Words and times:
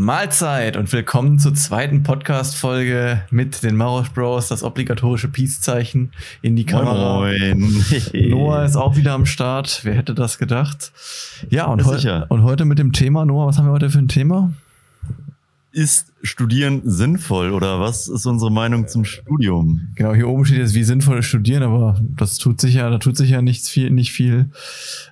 Mahlzeit 0.00 0.78
und 0.78 0.90
willkommen 0.94 1.38
zur 1.38 1.52
zweiten 1.52 2.02
Podcast-Folge 2.02 3.20
mit 3.30 3.62
den 3.62 3.76
Marosch 3.76 4.08
Bros, 4.12 4.48
das 4.48 4.62
obligatorische 4.62 5.28
Peace-Zeichen 5.28 6.12
in 6.40 6.56
die 6.56 6.64
Kamera. 6.64 7.18
Moin. 7.18 7.84
Noah 8.30 8.64
ist 8.64 8.76
auch 8.76 8.96
wieder 8.96 9.12
am 9.12 9.26
Start. 9.26 9.80
Wer 9.82 9.92
hätte 9.92 10.14
das 10.14 10.38
gedacht? 10.38 10.90
Ja, 11.50 11.66
und, 11.66 11.84
heu 11.84 11.96
sicher. 11.96 12.24
und 12.30 12.44
heute 12.44 12.64
mit 12.64 12.78
dem 12.78 12.92
Thema, 12.92 13.26
Noah, 13.26 13.48
was 13.48 13.58
haben 13.58 13.66
wir 13.66 13.72
heute 13.72 13.90
für 13.90 13.98
ein 13.98 14.08
Thema? 14.08 14.54
Ist 15.70 16.14
Studieren 16.22 16.82
sinnvoll 16.84 17.50
oder 17.50 17.80
was 17.80 18.08
ist 18.08 18.26
unsere 18.26 18.52
Meinung 18.52 18.88
zum 18.88 19.04
Studium? 19.04 19.88
Genau, 19.94 20.14
hier 20.14 20.28
oben 20.28 20.44
steht 20.44 20.58
jetzt, 20.58 20.74
wie 20.74 20.84
sinnvoll 20.84 21.18
ist 21.18 21.26
Studieren, 21.26 21.62
aber 21.62 22.00
das 22.16 22.36
tut 22.36 22.60
sich 22.60 22.74
ja, 22.74 22.90
da 22.90 22.98
tut 22.98 23.16
sich 23.16 23.30
ja 23.30 23.40
nichts 23.40 23.68
viel, 23.70 23.90
nicht 23.90 24.12
viel. 24.12 24.50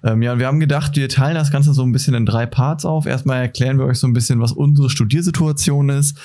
Ähm, 0.05 0.23
ja, 0.23 0.33
und 0.33 0.39
wir 0.39 0.47
haben 0.47 0.61
gedacht, 0.61 0.97
wir 0.97 1.09
teilen 1.09 1.35
das 1.35 1.51
Ganze 1.51 1.73
so 1.73 1.83
ein 1.83 1.93
bisschen 1.93 2.15
in 2.15 2.27
drei 2.27 2.47
Parts 2.47 2.85
auf. 2.85 3.07
Erstmal 3.07 3.41
erklären 3.41 3.79
wir 3.79 3.87
euch 3.87 3.99
so 3.99 4.07
ein 4.07 4.13
bisschen, 4.13 4.41
was 4.41 4.53
unsere 4.53 4.91
Studiersituation 4.91 5.89
ist. 5.89 6.19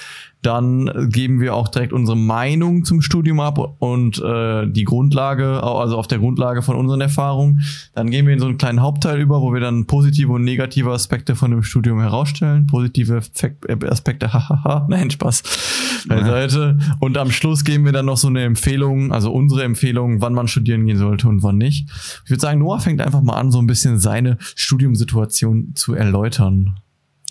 Dann 0.43 1.09
geben 1.09 1.39
wir 1.39 1.55
auch 1.55 1.69
direkt 1.69 1.93
unsere 1.93 2.17
Meinung 2.17 2.83
zum 2.83 3.01
Studium 3.01 3.39
ab 3.39 3.77
und 3.79 4.21
äh, 4.21 4.67
die 4.67 4.83
Grundlage, 4.83 5.63
also 5.63 5.97
auf 5.97 6.07
der 6.07 6.19
Grundlage 6.19 6.61
von 6.61 6.75
unseren 6.75 6.99
Erfahrungen. 6.99 7.63
Dann 7.95 8.11
gehen 8.11 8.27
wir 8.27 8.33
in 8.33 8.39
so 8.39 8.47
einen 8.47 8.57
kleinen 8.57 8.81
Hauptteil 8.81 9.21
über, 9.21 9.41
wo 9.41 9.53
wir 9.53 9.61
dann 9.61 9.85
positive 9.85 10.33
und 10.33 10.43
negative 10.43 10.91
Aspekte 10.91 11.35
von 11.35 11.51
dem 11.51 11.63
Studium 11.63 12.01
herausstellen. 12.01 12.67
Positive 12.67 13.21
Aspekte, 13.87 14.33
hahaha, 14.33 14.72
nein, 14.89 15.11
Spaß 15.11 15.43
beiseite. 16.07 16.77
Und 16.99 17.17
am 17.17 17.31
Schluss 17.31 17.63
geben 17.63 17.85
wir 17.85 17.91
dann 17.91 18.05
noch 18.05 18.17
so 18.17 18.27
eine 18.27 18.43
Empfehlung, 18.43 19.11
also 19.11 19.31
unsere 19.31 19.63
Empfehlung, 19.63 20.21
wann 20.21 20.33
man 20.33 20.47
studieren 20.47 20.85
gehen 20.85 20.97
sollte 20.97 21.27
und 21.27 21.43
wann 21.43 21.57
nicht. 21.57 21.89
Ich 22.23 22.29
würde 22.29 22.41
sagen, 22.41 22.59
Noah 22.59 22.79
fängt 22.79 23.01
einfach 23.01 23.21
mal 23.21 23.35
an, 23.35 23.51
so 23.51 23.59
ein 23.59 23.67
bisschen 23.67 23.99
seine 23.99 24.37
Studiumsituation 24.55 25.75
zu 25.75 25.93
erläutern. 25.93 26.79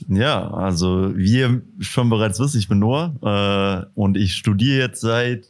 Ja, 0.08 0.50
also 0.50 1.12
wie 1.16 1.38
ihr 1.38 1.62
schon 1.80 2.10
bereits 2.10 2.40
wisst, 2.40 2.56
ich 2.56 2.68
bin 2.68 2.78
Noah 2.78 3.14
äh, 3.22 3.90
und 3.94 4.16
ich 4.16 4.34
studiere 4.34 4.78
jetzt 4.78 5.00
seit 5.00 5.46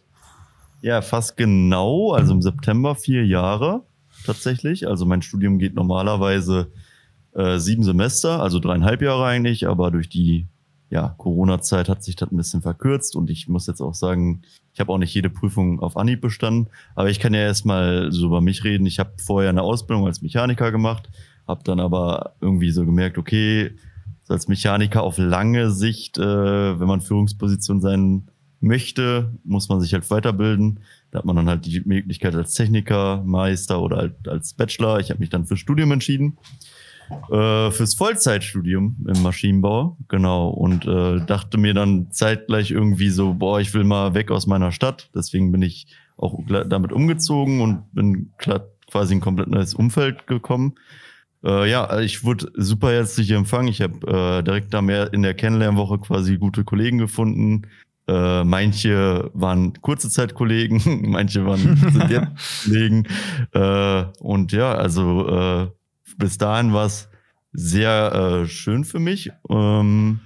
ja 0.83 1.01
fast 1.01 1.37
genau, 1.37 2.13
also 2.13 2.35
im 2.35 2.43
September 2.43 2.95
vier 2.95 3.25
Jahre 3.25 3.83
tatsächlich. 4.27 4.87
Also 4.87 5.07
mein 5.07 5.23
Studium 5.23 5.59
geht 5.59 5.75
normalerweise 5.75 6.71
äh, 7.35 7.59
sieben 7.59 7.83
Semester, 7.83 8.43
also 8.43 8.59
dreieinhalb 8.59 9.01
Jahre 9.01 9.25
eigentlich, 9.25 9.67
aber 9.67 9.91
durch 9.91 10.09
die 10.09 10.49
ja, 10.93 11.15
Corona-Zeit 11.17 11.89
hat 11.89 12.05
sich 12.05 12.17
das 12.17 12.31
ein 12.31 12.37
bisschen 12.37 12.61
verkürzt 12.61 13.17
und 13.17 13.31
ich 13.31 13.49
muss 13.49 13.67
jetzt 13.67 13.81
auch 13.81 13.95
sagen, 13.95 14.43
ich 14.75 14.81
habe 14.81 14.93
auch 14.93 14.99
nicht 14.99 15.15
jede 15.15 15.31
Prüfung 15.31 15.81
auf 15.81 15.97
Anhieb 15.97 16.21
bestanden, 16.21 16.69
aber 16.95 17.09
ich 17.09 17.19
kann 17.19 17.33
ja 17.33 17.41
erstmal 17.41 18.13
so 18.13 18.27
über 18.27 18.43
mich 18.43 18.63
reden. 18.63 18.85
Ich 18.85 18.99
habe 18.99 19.13
vorher 19.17 19.49
eine 19.49 19.63
Ausbildung 19.63 20.05
als 20.07 20.21
Mechaniker 20.21 20.71
gemacht, 20.71 21.09
habe 21.49 21.65
dann 21.65 21.81
aber 21.81 22.35
irgendwie 22.43 22.71
so 22.73 22.85
gemerkt, 22.85 23.17
okay, 23.17 23.71
so 24.25 24.35
als 24.35 24.49
Mechaniker 24.49 25.03
auf 25.03 25.17
lange 25.17 25.71
Sicht, 25.71 26.19
äh, 26.19 26.79
wenn 26.79 26.87
man 26.87 27.01
Führungsposition 27.01 27.81
sein 27.81 28.29
möchte, 28.61 29.33
muss 29.45 29.71
man 29.71 29.81
sich 29.81 29.95
halt 29.95 30.09
weiterbilden. 30.11 30.81
Da 31.11 31.21
hat 31.21 31.25
man 31.25 31.37
dann 31.37 31.49
halt 31.49 31.65
die 31.65 31.81
Möglichkeit 31.87 32.35
als 32.35 32.53
Techniker, 32.53 33.23
Meister 33.25 33.81
oder 33.81 33.97
halt 33.97 34.29
als 34.29 34.53
Bachelor. 34.53 35.01
Ich 35.01 35.09
habe 35.09 35.21
mich 35.21 35.31
dann 35.31 35.47
fürs 35.47 35.59
Studium 35.59 35.91
entschieden. 35.91 36.37
Äh, 37.31 37.71
fürs 37.71 37.95
Vollzeitstudium 37.95 38.97
im 39.07 39.23
Maschinenbau, 39.23 39.97
genau. 40.09 40.49
Und 40.49 40.87
äh, 40.87 41.25
dachte 41.27 41.59
mir 41.59 41.75
dann 41.75 42.11
zeitgleich 42.11 42.71
irgendwie 42.71 43.11
so, 43.11 43.35
boah, 43.35 43.61
ich 43.61 43.75
will 43.75 43.85
mal 43.85 44.15
weg 44.15 44.31
aus 44.31 44.47
meiner 44.47 44.73
Stadt. 44.73 45.11
Deswegen 45.15 45.53
bin 45.53 45.63
ich 45.63 45.87
auch 46.17 46.39
damit 46.47 46.93
umgezogen 46.93 47.61
und 47.61 47.93
bin 47.93 48.33
quasi 48.91 49.15
in 49.15 49.19
ein 49.19 49.23
komplett 49.23 49.49
neues 49.49 49.75
Umfeld 49.75 50.27
gekommen. 50.27 50.75
Äh, 51.45 51.71
ja, 51.71 52.01
ich 52.01 52.25
wurde 52.25 52.51
super 52.55 52.93
herzlich 52.93 53.31
empfangen. 53.31 53.69
Ich 53.69 53.81
habe 53.81 54.07
äh, 54.07 54.43
direkt 54.43 54.73
da 54.73 54.83
mehr 54.83 55.13
in 55.13 55.23
der 55.23 55.35
Kennenlernwoche 55.35 55.99
quasi 55.99 56.39
gute 56.39 56.65
Kollegen 56.65 56.99
gefunden. 56.99 57.63
Äh, 58.09 58.45
manche 58.45 59.31
waren 59.33 59.81
kurze 59.81 60.11
Zeit 60.11 60.35
Kollegen, 60.35 61.11
manche 61.11 61.45
waren 61.45 61.77
sind 61.77 62.11
jetzt 62.11 62.65
Kollegen. 62.65 63.07
Äh, 63.53 64.05
und 64.21 64.53
ja, 64.53 64.75
also 64.75 65.29
äh, 65.29 65.71
bis 66.19 66.39
dahin 66.39 66.73
war 66.73 66.87
es 66.87 67.09
sehr 67.53 68.43
äh, 68.45 68.49
schön 68.49 68.85
für 68.85 68.99
mich. 68.99 69.31
Ähm, 69.51 70.21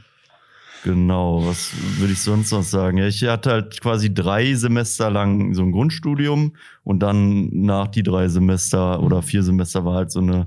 genau, 0.84 1.44
was 1.44 1.72
würde 1.98 2.12
ich 2.12 2.20
sonst 2.20 2.52
noch 2.52 2.62
sagen? 2.62 2.98
Ja, 2.98 3.06
ich 3.06 3.24
hatte 3.24 3.50
halt 3.50 3.80
quasi 3.80 4.12
drei 4.12 4.54
Semester 4.54 5.10
lang 5.10 5.54
so 5.54 5.62
ein 5.62 5.72
Grundstudium 5.72 6.54
und 6.84 7.00
dann 7.00 7.48
nach 7.52 7.88
die 7.88 8.02
drei 8.02 8.28
Semester 8.28 9.02
oder 9.02 9.22
vier 9.22 9.42
Semester 9.42 9.84
war 9.84 9.94
halt 9.94 10.10
so 10.10 10.20
eine 10.20 10.44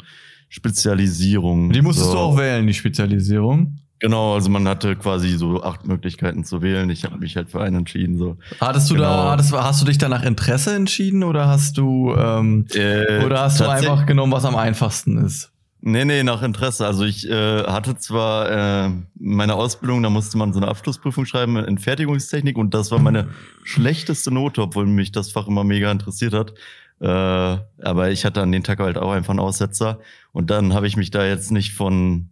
Spezialisierung. 0.47 1.71
Die 1.71 1.81
musstest 1.81 2.07
so. 2.07 2.13
du 2.13 2.19
auch 2.19 2.37
wählen, 2.37 2.65
die 2.65 2.73
Spezialisierung. 2.73 3.79
Genau, 3.99 4.35
also 4.35 4.49
man 4.49 4.67
hatte 4.67 4.95
quasi 4.95 5.37
so 5.37 5.61
acht 5.61 5.85
Möglichkeiten 5.85 6.43
zu 6.45 6.61
wählen. 6.61 6.89
Ich 6.89 7.03
habe 7.03 7.17
mich 7.17 7.35
halt 7.35 7.49
für 7.51 7.61
einen 7.61 7.77
entschieden. 7.77 8.17
So. 8.17 8.37
Hattest 8.61 8.89
du 8.89 8.95
Genau. 8.95 9.05
da, 9.07 9.31
hattest, 9.31 9.51
hast 9.51 9.81
du 9.81 9.85
dich 9.85 9.97
da 9.97 10.07
nach 10.07 10.23
Interesse 10.23 10.73
entschieden 10.75 11.23
oder 11.23 11.47
hast 11.47 11.77
du, 11.77 12.15
ähm, 12.17 12.65
Äh, 12.73 13.25
oder 13.25 13.41
hast 13.41 13.59
du 13.59 13.67
einfach 13.69 14.05
genommen, 14.05 14.31
was 14.31 14.45
am 14.45 14.55
einfachsten 14.55 15.17
ist? 15.17 15.51
Nee, 15.81 16.03
nee, 16.05 16.23
nach 16.23 16.41
Interesse. 16.43 16.85
Also 16.85 17.05
ich 17.05 17.29
äh, 17.29 17.63
hatte 17.63 17.97
zwar 17.97 18.85
äh, 18.85 18.89
meine 19.17 19.55
Ausbildung, 19.55 20.03
da 20.03 20.09
musste 20.09 20.37
man 20.37 20.51
so 20.53 20.59
eine 20.59 20.67
Abschlussprüfung 20.67 21.25
schreiben 21.25 21.55
in 21.57 21.77
Fertigungstechnik 21.77 22.57
und 22.57 22.73
das 22.73 22.91
war 22.91 22.99
meine 22.99 23.29
schlechteste 23.63 24.31
Note, 24.33 24.61
obwohl 24.61 24.85
mich 24.85 25.11
das 25.11 25.31
Fach 25.31 25.47
immer 25.47 25.63
mega 25.63 25.89
interessiert 25.91 26.33
hat. 26.33 26.53
Äh, 27.01 27.05
aber 27.81 28.11
ich 28.11 28.25
hatte 28.25 28.41
an 28.41 28.51
den 28.51 28.63
Tag 28.63 28.79
halt 28.79 28.97
auch 28.97 29.11
einfach 29.11 29.29
einen 29.31 29.39
Aussetzer 29.39 29.99
und 30.33 30.49
dann 30.49 30.73
habe 30.73 30.85
ich 30.87 30.97
mich 30.97 31.11
da 31.11 31.25
jetzt 31.25 31.49
nicht 31.51 31.73
von, 31.73 32.29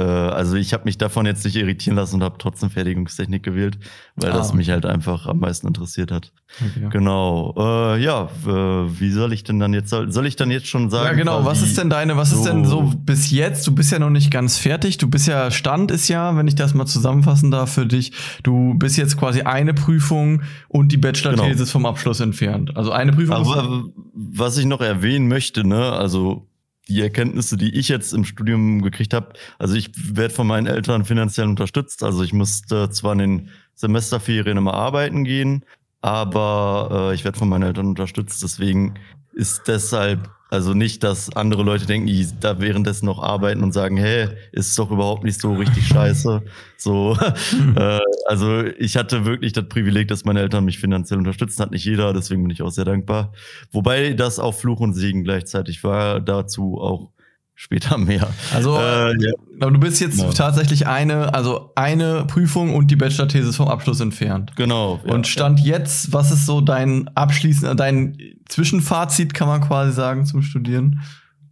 also 0.00 0.56
ich 0.56 0.72
habe 0.72 0.84
mich 0.84 0.98
davon 0.98 1.24
jetzt 1.26 1.44
nicht 1.44 1.56
irritieren 1.56 1.96
lassen 1.96 2.16
und 2.16 2.22
habe 2.24 2.36
trotzdem 2.38 2.68
Fertigungstechnik 2.70 3.42
gewählt, 3.42 3.78
weil 4.16 4.30
Ah, 4.32 4.34
das 4.34 4.52
mich 4.52 4.70
halt 4.70 4.86
einfach 4.86 5.26
am 5.26 5.38
meisten 5.38 5.66
interessiert 5.68 6.10
hat. 6.10 6.32
Okay. 6.60 6.88
Genau. 6.90 7.54
Äh, 7.56 8.02
ja, 8.02 8.28
wie 8.44 9.10
soll 9.10 9.32
ich 9.32 9.44
denn 9.44 9.58
dann 9.60 9.72
jetzt, 9.72 9.90
soll, 9.90 10.26
ich 10.26 10.36
dann 10.36 10.50
jetzt 10.50 10.66
schon 10.66 10.90
sagen? 10.90 11.06
Ja, 11.06 11.12
genau. 11.12 11.44
Was 11.44 11.62
ist 11.62 11.78
denn 11.78 11.90
deine, 11.90 12.16
was 12.16 12.32
ist 12.32 12.38
so- 12.44 12.50
denn 12.50 12.64
so 12.64 12.92
bis 12.96 13.30
jetzt? 13.30 13.66
Du 13.66 13.74
bist 13.74 13.92
ja 13.92 13.98
noch 13.98 14.10
nicht 14.10 14.30
ganz 14.30 14.58
fertig. 14.58 14.98
Du 14.98 15.08
bist 15.08 15.26
ja, 15.28 15.50
Stand 15.50 15.90
ist 15.90 16.08
ja, 16.08 16.36
wenn 16.36 16.48
ich 16.48 16.54
das 16.56 16.74
mal 16.74 16.86
zusammenfassen 16.86 17.50
darf 17.50 17.72
für 17.72 17.86
dich, 17.86 18.12
du 18.42 18.74
bist 18.74 18.96
jetzt 18.96 19.16
quasi 19.16 19.42
eine 19.42 19.74
Prüfung 19.74 20.42
und 20.68 20.90
die 20.92 20.96
Bachelor-Thesis 20.96 21.70
vom 21.70 21.86
Abschluss 21.86 22.20
entfernt. 22.20 22.76
Also 22.76 22.90
eine 22.92 23.12
Prüfung. 23.12 23.42
ist- 23.42 23.48
Aber 23.48 23.84
was 24.14 24.56
ich 24.58 24.66
noch 24.66 24.80
erwähnen 24.80 25.28
möchte, 25.28 25.66
ne, 25.66 25.92
also 25.92 26.46
die 26.88 27.00
Erkenntnisse, 27.00 27.56
die 27.56 27.74
ich 27.74 27.88
jetzt 27.88 28.12
im 28.12 28.24
Studium 28.24 28.82
gekriegt 28.82 29.14
habe, 29.14 29.32
also 29.58 29.74
ich 29.74 29.90
werde 30.16 30.34
von 30.34 30.46
meinen 30.46 30.66
Eltern 30.66 31.04
finanziell 31.04 31.48
unterstützt. 31.48 32.02
Also 32.02 32.22
ich 32.22 32.32
musste 32.32 32.90
zwar 32.90 33.12
in 33.12 33.18
den 33.18 33.48
Semesterferien 33.74 34.58
immer 34.58 34.74
arbeiten 34.74 35.24
gehen, 35.24 35.64
aber 36.02 37.10
äh, 37.10 37.14
ich 37.14 37.24
werde 37.24 37.38
von 37.38 37.48
meinen 37.48 37.62
Eltern 37.62 37.86
unterstützt. 37.86 38.42
Deswegen 38.42 38.94
ist 39.32 39.62
deshalb, 39.66 40.30
also 40.54 40.72
nicht, 40.72 41.02
dass 41.02 41.34
andere 41.34 41.64
Leute 41.64 41.84
denken, 41.84 42.06
die 42.06 42.26
da 42.40 42.60
währenddessen 42.60 43.06
noch 43.06 43.20
arbeiten 43.20 43.62
und 43.64 43.72
sagen, 43.72 43.96
hey, 43.96 44.28
ist 44.52 44.78
doch 44.78 44.90
überhaupt 44.90 45.24
nicht 45.24 45.40
so 45.40 45.54
richtig 45.54 45.86
scheiße. 45.88 46.42
So, 46.76 47.18
äh, 47.76 47.98
also 48.26 48.62
ich 48.78 48.96
hatte 48.96 49.24
wirklich 49.24 49.52
das 49.52 49.68
Privileg, 49.68 50.06
dass 50.08 50.24
meine 50.24 50.40
Eltern 50.40 50.64
mich 50.64 50.78
finanziell 50.78 51.18
unterstützen, 51.18 51.60
hat 51.60 51.72
nicht 51.72 51.84
jeder, 51.84 52.12
deswegen 52.12 52.42
bin 52.42 52.50
ich 52.50 52.62
auch 52.62 52.70
sehr 52.70 52.84
dankbar. 52.84 53.32
Wobei 53.72 54.12
das 54.12 54.38
auch 54.38 54.54
Fluch 54.54 54.78
und 54.80 54.94
Segen 54.94 55.24
gleichzeitig 55.24 55.82
war, 55.82 56.20
dazu 56.20 56.80
auch 56.80 57.10
später 57.54 57.98
mehr. 57.98 58.28
also, 58.52 58.76
Äh, 58.76 59.12
ja. 59.22 59.32
aber 59.60 59.70
du 59.70 59.78
bist 59.80 60.00
jetzt 60.00 60.18
Ja. 60.20 60.30
tatsächlich 60.30 60.86
eine, 60.86 61.32
also 61.34 61.70
eine 61.76 62.24
Prüfung 62.26 62.74
und 62.74 62.90
die 62.90 62.96
Bachelor-Thesis 62.96 63.56
vom 63.56 63.68
Abschluss 63.68 64.00
entfernt. 64.00 64.52
Genau. 64.56 65.00
ja. 65.06 65.12
Und 65.14 65.26
Stand 65.26 65.60
jetzt, 65.60 66.12
was 66.12 66.30
ist 66.32 66.46
so 66.46 66.60
dein 66.60 67.08
abschließend, 67.14 67.78
dein 67.78 68.18
Zwischenfazit, 68.48 69.34
kann 69.34 69.48
man 69.48 69.60
quasi 69.60 69.92
sagen, 69.92 70.26
zum 70.26 70.42
Studieren? 70.42 71.00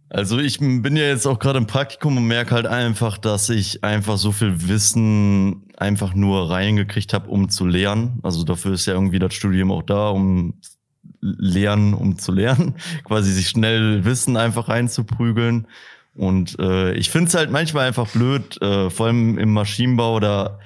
Also 0.09 0.37
ich 0.37 0.59
bin 0.59 0.95
ja 0.95 1.05
jetzt 1.05 1.25
auch 1.25 1.39
gerade 1.39 1.57
im 1.57 1.65
Praktikum 1.65 2.17
und 2.17 2.27
merke 2.27 2.53
halt 2.53 2.67
einfach, 2.67 3.17
dass 3.17 3.49
ich 3.49 3.83
einfach 3.83 4.17
so 4.17 4.31
viel 4.31 4.67
Wissen 4.67 5.63
einfach 5.77 6.13
nur 6.13 6.51
reingekriegt 6.51 7.13
habe, 7.13 7.29
um 7.29 7.49
zu 7.49 7.65
lernen. 7.65 8.19
Also 8.21 8.43
dafür 8.43 8.73
ist 8.73 8.85
ja 8.85 8.93
irgendwie 8.93 9.17
das 9.17 9.33
Studium 9.33 9.71
auch 9.71 9.81
da, 9.81 10.09
um 10.09 10.53
lernen, 11.19 11.93
um 11.95 12.19
zu 12.19 12.31
lernen, 12.31 12.75
quasi 13.05 13.31
sich 13.31 13.49
schnell 13.49 14.05
Wissen 14.05 14.37
einfach 14.37 14.69
reinzuprügeln. 14.69 15.67
Und 16.15 16.59
äh, 16.59 16.93
ich 16.93 17.09
finde 17.09 17.27
es 17.27 17.35
halt 17.35 17.51
manchmal 17.51 17.87
einfach 17.87 18.07
blöd, 18.09 18.61
äh, 18.61 18.89
vor 18.89 19.07
allem 19.07 19.37
im 19.37 19.51
Maschinenbau, 19.51 20.19
da 20.19 20.59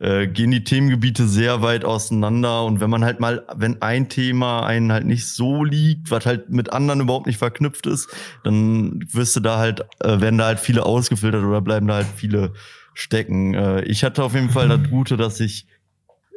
äh, 0.00 0.26
gehen 0.26 0.50
die 0.50 0.64
Themengebiete 0.64 1.26
sehr 1.26 1.62
weit 1.62 1.84
auseinander. 1.84 2.64
Und 2.64 2.80
wenn 2.80 2.90
man 2.90 3.04
halt 3.04 3.20
mal, 3.20 3.44
wenn 3.54 3.82
ein 3.82 4.08
Thema 4.08 4.66
einen 4.66 4.92
halt 4.92 5.06
nicht 5.06 5.26
so 5.26 5.62
liegt, 5.64 6.10
was 6.10 6.26
halt 6.26 6.50
mit 6.50 6.72
anderen 6.72 7.00
überhaupt 7.00 7.26
nicht 7.26 7.38
verknüpft 7.38 7.86
ist, 7.86 8.08
dann 8.42 9.04
wirst 9.12 9.36
du 9.36 9.40
da 9.40 9.58
halt, 9.58 9.80
äh, 10.00 10.20
werden 10.20 10.38
da 10.38 10.46
halt 10.46 10.60
viele 10.60 10.84
ausgefiltert 10.84 11.44
oder 11.44 11.60
bleiben 11.60 11.86
da 11.86 11.94
halt 11.94 12.06
viele 12.16 12.52
stecken. 12.94 13.54
Äh, 13.54 13.82
ich 13.84 14.04
hatte 14.04 14.24
auf 14.24 14.34
jeden 14.34 14.50
Fall 14.50 14.68
das 14.68 14.82
Gute, 14.90 15.16
dass 15.16 15.38
ich, 15.40 15.66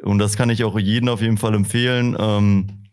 und 0.02 0.18
das 0.18 0.36
kann 0.36 0.50
ich 0.50 0.64
auch 0.64 0.78
jedem 0.78 1.08
auf 1.08 1.22
jeden 1.22 1.38
Fall 1.38 1.54
empfehlen, 1.54 2.16
ähm, 2.18 2.87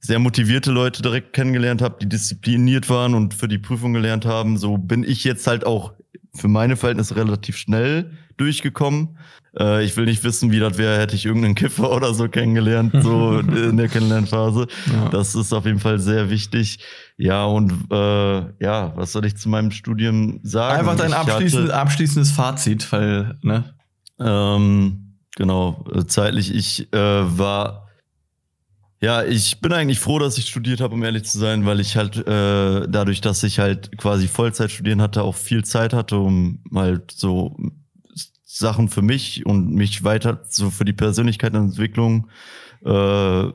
sehr 0.00 0.18
motivierte 0.18 0.72
Leute 0.72 1.02
direkt 1.02 1.34
kennengelernt 1.34 1.82
habe, 1.82 1.96
die 2.00 2.08
diszipliniert 2.08 2.88
waren 2.88 3.14
und 3.14 3.34
für 3.34 3.48
die 3.48 3.58
Prüfung 3.58 3.92
gelernt 3.92 4.24
haben. 4.24 4.56
So 4.56 4.78
bin 4.78 5.04
ich 5.04 5.24
jetzt 5.24 5.46
halt 5.46 5.66
auch 5.66 5.92
für 6.34 6.48
meine 6.48 6.76
Verhältnisse 6.76 7.16
relativ 7.16 7.56
schnell 7.56 8.12
durchgekommen. 8.38 9.18
Äh, 9.58 9.84
ich 9.84 9.96
will 9.96 10.06
nicht 10.06 10.24
wissen, 10.24 10.52
wie 10.52 10.58
das 10.58 10.78
wäre, 10.78 10.98
hätte 10.98 11.16
ich 11.16 11.26
irgendeinen 11.26 11.54
Kiffer 11.54 11.90
oder 11.94 12.14
so 12.14 12.28
kennengelernt, 12.28 12.94
so 13.02 13.40
in 13.40 13.76
der 13.76 13.88
Kennenlernphase. 13.88 14.66
Ja. 14.92 15.08
Das 15.10 15.34
ist 15.34 15.52
auf 15.52 15.66
jeden 15.66 15.80
Fall 15.80 15.98
sehr 15.98 16.30
wichtig. 16.30 16.78
Ja, 17.18 17.44
und 17.44 17.72
äh, 17.90 18.64
ja, 18.64 18.92
was 18.96 19.12
soll 19.12 19.26
ich 19.26 19.36
zu 19.36 19.50
meinem 19.50 19.70
Studium 19.70 20.40
sagen? 20.42 20.80
Einfach 20.80 20.96
dein 20.96 21.12
abschließend, 21.12 21.70
abschließendes 21.70 22.30
Fazit, 22.30 22.90
weil, 22.92 23.38
ne? 23.42 23.74
Ähm, 24.18 25.16
genau, 25.36 25.84
zeitlich, 26.06 26.54
ich 26.54 26.92
äh, 26.92 26.98
war 26.98 27.89
ja, 29.02 29.24
ich 29.24 29.60
bin 29.60 29.72
eigentlich 29.72 29.98
froh, 29.98 30.18
dass 30.18 30.36
ich 30.36 30.46
studiert 30.46 30.80
habe, 30.80 30.94
um 30.94 31.02
ehrlich 31.02 31.24
zu 31.24 31.38
sein, 31.38 31.64
weil 31.64 31.80
ich 31.80 31.96
halt 31.96 32.16
äh, 32.18 32.86
dadurch, 32.86 33.20
dass 33.22 33.42
ich 33.42 33.58
halt 33.58 33.96
quasi 33.96 34.28
Vollzeit 34.28 34.70
studieren 34.70 35.00
hatte, 35.00 35.22
auch 35.22 35.36
viel 35.36 35.64
Zeit 35.64 35.94
hatte, 35.94 36.18
um 36.18 36.62
halt 36.74 37.10
so 37.10 37.56
Sachen 38.44 38.88
für 38.88 39.00
mich 39.00 39.46
und 39.46 39.70
mich 39.72 40.04
weiter 40.04 40.42
so 40.48 40.70
für 40.70 40.84
die 40.84 40.92
Persönlichkeitsentwicklung. 40.92 42.28
Äh, 42.84 43.52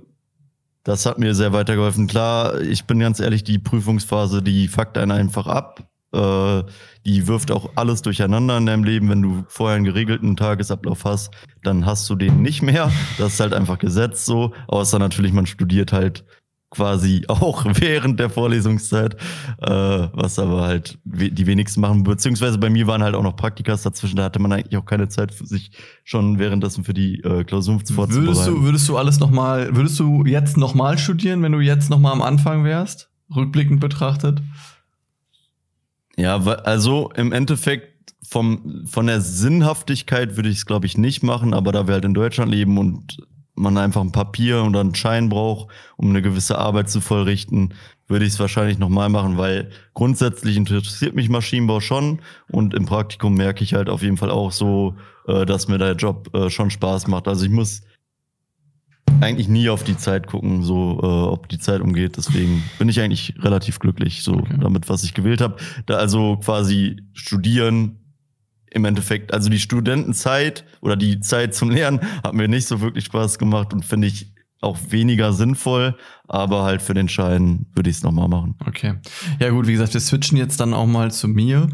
das 0.84 1.06
hat 1.06 1.20
mir 1.20 1.36
sehr 1.36 1.54
weitergeholfen. 1.54 2.08
Klar, 2.08 2.62
ich 2.62 2.86
bin 2.86 3.00
ganz 3.00 3.20
ehrlich, 3.20 3.44
die 3.44 3.60
Prüfungsphase, 3.60 4.42
die 4.42 4.68
fuckt 4.68 4.98
einen 4.98 5.12
einfach 5.12 5.48
ab. 5.48 5.88
Äh, 6.16 6.64
die 7.06 7.28
wirft 7.28 7.52
auch 7.52 7.70
alles 7.76 8.02
durcheinander 8.02 8.58
in 8.58 8.66
deinem 8.66 8.84
Leben. 8.84 9.10
Wenn 9.10 9.22
du 9.22 9.44
vorher 9.48 9.76
einen 9.76 9.86
geregelten 9.86 10.36
Tagesablauf 10.36 11.06
hast, 11.06 11.32
dann 11.64 11.86
hast 11.86 12.10
du 12.10 12.16
den 12.16 12.42
nicht 12.42 12.62
mehr. 12.62 12.92
Das 13.18 13.34
ist 13.34 13.40
halt 13.40 13.54
einfach 13.54 13.78
Gesetz 13.78 14.26
so. 14.26 14.54
Außer 14.68 14.98
natürlich, 14.98 15.32
man 15.32 15.46
studiert 15.46 15.94
halt 15.94 16.26
quasi 16.72 17.24
auch 17.28 17.66
während 17.66 18.20
der 18.20 18.30
Vorlesungszeit, 18.30 19.16
äh, 19.62 20.08
was 20.14 20.40
aber 20.40 20.64
halt 20.64 20.98
die 21.04 21.48
wenigsten 21.48 21.82
machen. 21.82 22.04
Beziehungsweise 22.04 22.58
bei 22.58 22.70
mir 22.70 22.88
waren 22.88 23.04
halt 23.04 23.16
auch 23.16 23.24
noch 23.24 23.36
Praktikas 23.36 23.84
dazwischen, 23.84 24.18
da 24.18 24.24
hatte 24.24 24.40
man 24.40 24.52
eigentlich 24.52 24.78
auch 24.78 24.86
keine 24.86 25.08
Zeit 25.08 25.34
für 25.34 25.46
sich 25.46 25.72
schon 26.04 26.40
währenddessen 26.40 26.84
für 26.84 26.94
die 26.94 27.22
äh, 27.22 27.44
Klausuren 27.44 27.80
vorzubereiten. 27.80 28.26
Würdest 28.26 28.48
du, 28.48 28.64
würdest 28.64 28.90
du 28.90 28.98
alles 28.98 29.20
nochmal, 29.20 29.76
würdest 29.76 30.00
du 30.00 30.26
jetzt 30.26 30.58
nochmal 30.58 30.98
studieren, 30.98 31.42
wenn 31.44 31.52
du 31.52 31.60
jetzt 31.60 31.90
nochmal 31.90 32.14
am 32.14 32.22
Anfang 32.22 32.64
wärst, 32.64 33.10
rückblickend 33.34 33.80
betrachtet? 33.80 34.42
Ja, 36.18 36.38
also 36.38 37.12
im 37.16 37.32
Endeffekt 37.32 38.14
vom, 38.28 38.86
von 38.88 39.08
der 39.08 39.22
Sinnhaftigkeit 39.22 40.36
würde 40.36 40.50
ich 40.50 40.58
es, 40.58 40.66
glaube 40.66 40.86
ich, 40.86 40.98
nicht 40.98 41.24
machen, 41.24 41.54
aber 41.54 41.72
da 41.72 41.88
wir 41.88 41.94
halt 41.94 42.06
in 42.06 42.14
Deutschland 42.14 42.52
leben 42.52 42.78
und 42.78 43.18
man 43.56 43.78
einfach 43.78 44.02
ein 44.02 44.12
Papier 44.12 44.64
und 44.64 44.76
einen 44.76 44.96
Schein 44.96 45.30
braucht, 45.30 45.72
um 45.98 46.10
eine 46.10 46.22
gewisse 46.22 46.58
Arbeit 46.58 46.90
zu 46.90 47.02
vollrichten, 47.02 47.74
würde 48.08 48.26
ich 48.26 48.34
es 48.34 48.40
wahrscheinlich 48.40 48.78
nochmal 48.78 49.10
machen, 49.10 49.38
weil 49.38 49.72
grundsätzlich 49.94 50.58
interessiert 50.58 51.16
mich 51.16 51.30
Maschinenbau 51.30 51.80
schon 51.80 52.20
und 52.52 52.74
im 52.74 52.86
Praktikum 52.86 53.34
merke 53.34 53.64
ich 53.64 53.74
halt 53.74 53.90
auf 53.90 54.04
jeden 54.04 54.18
Fall 54.18 54.30
auch 54.30 54.52
so, 54.52 54.96
äh, 55.28 55.46
dass 55.46 55.68
mir 55.68 55.78
der 55.78 55.96
Job 55.96 56.30
äh, 56.36 56.50
schon 56.50 56.70
Spaß 56.70 57.08
macht. 57.08 57.28
Also 57.28 57.46
ich 57.46 57.52
muss 57.52 57.82
eigentlich 59.22 59.48
nie 59.48 59.70
auf 59.70 59.84
die 59.84 59.98
Zeit 59.98 60.28
gucken, 60.28 60.64
so 60.64 61.00
äh, 61.02 61.06
ob 61.06 61.48
die 61.50 61.60
Zeit 61.60 61.82
umgeht. 61.82 62.18
Deswegen 62.18 62.64
bin 62.78 62.90
ich 62.90 63.00
eigentlich 63.00 63.34
relativ 63.40 63.80
glücklich 63.80 64.24
so 64.24 64.34
okay. 64.34 64.58
damit, 64.60 64.90
was 64.90 65.04
ich 65.04 65.14
gewählt 65.14 65.42
habe. 65.42 65.58
Da 65.86 65.96
also 65.96 66.38
quasi 66.38 66.98
studieren 67.14 68.00
im 68.72 68.84
Endeffekt, 68.84 69.34
also 69.34 69.50
die 69.50 69.60
Studentenzeit 69.60 70.66
oder 70.82 70.98
die 70.98 71.22
Zeit 71.22 71.56
zum 71.56 71.70
Lernen 71.70 72.02
hat 72.24 72.34
mir 72.34 72.48
nicht 72.48 72.68
so 72.68 72.82
wirklich 72.82 73.06
Spaß 73.06 73.40
gemacht 73.40 73.74
und 73.74 73.86
finde 73.86 74.08
ich 74.08 74.34
auch 74.62 74.78
weniger 74.90 75.32
sinnvoll, 75.32 75.96
aber 76.28 76.64
halt 76.64 76.82
für 76.82 76.94
den 76.94 77.08
Schein 77.08 77.68
würde 77.74 77.90
ich 77.90 77.98
es 77.98 78.04
nochmal 78.04 78.28
machen. 78.28 78.56
Okay. 78.66 78.96
Ja 79.40 79.50
gut, 79.50 79.68
wie 79.68 79.74
gesagt, 79.74 79.94
wir 79.94 80.02
switchen 80.02 80.38
jetzt 80.38 80.60
dann 80.60 80.74
auch 80.74 80.88
mal 80.88 81.12
zu 81.12 81.28
mir. 81.28 81.70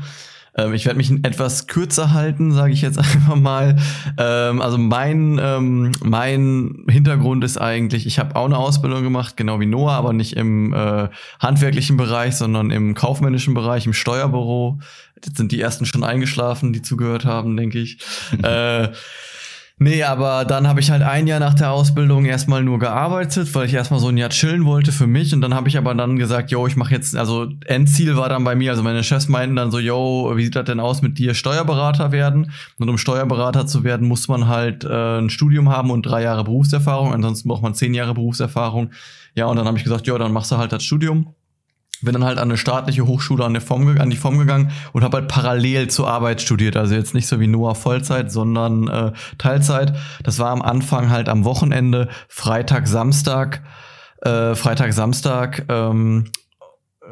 Ähm, 0.55 0.73
ich 0.73 0.85
werde 0.85 0.97
mich 0.97 1.11
etwas 1.23 1.67
kürzer 1.67 2.13
halten, 2.13 2.51
sage 2.51 2.73
ich 2.73 2.81
jetzt 2.81 2.97
einfach 2.99 3.35
mal. 3.35 3.77
Ähm, 4.17 4.61
also 4.61 4.77
mein, 4.77 5.39
ähm, 5.41 5.91
mein 6.03 6.85
Hintergrund 6.89 7.43
ist 7.43 7.57
eigentlich, 7.57 8.05
ich 8.05 8.19
habe 8.19 8.35
auch 8.35 8.45
eine 8.45 8.57
Ausbildung 8.57 9.03
gemacht, 9.03 9.37
genau 9.37 9.59
wie 9.59 9.65
Noah, 9.65 9.93
aber 9.93 10.13
nicht 10.13 10.35
im 10.35 10.73
äh, 10.73 11.09
handwerklichen 11.39 11.97
Bereich, 11.97 12.35
sondern 12.35 12.71
im 12.71 12.93
kaufmännischen 12.93 13.53
Bereich, 13.53 13.85
im 13.85 13.93
Steuerbüro. 13.93 14.79
Jetzt 15.23 15.37
sind 15.37 15.51
die 15.51 15.61
ersten 15.61 15.85
schon 15.85 16.03
eingeschlafen, 16.03 16.73
die 16.73 16.81
zugehört 16.81 17.25
haben, 17.25 17.55
denke 17.55 17.79
ich. 17.79 17.99
äh, 18.43 18.89
Nee, 19.83 20.03
aber 20.03 20.45
dann 20.45 20.67
habe 20.67 20.79
ich 20.79 20.91
halt 20.91 21.01
ein 21.01 21.25
Jahr 21.25 21.39
nach 21.39 21.55
der 21.55 21.71
Ausbildung 21.71 22.25
erstmal 22.25 22.61
nur 22.61 22.77
gearbeitet, 22.77 23.55
weil 23.55 23.65
ich 23.65 23.73
erstmal 23.73 23.99
so 23.99 24.09
ein 24.09 24.17
Jahr 24.17 24.29
chillen 24.29 24.63
wollte 24.65 24.91
für 24.91 25.07
mich. 25.07 25.33
Und 25.33 25.41
dann 25.41 25.55
habe 25.55 25.69
ich 25.69 25.75
aber 25.75 25.95
dann 25.95 26.19
gesagt, 26.19 26.51
yo, 26.51 26.67
ich 26.67 26.75
mache 26.75 26.93
jetzt, 26.93 27.15
also 27.15 27.47
Endziel 27.65 28.15
war 28.15 28.29
dann 28.29 28.43
bei 28.43 28.53
mir, 28.53 28.69
also 28.69 28.83
meine 28.83 29.03
Chefs 29.03 29.27
meinten 29.27 29.55
dann 29.55 29.71
so, 29.71 29.79
yo, 29.79 30.33
wie 30.35 30.43
sieht 30.43 30.55
das 30.55 30.65
denn 30.65 30.79
aus 30.79 31.01
mit 31.01 31.17
dir, 31.17 31.33
Steuerberater 31.33 32.11
werden? 32.11 32.51
Und 32.77 32.89
um 32.89 32.99
Steuerberater 32.99 33.65
zu 33.65 33.83
werden, 33.83 34.07
muss 34.07 34.27
man 34.27 34.47
halt 34.47 34.83
äh, 34.83 35.17
ein 35.17 35.31
Studium 35.31 35.69
haben 35.69 35.89
und 35.89 36.03
drei 36.03 36.21
Jahre 36.21 36.43
Berufserfahrung. 36.43 37.11
Ansonsten 37.11 37.49
braucht 37.49 37.63
man 37.63 37.73
zehn 37.73 37.95
Jahre 37.95 38.13
Berufserfahrung. 38.13 38.91
Ja, 39.33 39.47
und 39.47 39.55
dann 39.55 39.65
habe 39.65 39.79
ich 39.79 39.83
gesagt, 39.83 40.05
yo, 40.05 40.15
dann 40.19 40.31
machst 40.31 40.51
du 40.51 40.57
halt 40.57 40.71
das 40.71 40.83
Studium 40.83 41.33
bin 42.01 42.13
dann 42.13 42.23
halt 42.23 42.37
an 42.37 42.49
eine 42.49 42.57
staatliche 42.57 43.05
Hochschule 43.05 43.45
an, 43.45 43.59
Form, 43.61 43.97
an 43.99 44.09
die 44.09 44.17
Form 44.17 44.37
gegangen 44.37 44.71
und 44.93 45.03
habe 45.03 45.17
halt 45.17 45.27
parallel 45.27 45.89
zur 45.89 46.07
Arbeit 46.07 46.41
studiert. 46.41 46.75
Also 46.77 46.95
jetzt 46.95 47.13
nicht 47.13 47.27
so 47.27 47.39
wie 47.39 47.47
Noah 47.47 47.75
Vollzeit, 47.75 48.31
sondern 48.31 48.87
äh, 48.87 49.11
Teilzeit. 49.37 49.93
Das 50.23 50.39
war 50.39 50.49
am 50.49 50.61
Anfang 50.61 51.09
halt 51.09 51.29
am 51.29 51.45
Wochenende, 51.45 52.09
Freitag, 52.27 52.87
Samstag. 52.87 53.61
Äh, 54.21 54.55
Freitag, 54.55 54.93
Samstag 54.93 55.65
ähm, 55.69 56.25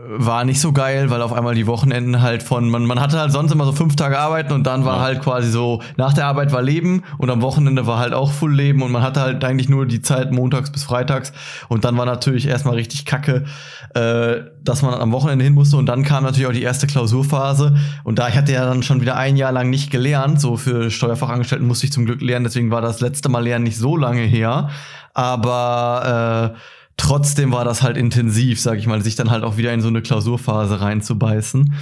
war 0.07 0.43
nicht 0.43 0.59
so 0.59 0.71
geil, 0.71 1.09
weil 1.09 1.21
auf 1.21 1.33
einmal 1.33 1.55
die 1.55 1.67
Wochenenden 1.67 2.21
halt 2.21 2.43
von, 2.43 2.69
man, 2.69 2.85
man 2.85 2.99
hatte 2.99 3.19
halt 3.19 3.31
sonst 3.31 3.51
immer 3.51 3.65
so 3.65 3.71
fünf 3.71 3.95
Tage 3.95 4.17
arbeiten 4.17 4.53
und 4.53 4.65
dann 4.65 4.85
war 4.85 4.97
ja. 4.97 5.01
halt 5.01 5.21
quasi 5.21 5.49
so, 5.49 5.81
nach 5.97 6.13
der 6.13 6.25
Arbeit 6.25 6.51
war 6.51 6.61
Leben 6.61 7.03
und 7.17 7.29
am 7.29 7.41
Wochenende 7.41 7.85
war 7.85 7.99
halt 7.99 8.13
auch 8.13 8.31
Full 8.31 8.53
Leben 8.53 8.81
und 8.81 8.91
man 8.91 9.03
hatte 9.03 9.21
halt 9.21 9.43
eigentlich 9.43 9.69
nur 9.69 9.85
die 9.85 10.01
Zeit 10.01 10.31
montags 10.31 10.71
bis 10.71 10.83
freitags 10.83 11.31
und 11.67 11.85
dann 11.85 11.97
war 11.97 12.05
natürlich 12.05 12.47
erstmal 12.47 12.75
richtig 12.75 13.05
kacke, 13.05 13.45
äh, 13.93 14.37
dass 14.63 14.81
man 14.81 14.93
am 14.93 15.11
Wochenende 15.11 15.43
hin 15.43 15.53
musste 15.53 15.77
und 15.77 15.85
dann 15.85 16.03
kam 16.03 16.23
natürlich 16.23 16.47
auch 16.47 16.53
die 16.53 16.63
erste 16.63 16.87
Klausurphase 16.87 17.75
und 18.03 18.19
da 18.19 18.29
ich 18.29 18.35
hatte 18.35 18.51
ja 18.51 18.65
dann 18.65 18.83
schon 18.83 19.01
wieder 19.01 19.15
ein 19.15 19.37
Jahr 19.37 19.51
lang 19.51 19.69
nicht 19.69 19.91
gelernt, 19.91 20.41
so 20.41 20.57
für 20.57 20.89
Steuerfachangestellten 20.91 21.67
musste 21.67 21.85
ich 21.85 21.91
zum 21.91 22.05
Glück 22.05 22.21
lernen, 22.21 22.45
deswegen 22.45 22.71
war 22.71 22.81
das 22.81 23.01
letzte 23.01 23.29
Mal 23.29 23.43
Lernen 23.43 23.63
nicht 23.63 23.77
so 23.77 23.95
lange 23.95 24.21
her, 24.21 24.69
aber 25.13 26.55
äh, 26.55 26.78
trotzdem 26.99 27.51
war 27.51 27.65
das 27.65 27.81
halt 27.81 27.97
intensiv, 27.97 28.59
sag 28.59 28.77
ich 28.77 28.85
mal, 28.85 29.01
sich 29.01 29.15
dann 29.15 29.31
halt 29.31 29.43
auch 29.43 29.57
wieder 29.57 29.73
in 29.73 29.81
so 29.81 29.87
eine 29.87 30.01
Klausurphase 30.01 30.81
reinzubeißen. 30.81 31.73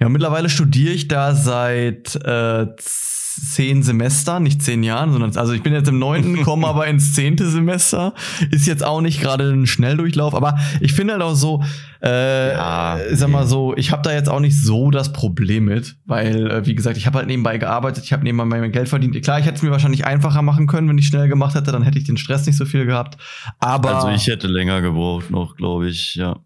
Ja, 0.00 0.08
mittlerweile 0.08 0.48
studiere 0.48 0.92
ich 0.92 1.08
da 1.08 1.34
seit 1.34 2.16
äh, 2.16 2.66
zehn 3.36 3.82
Semestern, 3.82 4.42
nicht 4.42 4.62
zehn 4.62 4.82
Jahren, 4.82 5.12
sondern 5.12 5.36
also 5.36 5.52
ich 5.52 5.62
bin 5.62 5.72
jetzt 5.72 5.88
im 5.88 5.98
neunten, 5.98 6.42
komme 6.44 6.66
aber 6.66 6.86
ins 6.86 7.14
zehnte 7.14 7.48
Semester. 7.48 8.14
Ist 8.50 8.66
jetzt 8.66 8.84
auch 8.84 9.00
nicht 9.00 9.20
gerade 9.20 9.50
ein 9.50 9.66
Schnelldurchlauf, 9.66 10.34
aber 10.34 10.58
ich 10.80 10.92
finde 10.92 11.14
halt 11.14 11.22
auch 11.22 11.34
so, 11.34 11.62
äh, 12.02 12.52
ja, 12.52 12.98
sag 13.12 13.28
mal 13.28 13.46
so, 13.46 13.76
ich 13.76 13.92
habe 13.92 14.02
da 14.02 14.12
jetzt 14.12 14.28
auch 14.28 14.40
nicht 14.40 14.60
so 14.60 14.90
das 14.90 15.12
Problem 15.12 15.64
mit, 15.64 15.96
weil, 16.06 16.50
äh, 16.50 16.66
wie 16.66 16.74
gesagt, 16.74 16.96
ich 16.96 17.06
habe 17.06 17.18
halt 17.18 17.26
nebenbei 17.26 17.58
gearbeitet, 17.58 18.04
ich 18.04 18.12
habe 18.12 18.24
nebenbei 18.24 18.44
mein 18.44 18.72
Geld 18.72 18.88
verdient. 18.88 19.20
Klar, 19.22 19.38
ich 19.38 19.46
hätte 19.46 19.56
es 19.56 19.62
mir 19.62 19.70
wahrscheinlich 19.70 20.06
einfacher 20.06 20.42
machen 20.42 20.66
können, 20.66 20.88
wenn 20.88 20.98
ich 20.98 21.06
schnell 21.06 21.28
gemacht 21.28 21.54
hätte, 21.54 21.72
dann 21.72 21.82
hätte 21.82 21.98
ich 21.98 22.04
den 22.04 22.16
Stress 22.16 22.46
nicht 22.46 22.56
so 22.56 22.64
viel 22.64 22.86
gehabt. 22.86 23.16
Aber. 23.58 23.96
Also 23.96 24.08
ich 24.08 24.26
hätte 24.26 24.46
länger 24.46 24.80
gebraucht 24.80 25.30
noch, 25.30 25.56
glaube 25.56 25.88
ich, 25.88 26.14
ja. 26.14 26.36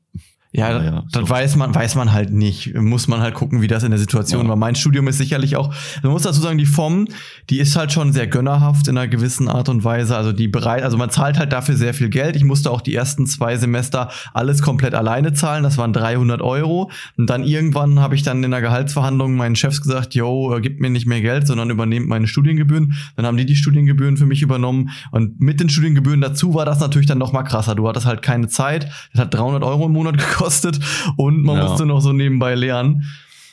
Ja, 0.53 0.83
ja, 0.83 1.05
das 1.13 1.23
so. 1.23 1.31
weiß 1.31 1.55
man, 1.55 1.73
weiß 1.73 1.95
man 1.95 2.13
halt 2.13 2.33
nicht. 2.33 2.75
Muss 2.75 3.07
man 3.07 3.21
halt 3.21 3.35
gucken, 3.35 3.63
wie 3.63 3.69
das 3.69 3.85
in 3.85 3.91
der 3.91 4.01
Situation 4.01 4.43
ja. 4.43 4.49
war. 4.49 4.57
Mein 4.57 4.75
Studium 4.75 5.07
ist 5.07 5.19
sicherlich 5.19 5.55
auch, 5.55 5.73
man 6.03 6.11
muss 6.11 6.23
dazu 6.23 6.41
sagen, 6.41 6.59
die 6.59 6.67
FOM, 6.67 7.07
die 7.51 7.61
ist 7.61 7.77
halt 7.77 7.93
schon 7.93 8.13
sehr 8.13 8.27
gönnerhaft 8.27 8.89
in 8.89 8.99
einer 8.99 9.07
gewissen 9.07 9.49
Art 9.49 9.69
und 9.69 9.85
Weise. 9.85 10.17
Also 10.17 10.33
die 10.33 10.49
bereit, 10.49 10.83
also 10.83 10.97
man 10.97 11.11
zahlt 11.11 11.39
halt 11.39 11.53
dafür 11.53 11.77
sehr 11.77 11.95
viel 11.95 12.09
Geld. 12.09 12.35
Ich 12.35 12.43
musste 12.43 12.73
auch 12.73 12.81
die 12.81 12.97
ersten 12.97 13.27
zwei 13.27 13.57
Semester 13.59 14.11
alles 14.35 14.61
komplett 14.61 14.97
alleine 14.97 15.35
zahlen. 15.35 15.63
Das 15.63 15.79
waren 15.79 15.93
300 15.93 16.43
Euro. 16.43 16.91
Und 17.17 17.31
dann 17.31 17.45
irgendwann 17.45 18.01
habe 18.01 18.17
ich 18.17 18.25
dann 18.25 18.43
in 18.43 18.51
der 18.51 18.61
Gehaltsverhandlung 18.61 19.37
meinen 19.37 19.55
Chefs 19.55 19.81
gesagt, 19.81 20.17
yo, 20.17 20.57
äh, 20.57 20.61
gib 20.61 20.81
mir 20.81 20.91
nicht 20.91 21.07
mehr 21.07 21.21
Geld, 21.21 21.47
sondern 21.47 21.71
übernehmt 21.71 22.09
meine 22.09 22.27
Studiengebühren. 22.27 22.95
Dann 23.15 23.25
haben 23.25 23.37
die 23.37 23.47
die 23.47 23.55
Studiengebühren 23.55 24.17
für 24.17 24.27
mich 24.27 24.43
übernommen. 24.43 24.91
Und 25.13 25.41
mit 25.41 25.61
den 25.61 25.69
Studiengebühren 25.69 26.21
dazu 26.21 26.55
war 26.55 26.65
das 26.65 26.81
natürlich 26.81 27.07
dann 27.07 27.19
noch 27.19 27.33
mal 27.33 27.45
krasser. 27.45 27.77
Du 27.77 27.87
hattest 27.87 28.07
halt 28.07 28.23
keine 28.23 28.49
Zeit. 28.49 28.91
Das 29.13 29.23
hat 29.23 29.33
300 29.33 29.63
Euro 29.63 29.87
im 29.87 29.93
Monat 29.93 30.19
gekostet 30.19 30.40
gekostet 30.41 30.81
und 31.17 31.43
man 31.43 31.57
ja. 31.57 31.69
musste 31.69 31.87
noch 31.87 32.01
so 32.01 32.13
nebenbei 32.13 32.55
lernen. 32.55 33.05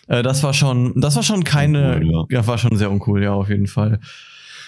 Äh, 0.07 0.23
das 0.23 0.43
war 0.43 0.53
schon, 0.53 0.93
das 0.99 1.15
war 1.15 1.23
schon 1.23 1.43
keine, 1.43 1.95
uncool, 1.95 2.27
ja. 2.29 2.39
ja. 2.39 2.47
war 2.47 2.57
schon 2.57 2.77
sehr 2.77 2.91
uncool, 2.91 3.23
ja, 3.23 3.33
auf 3.33 3.49
jeden 3.49 3.67
Fall. 3.67 3.99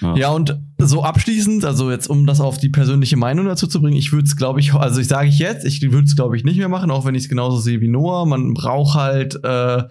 Ja. 0.02 0.16
ja. 0.16 0.30
und 0.30 0.58
so 0.78 1.04
abschließend, 1.04 1.66
also 1.66 1.92
jetzt 1.92 2.10
um 2.10 2.26
das 2.26 2.40
auf 2.40 2.58
die 2.58 2.70
persönliche 2.70 3.18
Meinung 3.18 3.46
dazu 3.46 3.68
zu 3.68 3.82
bringen, 3.82 3.98
ich 3.98 4.12
würde 4.12 4.26
es, 4.26 4.36
glaube 4.36 4.60
ich, 4.60 4.74
also 4.74 5.02
ich 5.02 5.08
sage 5.08 5.28
ich 5.28 5.40
jetzt, 5.40 5.66
ich 5.66 5.82
würde 5.82 6.06
es, 6.06 6.16
glaube 6.16 6.38
ich, 6.38 6.44
nicht 6.44 6.58
mehr 6.58 6.70
machen, 6.70 6.92
auch 6.92 7.06
wenn 7.06 7.16
ich 7.16 7.24
es 7.24 7.30
genauso 7.30 7.58
sehe 7.58 7.82
wie 7.82 7.88
Noah. 7.88 8.26
Man 8.26 8.54
braucht 8.54 8.96
halt, 8.96 9.44
äh, 9.44 9.84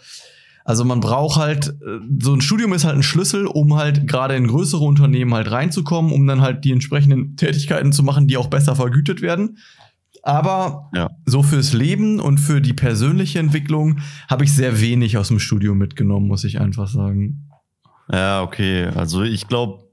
also 0.65 0.85
man 0.85 1.01
braucht 1.01 1.39
halt, 1.39 1.69
äh, 1.69 1.99
so 2.21 2.35
ein 2.35 2.41
Studium 2.41 2.73
ist 2.73 2.85
halt 2.85 2.97
ein 2.97 3.03
Schlüssel, 3.03 3.47
um 3.47 3.77
halt 3.77 4.07
gerade 4.07 4.35
in 4.35 4.47
größere 4.49 4.85
Unternehmen 4.85 5.35
halt 5.35 5.51
reinzukommen, 5.51 6.13
um 6.13 6.27
dann 6.27 6.41
halt 6.41 6.65
die 6.65 6.73
entsprechenden 6.73 7.37
Tätigkeiten 7.37 7.93
zu 7.93 8.03
machen, 8.03 8.29
die 8.29 8.37
auch 8.37 8.49
besser 8.49 8.77
vergütet 8.77 9.23
werden. 9.23 9.59
Aber 10.23 10.91
ja. 10.95 11.09
so 11.27 11.43
fürs 11.43 11.73
Leben 11.73 12.21
und 12.21 12.39
für 12.39 12.61
die 12.61 12.75
persönliche 12.75 13.39
Entwicklung 13.39 14.01
habe 14.29 14.45
ich 14.45 14.55
sehr 14.55 14.81
wenig 14.81 15.17
aus 15.17 15.29
dem 15.29 15.39
Studium 15.39 15.79
mitgenommen, 15.79 16.29
muss 16.29 16.45
ich 16.45 16.61
einfach 16.61 16.89
sagen. 16.89 17.49
Ja, 18.13 18.43
okay. 18.43 18.87
Also 18.95 19.23
ich 19.23 19.49
glaube, 19.49 19.85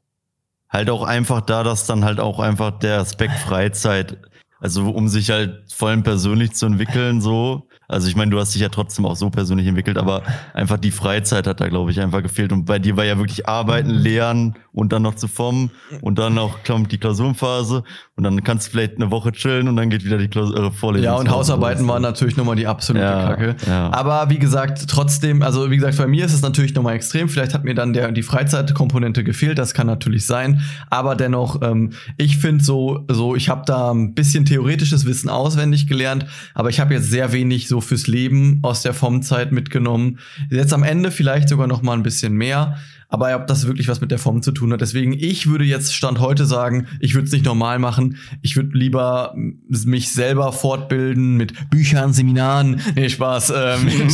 halt 0.70 0.89
auch 0.89 1.03
einfach 1.03 1.41
da, 1.41 1.63
dass 1.63 1.86
dann 1.86 2.05
halt 2.05 2.20
auch 2.20 2.39
einfach 2.39 2.72
der 2.79 3.00
Aspekt 3.00 3.34
Freizeit, 3.39 4.17
also 4.60 4.89
um 4.89 5.08
sich 5.08 5.29
halt 5.32 5.72
vor 5.74 5.89
allem 5.89 6.03
persönlich 6.03 6.53
zu 6.53 6.65
entwickeln, 6.65 7.22
so, 7.22 7.67
also 7.88 8.08
ich 8.08 8.15
meine, 8.15 8.32
du 8.32 8.39
hast 8.39 8.53
dich 8.55 8.62
ja 8.62 8.70
trotzdem 8.70 9.05
auch 9.05 9.15
so 9.15 9.29
persönlich 9.29 9.67
entwickelt, 9.67 9.98
aber 9.98 10.24
einfach 10.53 10.77
die 10.77 10.91
Freizeit 10.91 11.46
hat 11.46 11.62
da, 11.62 11.67
glaube 11.67 11.91
ich, 11.91 12.01
einfach 12.01 12.24
gefehlt. 12.24 12.51
Und 12.51 12.65
bei 12.65 12.79
dir 12.79 12.98
war 12.98 13.05
ja 13.05 13.17
wirklich 13.17 13.48
Arbeiten, 13.48 13.89
Lernen 13.89 14.55
und 14.72 14.91
dann 14.91 15.03
noch 15.03 15.15
zu 15.15 15.27
formen 15.27 15.72
und 16.01 16.17
dann 16.17 16.38
auch 16.38 16.63
kommt 16.63 16.91
die 16.91 16.98
Klausurenphase 16.98 17.84
und 18.17 18.24
dann 18.24 18.41
kannst 18.45 18.67
du 18.67 18.72
vielleicht 18.72 18.95
eine 18.95 19.12
Woche 19.12 19.34
chillen 19.34 19.67
und 19.67 19.75
dann 19.75 19.89
geht 19.89 20.05
wieder 20.05 20.17
die 20.17 20.29
Klausur, 20.29 20.57
äh, 20.57 20.72
Vorlesung. 20.72 21.03
Ja, 21.03 21.15
und 21.15 21.29
Hausarbeiten 21.29 21.86
waren 21.86 22.01
natürlich 22.01 22.38
nochmal 22.38 22.55
die 22.55 22.65
absolute 22.65 23.05
Ja, 23.05 23.27
Kacke. 23.27 23.55
ja. 23.67 23.91
Aber 23.91 24.29
wie 24.29 24.39
gesagt, 24.39 24.88
trotzdem, 24.88 25.41
also 25.41 25.69
wie 25.69 25.75
gesagt, 25.75 25.98
bei 25.98 26.07
mir 26.07 26.24
ist 26.25 26.31
es 26.34 26.41
natürlich 26.41 26.74
nochmal 26.75 26.95
extrem. 26.95 27.27
Vielleicht 27.27 27.53
hat 27.53 27.65
mir 27.65 27.75
dann 27.75 27.91
der, 27.91 28.13
die 28.13 28.24
Freizeitkomponente 28.24 29.25
gefehlt, 29.25 29.57
das 29.57 29.74
kann 29.74 29.88
natürlich 29.88 30.25
sein. 30.25 30.62
Aber 30.89 31.15
dennoch, 31.15 31.62
ähm, 31.62 31.91
ich 32.15 32.38
finde 32.38 32.63
so, 32.63 33.03
so, 33.12 33.36
ich 33.36 33.50
habe 33.50 33.63
da 33.65 33.91
ein 33.91 34.13
bisschen 34.13 34.45
theoretisches 34.45 35.05
Wissen 35.05 35.27
auswendig 35.27 35.86
gelernt, 35.86 36.25
aber 36.53 36.69
ich 36.69 36.79
habe 36.79 36.93
jetzt 36.93 37.10
sehr 37.10 37.34
wenig 37.34 37.67
so 37.67 37.81
fürs 37.81 38.07
Leben 38.07 38.60
aus 38.62 38.81
der 38.81 38.93
FOM-Zeit 38.93 39.51
mitgenommen. 39.51 40.19
Jetzt 40.50 40.74
am 40.74 40.84
Ende 40.84 41.12
vielleicht 41.12 41.50
sogar 41.50 41.67
noch 41.67 41.81
mal 41.81 41.93
ein 41.93 42.03
bisschen 42.03 42.31
mehr. 42.34 42.77
Aber 43.15 43.34
ob 43.34 43.48
das 43.48 43.65
wirklich 43.65 43.88
was 43.88 44.01
mit 44.01 44.12
der 44.12 44.19
Form 44.19 44.41
zu 44.41 44.51
tun 44.51 44.74
hat. 44.74 44.81
Deswegen, 44.81 45.13
ich 45.13 45.48
würde 45.48 45.63
jetzt 45.63 45.95
Stand 45.95 46.19
heute 46.19 46.45
sagen, 46.45 46.88
ich 47.00 47.13
würde 47.13 47.27
es 47.27 47.31
nicht 47.31 47.45
normal 47.45 47.79
machen. 47.79 48.17
Ich 48.41 48.57
würde 48.57 48.77
lieber 48.77 49.31
m, 49.34 49.62
mich 49.86 50.12
selber 50.12 50.51
fortbilden 50.51 51.38
mit 51.38 51.69
Büchern, 51.69 52.12
Seminaren. 52.12 52.81
Nee, 52.93 53.07
Spaß. 53.07 53.53
Ähm, 53.55 53.88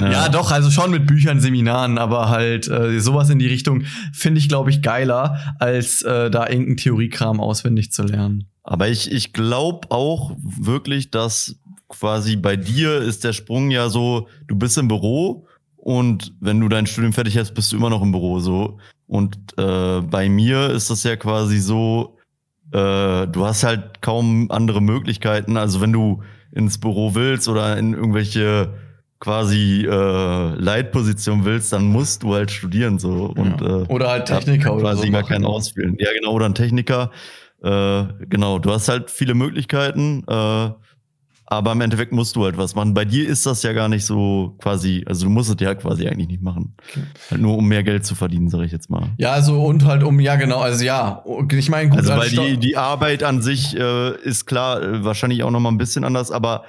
ja. 0.00 0.10
Ja. 0.12 0.28
doch, 0.30 0.50
also 0.50 0.70
schon 0.70 0.90
mit 0.90 1.06
Büchern, 1.06 1.40
Seminaren, 1.40 1.98
aber 1.98 2.30
halt 2.30 2.68
äh, 2.68 2.98
sowas 3.00 3.28
in 3.28 3.38
die 3.38 3.48
Richtung 3.48 3.82
finde 4.14 4.38
ich, 4.38 4.48
glaube 4.48 4.70
ich, 4.70 4.80
geiler, 4.80 5.54
als 5.58 6.00
äh, 6.00 6.30
da 6.30 6.48
irgendeinen 6.48 6.78
Theoriekram 6.78 7.38
auswendig 7.38 7.92
zu 7.92 8.04
lernen. 8.04 8.46
Aber 8.62 8.88
ich, 8.88 9.12
ich 9.12 9.34
glaube 9.34 9.90
auch 9.90 10.34
wirklich, 10.40 11.10
dass 11.10 11.60
quasi 11.90 12.36
bei 12.36 12.56
dir 12.56 12.96
ist 12.96 13.24
der 13.24 13.34
Sprung 13.34 13.70
ja 13.70 13.90
so, 13.90 14.26
du 14.48 14.56
bist 14.56 14.78
im 14.78 14.88
Büro 14.88 15.46
und 15.98 16.32
wenn 16.40 16.60
du 16.60 16.68
dein 16.68 16.86
Studium 16.86 17.12
fertig 17.12 17.36
hast, 17.36 17.52
bist 17.54 17.72
du 17.72 17.76
immer 17.76 17.90
noch 17.90 18.02
im 18.02 18.12
Büro 18.12 18.38
so. 18.38 18.78
Und 19.06 19.36
äh, 19.58 20.00
bei 20.02 20.28
mir 20.28 20.70
ist 20.70 20.88
das 20.88 21.02
ja 21.02 21.16
quasi 21.16 21.58
so, 21.58 22.16
äh, 22.72 23.26
du 23.26 23.44
hast 23.44 23.64
halt 23.64 24.00
kaum 24.00 24.50
andere 24.52 24.80
Möglichkeiten. 24.80 25.56
Also 25.56 25.80
wenn 25.80 25.92
du 25.92 26.22
ins 26.52 26.78
Büro 26.78 27.14
willst 27.16 27.48
oder 27.48 27.76
in 27.76 27.94
irgendwelche 27.94 28.72
quasi 29.18 29.84
äh, 29.84 30.54
Leitposition 30.54 31.44
willst, 31.44 31.72
dann 31.72 31.84
musst 31.86 32.22
du 32.22 32.34
halt 32.34 32.50
studieren 32.52 32.98
so. 33.00 33.32
Und, 33.36 33.60
Ja. 33.60 33.82
äh, 33.82 33.86
Oder 33.88 34.10
halt 34.10 34.26
Techniker 34.26 34.72
oder 34.74 34.82
quasi 34.82 35.06
so 35.06 35.12
gar 35.12 35.24
keinen 35.24 35.44
auswählen. 35.44 35.96
Ja, 35.98 36.08
genau, 36.18 36.32
oder 36.32 36.46
ein 36.46 36.54
Techniker. 36.54 37.10
Äh, 37.62 38.04
genau, 38.28 38.58
du 38.60 38.70
hast 38.70 38.88
halt 38.88 39.10
viele 39.10 39.34
Möglichkeiten, 39.34 40.24
äh, 40.28 40.70
aber 41.50 41.72
im 41.72 41.80
Endeffekt 41.80 42.12
musst 42.12 42.36
du 42.36 42.44
halt 42.44 42.56
was 42.56 42.76
machen. 42.76 42.94
Bei 42.94 43.04
dir 43.04 43.28
ist 43.28 43.44
das 43.44 43.64
ja 43.64 43.72
gar 43.72 43.88
nicht 43.88 44.06
so 44.06 44.54
quasi, 44.60 45.04
also 45.06 45.26
du 45.26 45.30
musst 45.30 45.50
es 45.50 45.56
ja 45.58 45.74
quasi 45.74 46.06
eigentlich 46.06 46.28
nicht 46.28 46.42
machen. 46.42 46.76
Halt 47.28 47.42
nur 47.42 47.58
um 47.58 47.66
mehr 47.66 47.82
Geld 47.82 48.06
zu 48.06 48.14
verdienen, 48.14 48.48
sage 48.48 48.66
ich 48.66 48.72
jetzt 48.72 48.88
mal. 48.88 49.10
Ja, 49.18 49.32
also 49.32 49.60
und 49.60 49.84
halt 49.84 50.04
um, 50.04 50.20
ja 50.20 50.36
genau, 50.36 50.60
also 50.60 50.84
ja, 50.84 51.24
ich 51.50 51.68
meine, 51.68 51.90
gut, 51.90 51.98
Also 51.98 52.12
als 52.12 52.36
weil 52.36 52.50
die, 52.52 52.56
die 52.56 52.76
Arbeit 52.76 53.24
an 53.24 53.42
sich 53.42 53.76
äh, 53.76 54.16
ist 54.22 54.46
klar, 54.46 54.80
äh, 54.80 55.04
wahrscheinlich 55.04 55.42
auch 55.42 55.50
nochmal 55.50 55.72
ein 55.72 55.78
bisschen 55.78 56.04
anders, 56.04 56.30
aber 56.30 56.62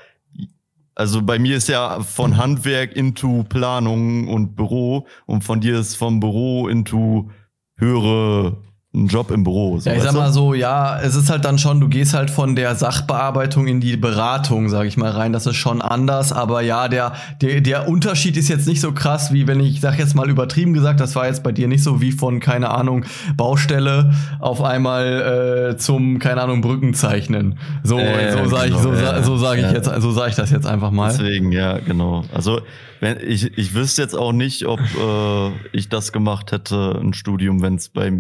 also 0.96 1.22
bei 1.22 1.38
mir 1.38 1.58
ist 1.58 1.70
ja 1.70 2.02
von 2.02 2.38
Handwerk 2.38 2.96
into 2.96 3.44
Planung 3.44 4.28
und 4.28 4.56
Büro 4.56 5.06
und 5.28 5.44
von 5.44 5.62
dir 5.62 5.80
ist 5.80 5.96
vom 5.96 6.20
Büro 6.20 6.68
into 6.68 7.30
höhere 7.78 8.58
ein 8.94 9.08
Job 9.08 9.32
im 9.32 9.46
Büro. 9.46 9.80
So, 9.80 9.90
Ja, 9.90 9.96
ich 9.96 10.04
sag 10.04 10.14
mal 10.14 10.34
so, 10.34 10.54
ja, 10.54 11.00
es 11.00 11.16
ist 11.16 11.30
halt 11.30 11.46
dann 11.46 11.58
schon, 11.58 11.80
du 11.80 11.88
gehst 11.88 12.14
halt 12.14 12.30
von 12.30 12.58
der 12.58 12.76
Sachbearbeitung 12.76 13.66
in 13.68 13.80
die 13.80 13.96
Beratung, 13.96 14.68
sag 14.68 14.86
ich 14.86 14.98
mal, 14.98 15.12
rein. 15.12 15.32
Das 15.32 15.46
ist 15.46 15.56
schon 15.56 15.82
anders, 15.82 16.34
aber 16.34 16.62
ja, 16.62 16.90
der, 16.90 17.14
der, 17.42 17.62
der 17.62 17.88
Unterschied 17.88 18.36
ist 18.36 18.50
jetzt 18.50 18.68
nicht 18.68 18.82
so 18.82 18.92
krass, 18.92 19.32
wie 19.32 19.48
wenn 19.48 19.62
ich, 19.62 19.80
sag 19.80 19.98
jetzt 19.98 20.14
mal 20.14 20.30
übertrieben 20.30 20.74
gesagt, 20.74 21.00
das 21.00 21.16
war 21.16 21.26
jetzt 21.28 21.42
bei 21.42 21.54
dir 21.54 21.70
nicht 21.70 21.84
so 21.84 22.02
wie 22.02 22.12
von, 22.12 22.42
keine 22.42 22.70
Ahnung, 22.72 23.06
Baustelle 23.38 24.12
auf 24.40 24.62
einmal 24.62 25.72
äh, 25.72 25.78
zum, 25.78 26.20
keine 26.20 26.42
Ahnung, 26.42 26.60
Brücken 26.60 26.94
zeichnen. 26.94 27.58
So, 27.84 27.98
Äh, 27.98 28.34
so 28.44 28.50
sag 28.50 28.66
ich, 28.68 28.72
genau, 28.76 28.82
so, 28.84 28.94
ja, 28.94 29.00
sa- 29.00 29.24
so 29.24 29.38
sag 29.38 29.56
ich 29.58 29.64
ja. 29.64 29.72
jetzt, 29.72 29.90
so 30.02 30.12
sag 30.12 30.30
ich 30.32 30.36
das 30.36 30.52
jetzt 30.52 30.66
einfach 30.68 30.92
mal. 30.92 31.08
Deswegen, 31.12 31.54
ja, 31.54 31.78
genau. 31.80 32.26
Also 32.34 32.60
wenn, 33.00 33.18
ich, 33.26 33.58
ich 33.58 33.74
wüsste 33.74 34.02
jetzt 34.02 34.16
auch 34.18 34.34
nicht, 34.34 34.66
ob 34.66 34.82
äh, 34.82 35.52
ich 35.72 35.88
das 35.88 36.12
gemacht 36.12 36.52
hätte, 36.52 37.00
ein 37.02 37.14
Studium, 37.14 37.62
wenn 37.62 37.76
es 37.76 37.88
bei 37.88 38.12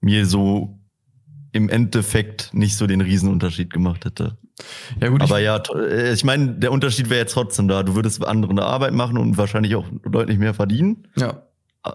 mir 0.00 0.26
so 0.26 0.78
im 1.52 1.68
Endeffekt 1.68 2.52
nicht 2.52 2.76
so 2.76 2.86
den 2.86 3.00
Riesenunterschied 3.00 3.72
gemacht 3.72 4.04
hätte. 4.04 4.36
Ja, 5.00 5.08
gut, 5.08 5.22
ich, 5.22 5.30
Aber 5.30 5.38
ja, 5.40 5.58
to- 5.60 5.78
äh, 5.78 6.12
ich 6.12 6.24
meine, 6.24 6.48
der 6.54 6.72
Unterschied 6.72 7.08
wäre 7.10 7.20
jetzt 7.20 7.32
trotzdem 7.32 7.68
da. 7.68 7.82
Du 7.82 7.94
würdest 7.94 8.24
andere 8.26 8.50
eine 8.52 8.64
Arbeit 8.64 8.92
machen 8.92 9.16
und 9.18 9.36
wahrscheinlich 9.38 9.74
auch 9.76 9.86
deutlich 10.04 10.38
mehr 10.38 10.54
verdienen. 10.54 11.06
ja. 11.16 11.42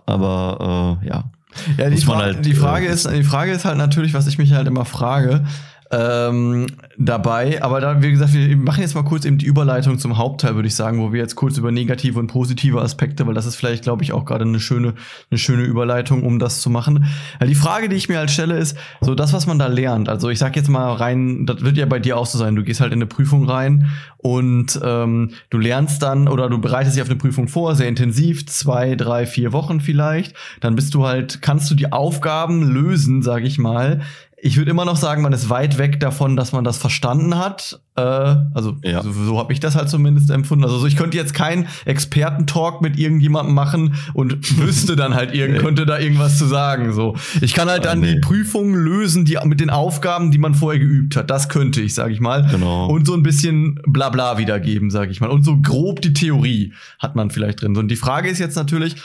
Aber 0.08 1.00
äh, 1.04 1.08
ja. 1.08 1.32
Ja, 1.78 1.90
die, 1.90 1.98
Fra 1.98 2.16
halt, 2.18 2.46
die, 2.46 2.54
Frage 2.56 2.88
äh, 2.88 2.94
ist, 2.94 3.08
die 3.12 3.24
Frage 3.24 3.52
ist 3.52 3.64
halt 3.66 3.78
natürlich, 3.78 4.14
was 4.16 4.26
ich 4.26 4.40
mich 4.40 4.54
halt 4.54 4.66
immer 4.68 4.86
frage, 4.86 5.46
ähm, 5.94 6.68
dabei. 6.98 7.62
Aber 7.62 7.80
da, 7.80 8.02
wie 8.02 8.10
gesagt, 8.10 8.34
wir 8.34 8.58
machen 8.58 8.82
jetzt 8.82 8.96
mal 8.96 9.04
kurz 9.04 9.26
eben 9.26 9.38
die 9.38 9.46
Überleitung 9.46 10.00
zum 10.00 10.18
Hauptteil, 10.18 10.56
würde 10.56 10.68
ich 10.68 10.76
sagen, 10.76 11.00
wo 11.00 11.14
wir 11.14 11.22
jetzt 11.22 11.36
kurz 11.36 11.58
über 11.58 11.72
negative 11.72 12.18
und 12.20 12.28
positive 12.28 12.82
Aspekte, 12.82 13.28
weil 13.28 13.36
das 13.36 13.46
ist 13.46 13.56
vielleicht, 13.56 13.84
glaube 13.84 14.04
ich, 14.04 14.12
auch 14.12 14.26
gerade 14.26 14.44
eine 14.44 14.60
schöne, 14.60 14.96
eine 15.30 15.38
schöne 15.38 15.64
Überleitung, 15.64 16.24
um 16.24 16.40
das 16.40 16.62
zu 16.62 16.72
machen. 16.72 17.06
Weil 17.40 17.48
die 17.48 17.56
Frage, 17.56 17.90
die 17.90 17.96
ich 17.96 18.10
mir 18.10 18.18
halt 18.18 18.32
stelle, 18.32 18.58
ist, 18.58 18.76
so 19.02 19.14
das, 19.14 19.34
was 19.34 19.46
man 19.46 19.60
da 19.60 19.68
lernt. 19.68 20.10
Also 20.10 20.30
ich 20.30 20.40
sag 20.40 20.56
jetzt 20.56 20.70
mal 20.70 20.94
rein, 20.94 21.46
das 21.46 21.62
wird 21.62 21.78
ja 21.78 21.86
bei 21.86 22.00
dir 22.00 22.18
auch 22.18 22.26
so 22.26 22.40
sein, 22.40 22.56
du 22.56 22.64
gehst 22.64 22.82
halt 22.82 22.92
in 22.92 22.98
eine 22.98 23.06
Prüfung 23.06 23.48
rein 23.48 23.92
und 24.18 24.80
ähm, 24.84 25.32
du 25.52 25.60
lernst 25.60 26.02
dann 26.02 26.28
oder 26.28 26.50
du 26.50 26.60
bereitest 26.60 26.96
dich 26.96 27.04
auf 27.04 27.10
eine 27.10 27.20
Prüfung 27.20 27.48
vor, 27.48 27.76
sehr 27.76 27.88
intensiv, 27.88 28.48
zwei, 28.48 28.96
drei, 28.96 29.28
vier 29.28 29.52
Wochen 29.54 29.80
vielleicht. 29.80 30.36
Dann 30.60 30.76
bist 30.76 30.94
du 30.96 31.06
halt, 31.06 31.42
kannst 31.42 31.70
du 31.70 31.76
die 31.76 31.92
Aufgaben 31.92 32.64
lösen, 32.64 33.22
sage 33.22 33.46
ich 33.46 33.60
mal. 33.60 34.02
Ich 34.46 34.58
würde 34.58 34.72
immer 34.72 34.84
noch 34.84 34.98
sagen, 34.98 35.22
man 35.22 35.32
ist 35.32 35.50
weit 35.50 35.78
weg 35.78 36.02
davon, 36.02 36.36
dass 36.36 36.52
man 36.52 36.66
das 36.66 36.78
verstanden 36.78 37.38
hat. 37.38 37.80
Äh, 37.96 38.02
also 38.02 38.78
Ja. 38.84 39.04
so, 39.04 39.12
so 39.12 39.38
habe 39.40 39.54
ich 39.54 39.60
das 39.60 39.76
halt 39.76 39.90
zumindest 39.90 40.30
empfunden. 40.32 40.64
Also 40.64 40.78
so, 40.80 40.86
ich 40.88 40.96
könnte 40.96 41.16
jetzt 41.18 41.34
keinen 41.34 41.68
Expertentalk 41.86 42.82
mit 42.82 42.98
irgendjemandem 42.98 43.54
machen 43.56 43.96
und 44.14 44.58
wüsste 44.60 44.96
dann 44.96 45.14
halt 45.14 45.34
irgend, 45.34 45.60
könnte 45.60 45.86
da 45.86 46.00
irgendwas 46.00 46.38
zu 46.38 46.46
sagen. 46.46 46.94
So, 46.94 47.16
ich 47.42 47.54
kann 47.54 47.70
halt 47.70 47.82
Ah, 47.86 47.90
dann 47.90 48.00
nee. 48.02 48.14
die 48.16 48.20
Prüfungen 48.20 48.76
lösen, 48.76 49.26
die 49.26 49.38
mit 49.46 49.60
den 49.60 49.70
Aufgaben, 49.70 50.32
die 50.32 50.38
man 50.38 50.56
vorher 50.56 50.80
geübt 50.80 51.16
hat. 51.16 51.30
Das 51.30 51.50
könnte 51.50 51.82
ich, 51.82 51.94
sage 51.94 52.14
ich 52.14 52.20
mal. 52.20 52.48
Genau. 52.50 52.88
Und 52.88 53.06
so 53.06 53.14
ein 53.14 53.24
bisschen 53.24 53.80
Blabla 53.86 54.38
wiedergeben, 54.38 54.90
sage 54.90 55.12
ich 55.12 55.22
mal. 55.22 55.30
Und 55.30 55.44
so 55.44 55.58
grob 55.58 56.02
die 56.02 56.14
Theorie 56.14 56.74
hat 57.00 57.16
man 57.16 57.30
vielleicht 57.30 57.62
drin. 57.62 57.76
So, 57.76 57.82
Und 57.82 57.90
die 57.90 57.96
Frage 57.96 58.30
ist 58.30 58.40
jetzt 58.40 58.56
natürlich, 58.56 58.96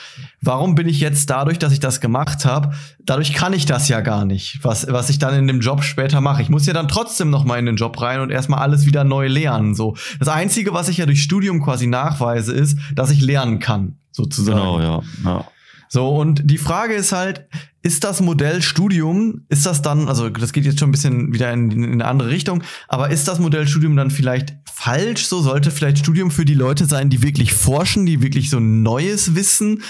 warum 0.40 0.75
bin 0.75 0.88
ich 0.88 1.00
jetzt 1.00 1.28
dadurch, 1.30 1.59
dass 1.59 1.73
ich 1.73 1.80
das 1.80 2.00
gemacht 2.00 2.45
habe, 2.45 2.73
dadurch 3.04 3.33
kann 3.33 3.52
ich 3.52 3.66
das 3.66 3.88
ja 3.88 4.00
gar 4.00 4.25
nicht, 4.25 4.61
was, 4.62 4.87
was 4.90 5.11
ich 5.11 5.18
dann 5.18 5.35
in 5.35 5.47
dem 5.47 5.61
Job 5.61 5.83
später 5.83 6.21
mache. 6.21 6.42
Ich 6.42 6.49
muss 6.50 6.66
ja 6.66 6.73
dann 6.73 6.88
trotzdem 6.88 7.30
noch 7.30 7.45
mal 7.45 7.59
in 7.59 7.66
den 7.66 7.76
Job 7.76 8.00
rein 8.00 8.21
und 8.21 8.30
erstmal 8.30 8.61
alles 8.61 8.78
wieder 8.87 9.05
neu 9.05 9.29
lernen. 9.29 9.75
So. 9.75 9.97
Das 10.19 10.29
Einzige, 10.29 10.73
was 10.73 10.89
ich 10.89 10.99
ja 10.99 11.07
durch 11.07 11.23
Studium 11.23 11.63
quasi 11.63 11.87
nachweise, 11.87 12.53
ist, 12.53 12.79
dass 12.95 13.11
ich 13.11 13.21
lernen 13.21 13.59
kann, 13.59 13.97
sozusagen. 14.11 14.59
Genau, 14.59 14.81
ja. 14.81 15.03
ja. 15.25 15.45
So, 15.89 16.09
und 16.09 16.43
die 16.45 16.59
Frage 16.59 16.95
ist 16.95 17.13
halt, 17.13 17.47
ist 17.83 18.05
das 18.05 18.21
Modell 18.21 18.61
Studium, 18.61 19.47
ist 19.49 19.65
das 19.65 19.81
dann, 19.81 20.09
also 20.09 20.29
das 20.29 20.53
geht 20.53 20.67
jetzt 20.67 20.79
schon 20.79 20.91
ein 20.91 20.93
bisschen 20.93 21.33
wieder 21.33 21.51
in, 21.53 21.71
in 21.71 21.93
eine 21.93 22.05
andere 22.05 22.29
Richtung, 22.29 22.63
aber 22.89 23.09
ist 23.11 23.27
das 23.27 23.39
Modell 23.39 23.67
Studium 23.67 23.97
dann 23.97 24.11
vielleicht 24.11 24.55
falsch? 24.71 25.27
So 25.27 25.41
sollte 25.41 25.71
vielleicht 25.71 25.99
Studium 25.99 26.31
für 26.31 26.45
die 26.45 26.55
Leute 26.55 26.85
sein, 26.85 27.09
die 27.09 27.23
wirklich 27.23 27.55
forschen, 27.55 28.05
die 28.05 28.21
wirklich 28.23 28.51
so 28.51 28.61
neues 28.61 29.35
Wissen 29.35 29.83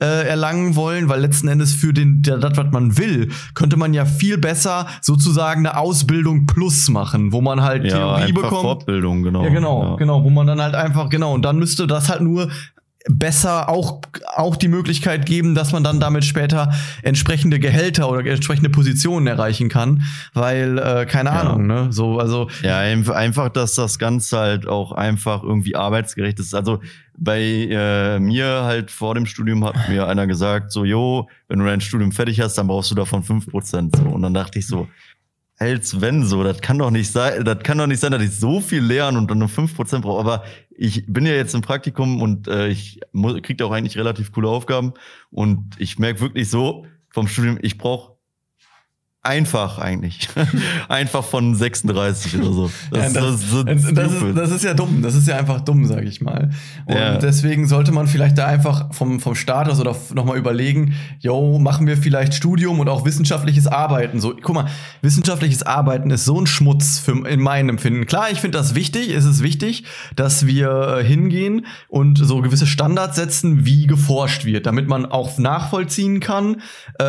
äh, 0.00 0.26
erlangen 0.28 0.76
wollen, 0.76 1.08
weil 1.08 1.20
letzten 1.20 1.48
Endes 1.48 1.74
für 1.74 1.92
den, 1.92 2.22
der, 2.22 2.38
das, 2.38 2.56
was 2.56 2.70
man 2.72 2.98
will, 2.98 3.30
könnte 3.54 3.76
man 3.76 3.94
ja 3.94 4.04
viel 4.04 4.38
besser 4.38 4.86
sozusagen 5.02 5.66
eine 5.66 5.76
Ausbildung 5.76 6.46
plus 6.46 6.88
machen, 6.88 7.32
wo 7.32 7.40
man 7.40 7.62
halt 7.62 7.84
Ja, 7.84 8.16
Theorie 8.16 8.32
bekommt. 8.32 8.60
Fortbildung, 8.62 9.22
genau. 9.22 9.42
Ja, 9.44 9.50
genau, 9.50 9.82
Ja. 9.82 9.96
genau, 9.96 10.22
wo 10.22 10.30
man 10.30 10.46
dann 10.46 10.60
halt 10.62 10.74
einfach, 10.74 11.08
genau, 11.08 11.32
und 11.34 11.42
dann 11.42 11.58
müsste 11.58 11.86
das 11.86 12.08
halt 12.08 12.20
nur 12.20 12.48
besser 13.10 13.68
auch, 13.68 14.00
auch 14.36 14.56
die 14.56 14.68
Möglichkeit 14.68 15.26
geben, 15.26 15.54
dass 15.54 15.72
man 15.72 15.82
dann 15.82 15.98
damit 16.00 16.24
später 16.24 16.72
entsprechende 17.02 17.58
Gehälter 17.58 18.10
oder 18.10 18.24
entsprechende 18.24 18.70
Positionen 18.70 19.26
erreichen 19.26 19.68
kann, 19.68 20.02
weil, 20.34 20.78
äh, 20.78 21.06
keine 21.06 21.30
Ja. 21.30 21.40
Ahnung, 21.40 21.66
ne, 21.66 21.88
so, 21.90 22.18
also, 22.18 22.48
Ja, 22.62 22.78
einf- 22.80 23.10
einfach, 23.10 23.48
dass 23.48 23.74
das 23.74 23.98
Ganze 23.98 24.38
halt 24.38 24.68
auch 24.68 24.92
einfach 24.92 25.42
irgendwie 25.42 25.74
arbeitsgerecht 25.76 26.38
ist. 26.38 26.54
Also 26.54 26.80
bei 27.16 27.40
äh, 27.40 28.20
mir 28.20 28.62
halt 28.64 28.90
vor 28.90 29.14
dem 29.14 29.26
Studium 29.26 29.64
hat 29.64 29.88
mir 29.88 30.06
einer 30.06 30.26
gesagt, 30.26 30.70
so, 30.70 30.84
jo, 30.84 31.28
wenn 31.48 31.58
du 31.58 31.64
dein 31.64 31.80
Studium 31.80 32.12
fertig 32.12 32.40
hast, 32.40 32.56
dann 32.58 32.68
brauchst 32.68 32.90
du 32.90 32.94
davon 32.94 33.22
5%. 33.24 33.96
So. 33.96 34.02
Und 34.04 34.22
dann 34.22 34.34
dachte 34.34 34.58
ich 34.60 34.66
so, 34.68 34.86
als 35.58 36.00
wenn 36.00 36.24
so, 36.24 36.44
das 36.44 36.60
kann 36.60 36.78
doch 36.78 36.90
nicht 36.92 37.10
sein, 37.10 37.44
das 37.44 37.58
kann 37.64 37.78
doch 37.78 37.88
nicht 37.88 37.98
sein, 37.98 38.12
dass 38.12 38.22
ich 38.22 38.38
so 38.38 38.60
viel 38.60 38.80
lerne 38.84 39.18
und 39.18 39.28
dann 39.28 39.38
nur 39.38 39.48
5% 39.48 40.02
brauche. 40.02 40.20
Aber 40.20 40.44
ich 40.78 41.04
bin 41.06 41.26
ja 41.26 41.32
jetzt 41.34 41.54
im 41.54 41.62
Praktikum 41.62 42.22
und 42.22 42.48
äh, 42.48 42.68
ich 42.68 43.00
mu- 43.12 43.40
krieg 43.42 43.58
da 43.58 43.66
auch 43.66 43.72
eigentlich 43.72 43.98
relativ 43.98 44.32
coole 44.32 44.48
Aufgaben. 44.48 44.94
Und 45.30 45.74
ich 45.78 45.98
merke 45.98 46.20
wirklich 46.20 46.48
so 46.50 46.86
vom 47.10 47.28
Studium, 47.28 47.58
ich 47.62 47.78
brauche 47.78 48.17
einfach 49.28 49.78
eigentlich. 49.78 50.28
einfach 50.88 51.22
von 51.22 51.54
36 51.54 52.38
oder 52.38 52.52
so. 52.52 52.70
Das, 52.90 53.12
ja, 53.12 53.20
das, 53.20 53.40
das, 53.40 53.64
das, 53.64 53.94
das 53.94 54.12
ist, 54.12 54.36
das, 54.36 54.50
ist, 54.50 54.64
ja 54.64 54.74
dumm. 54.74 55.02
Das 55.02 55.14
ist 55.14 55.28
ja 55.28 55.36
einfach 55.36 55.60
dumm, 55.60 55.84
sage 55.84 56.06
ich 56.06 56.22
mal. 56.22 56.50
Und 56.86 56.94
ja. 56.94 57.18
deswegen 57.18 57.68
sollte 57.68 57.92
man 57.92 58.06
vielleicht 58.06 58.38
da 58.38 58.46
einfach 58.46 58.92
vom, 58.94 59.20
vom 59.20 59.34
Status 59.34 59.80
oder 59.80 59.94
nochmal 60.14 60.38
überlegen, 60.38 60.94
yo, 61.20 61.58
machen 61.58 61.86
wir 61.86 61.98
vielleicht 61.98 62.34
Studium 62.34 62.80
und 62.80 62.88
auch 62.88 63.04
wissenschaftliches 63.04 63.66
Arbeiten. 63.66 64.18
So, 64.18 64.34
guck 64.40 64.54
mal, 64.54 64.66
wissenschaftliches 65.02 65.62
Arbeiten 65.62 66.10
ist 66.10 66.24
so 66.24 66.40
ein 66.40 66.46
Schmutz 66.46 66.98
für, 66.98 67.28
in 67.28 67.40
meinem 67.40 67.68
Empfinden. 67.68 68.06
Klar, 68.06 68.30
ich 68.32 68.40
finde 68.40 68.56
das 68.56 68.74
wichtig. 68.74 69.10
Es 69.10 69.26
ist 69.26 69.42
wichtig, 69.42 69.84
dass 70.16 70.46
wir 70.46 71.00
äh, 71.00 71.04
hingehen 71.04 71.66
und 71.88 72.16
so 72.16 72.40
gewisse 72.40 72.66
Standards 72.66 73.16
setzen, 73.16 73.66
wie 73.66 73.86
geforscht 73.86 74.46
wird, 74.46 74.64
damit 74.64 74.88
man 74.88 75.04
auch 75.04 75.36
nachvollziehen 75.36 76.20
kann, 76.20 76.62
äh, 76.98 77.04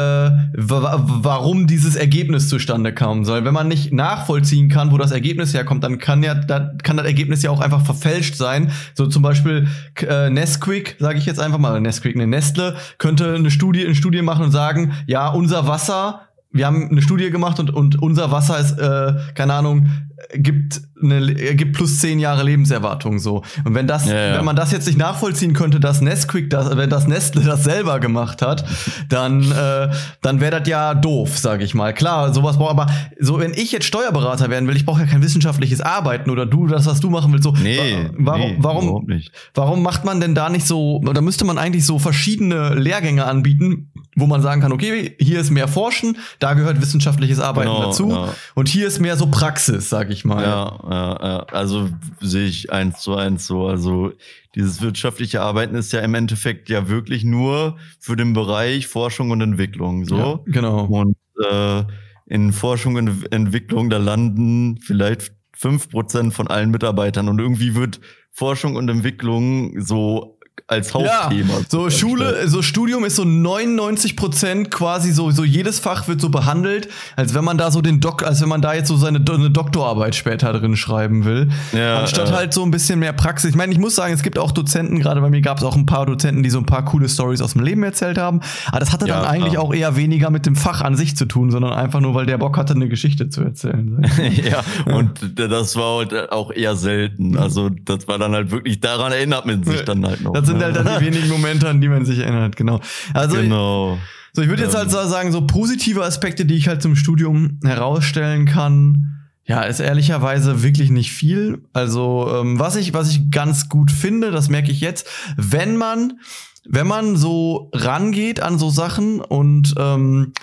warum 0.53 1.65
dieses 1.65 1.95
Ergebnis 1.95 2.08
zustande 2.49 2.93
kam 2.93 3.25
soll. 3.25 3.45
Wenn 3.45 3.53
man 3.53 3.67
nicht 3.67 3.91
nachvollziehen 3.91 4.69
kann, 4.69 4.91
wo 4.91 4.97
das 4.97 5.11
Ergebnis 5.11 5.53
herkommt, 5.53 5.83
dann 5.83 5.97
kann 5.99 6.23
ja 6.23 6.35
da, 6.35 6.71
kann 6.83 6.97
das 6.97 7.05
Ergebnis 7.05 7.43
ja 7.43 7.51
auch 7.51 7.59
einfach 7.59 7.85
verfälscht 7.85 8.35
sein. 8.35 8.71
So 8.93 9.07
zum 9.07 9.21
Beispiel 9.21 9.67
äh, 10.01 10.29
Nesquik, 10.29 10.95
sage 10.99 11.17
ich 11.17 11.25
jetzt 11.25 11.39
einfach 11.39 11.57
mal, 11.57 11.79
Nesquik, 11.81 12.15
eine 12.15 12.27
Nestle, 12.27 12.75
könnte 12.97 13.35
eine 13.35 13.51
Studie, 13.51 13.85
eine 13.85 13.95
Studie 13.95 14.21
machen 14.21 14.45
und 14.45 14.51
sagen, 14.51 14.93
ja, 15.07 15.27
unser 15.27 15.67
Wasser 15.67 16.28
wir 16.51 16.65
haben 16.65 16.89
eine 16.89 17.01
Studie 17.01 17.29
gemacht 17.29 17.59
und, 17.59 17.69
und 17.69 18.01
unser 18.01 18.31
Wasser 18.31 18.59
ist, 18.59 18.79
äh, 18.79 19.13
keine 19.35 19.53
Ahnung, 19.53 19.89
gibt 20.33 20.81
eine, 21.01 21.33
gibt 21.33 21.75
plus 21.75 21.99
zehn 21.99 22.19
Jahre 22.19 22.43
Lebenserwartung 22.43 23.19
so. 23.19 23.43
Und 23.63 23.75
wenn 23.75 23.87
das, 23.87 24.07
ja, 24.07 24.29
ja. 24.29 24.37
wenn 24.37 24.45
man 24.45 24.55
das 24.55 24.71
jetzt 24.71 24.87
nicht 24.87 24.97
nachvollziehen 24.97 25.53
könnte, 25.53 25.79
dass 25.79 26.01
Nesquik 26.01 26.49
das, 26.49 26.75
wenn 26.75 26.89
das 26.89 27.07
Nestle 27.07 27.41
das 27.41 27.63
selber 27.63 27.99
gemacht 27.99 28.41
hat, 28.41 28.65
dann, 29.07 29.43
äh, 29.51 29.89
dann 30.21 30.41
wäre 30.41 30.59
das 30.59 30.67
ja 30.67 30.93
doof, 30.95 31.37
sage 31.37 31.63
ich 31.63 31.73
mal. 31.73 31.93
Klar, 31.93 32.33
sowas 32.33 32.57
braucht, 32.57 32.71
aber 32.71 32.87
so, 33.19 33.39
wenn 33.39 33.53
ich 33.53 33.71
jetzt 33.71 33.85
Steuerberater 33.85 34.49
werden 34.49 34.67
will, 34.67 34.75
ich 34.75 34.85
brauche 34.85 35.01
ja 35.01 35.07
kein 35.07 35.21
wissenschaftliches 35.21 35.81
Arbeiten 35.81 36.29
oder 36.31 36.45
du, 36.45 36.67
das, 36.67 36.85
was 36.85 36.99
du 36.99 37.09
machen 37.09 37.31
willst, 37.31 37.43
so. 37.43 37.53
Nee, 37.53 38.09
warum, 38.17 38.41
nee, 38.41 38.57
warum, 38.59 39.07
warum 39.53 39.83
macht 39.83 40.03
man 40.03 40.19
denn 40.19 40.35
da 40.35 40.49
nicht 40.49 40.65
so, 40.65 40.99
da 40.99 41.21
müsste 41.21 41.45
man 41.45 41.57
eigentlich 41.57 41.85
so 41.85 41.99
verschiedene 41.99 42.75
Lehrgänge 42.75 43.25
anbieten, 43.25 43.91
wo 44.19 44.27
man 44.27 44.41
sagen 44.41 44.61
kann, 44.61 44.71
okay, 44.71 45.15
hier 45.19 45.39
ist 45.39 45.49
mehr 45.49 45.67
Forschen, 45.67 46.17
da 46.39 46.53
gehört 46.53 46.81
wissenschaftliches 46.81 47.39
Arbeiten 47.39 47.69
genau, 47.69 47.85
dazu. 47.85 48.09
Ja. 48.09 48.33
Und 48.55 48.67
hier 48.67 48.87
ist 48.87 48.99
mehr 48.99 49.17
so 49.17 49.27
Praxis, 49.27 49.89
sag 49.89 50.09
ich 50.09 50.25
mal. 50.25 50.43
Ja, 50.43 50.79
ja, 50.89 51.27
ja. 51.27 51.39
Also 51.51 51.89
sehe 52.21 52.47
ich 52.47 52.71
eins 52.71 52.99
zu 52.99 53.15
eins 53.15 53.47
so. 53.47 53.67
Also 53.67 54.11
dieses 54.55 54.81
wirtschaftliche 54.81 55.41
Arbeiten 55.41 55.75
ist 55.75 55.93
ja 55.93 56.01
im 56.01 56.13
Endeffekt 56.15 56.69
ja 56.69 56.89
wirklich 56.89 57.23
nur 57.23 57.77
für 57.99 58.15
den 58.15 58.33
Bereich 58.33 58.87
Forschung 58.87 59.31
und 59.31 59.41
Entwicklung. 59.41 60.05
So. 60.05 60.43
Genau. 60.47 60.85
Und 60.85 61.15
äh, 61.49 61.83
in 62.25 62.53
Forschung 62.53 62.95
und 62.95 63.31
Entwicklung, 63.31 63.89
da 63.89 63.97
landen 63.97 64.79
vielleicht 64.81 65.31
fünf 65.55 65.89
Prozent 65.89 66.33
von 66.33 66.47
allen 66.47 66.71
Mitarbeitern 66.71 67.27
und 67.27 67.39
irgendwie 67.39 67.75
wird 67.75 67.99
Forschung 68.31 68.75
und 68.75 68.87
Entwicklung 68.87 69.81
so 69.81 70.38
als 70.67 70.93
Hauptthema. 70.93 71.53
Ja, 71.53 71.59
so 71.67 71.89
Schule, 71.89 72.47
so 72.47 72.61
Studium 72.61 73.05
ist 73.05 73.15
so 73.15 73.23
99 73.23 74.15
Prozent 74.15 74.71
quasi 74.71 75.11
so, 75.11 75.31
so 75.31 75.43
jedes 75.43 75.79
Fach 75.79 76.07
wird 76.07 76.21
so 76.21 76.29
behandelt, 76.29 76.89
als 77.15 77.33
wenn 77.33 77.43
man 77.43 77.57
da 77.57 77.71
so 77.71 77.81
den 77.81 77.99
Doc, 77.99 78.23
als 78.23 78.41
wenn 78.41 78.49
man 78.49 78.61
da 78.61 78.73
jetzt 78.73 78.87
so 78.87 78.97
seine 78.97 79.19
eine 79.19 79.49
Doktorarbeit 79.49 80.15
später 80.15 80.53
drin 80.53 80.75
schreiben 80.75 81.25
will. 81.25 81.49
Ja, 81.73 81.99
Anstatt 81.99 82.29
äh. 82.29 82.33
halt 82.33 82.53
so 82.53 82.63
ein 82.63 82.71
bisschen 82.71 82.99
mehr 82.99 83.13
Praxis. 83.13 83.51
Ich 83.51 83.55
meine, 83.55 83.71
ich 83.71 83.79
muss 83.79 83.95
sagen, 83.95 84.13
es 84.13 84.23
gibt 84.23 84.37
auch 84.37 84.51
Dozenten, 84.51 84.99
gerade 84.99 85.21
bei 85.21 85.29
mir 85.29 85.41
gab 85.41 85.57
es 85.57 85.63
auch 85.63 85.75
ein 85.75 85.85
paar 85.85 86.05
Dozenten, 86.05 86.43
die 86.43 86.49
so 86.49 86.59
ein 86.59 86.65
paar 86.65 86.85
coole 86.85 87.09
Stories 87.09 87.41
aus 87.41 87.53
dem 87.53 87.63
Leben 87.63 87.83
erzählt 87.83 88.17
haben. 88.17 88.41
Aber 88.67 88.79
das 88.79 88.91
hatte 88.91 89.07
ja, 89.07 89.19
dann 89.19 89.25
eigentlich 89.29 89.57
auch 89.57 89.73
eher 89.73 89.95
weniger 89.95 90.29
mit 90.29 90.45
dem 90.45 90.55
Fach 90.55 90.81
an 90.81 90.95
sich 90.95 91.15
zu 91.15 91.25
tun, 91.25 91.51
sondern 91.51 91.73
einfach 91.73 91.99
nur, 91.99 92.13
weil 92.13 92.25
der 92.25 92.37
Bock 92.37 92.57
hatte, 92.57 92.73
eine 92.73 92.89
Geschichte 92.89 93.29
zu 93.29 93.41
erzählen. 93.41 94.05
ja, 94.31 94.63
und 94.93 95.19
das 95.35 95.75
war 95.75 95.99
halt 95.99 96.31
auch 96.31 96.51
eher 96.51 96.75
selten. 96.75 97.37
Also 97.37 97.69
das 97.69 98.07
war 98.07 98.17
dann 98.17 98.33
halt 98.33 98.51
wirklich, 98.51 98.79
daran 98.79 99.11
erinnert 99.11 99.45
man 99.45 99.63
sich 99.63 99.81
dann 99.83 100.05
halt 100.05 100.21
noch. 100.21 100.33
Das 100.33 100.48
sind 100.53 100.63
halt 100.63 100.75
dann 100.75 100.99
die 100.99 101.05
wenigen 101.05 101.29
Momente, 101.29 101.67
an 101.69 101.81
die 101.81 101.87
man 101.87 102.05
sich 102.05 102.19
erinnert, 102.19 102.55
genau. 102.55 102.79
Also, 103.13 103.37
genau. 103.37 103.97
So, 104.33 104.41
ich 104.41 104.49
würde 104.49 104.63
jetzt 104.63 104.75
halt 104.75 104.91
sagen, 104.91 105.31
so 105.31 105.45
positive 105.45 106.03
Aspekte, 106.03 106.45
die 106.45 106.55
ich 106.55 106.67
halt 106.67 106.81
zum 106.81 106.95
Studium 106.95 107.59
herausstellen 107.63 108.45
kann, 108.45 109.15
ja, 109.45 109.63
ist 109.63 109.79
ehrlicherweise 109.79 110.61
wirklich 110.61 110.91
nicht 110.91 111.11
viel. 111.11 111.63
Also, 111.73 112.31
ähm, 112.39 112.59
was 112.59 112.75
ich, 112.75 112.93
was 112.93 113.09
ich 113.09 113.31
ganz 113.31 113.67
gut 113.67 113.91
finde, 113.91 114.29
das 114.29 114.47
merke 114.47 114.71
ich 114.71 114.79
jetzt, 114.79 115.07
wenn 115.37 115.75
man, 115.75 116.19
wenn 116.65 116.85
man 116.85 117.15
so 117.15 117.71
rangeht 117.73 118.41
an 118.41 118.59
so 118.59 118.69
Sachen 118.69 119.21
und 119.21 119.73
ähm, 119.77 120.33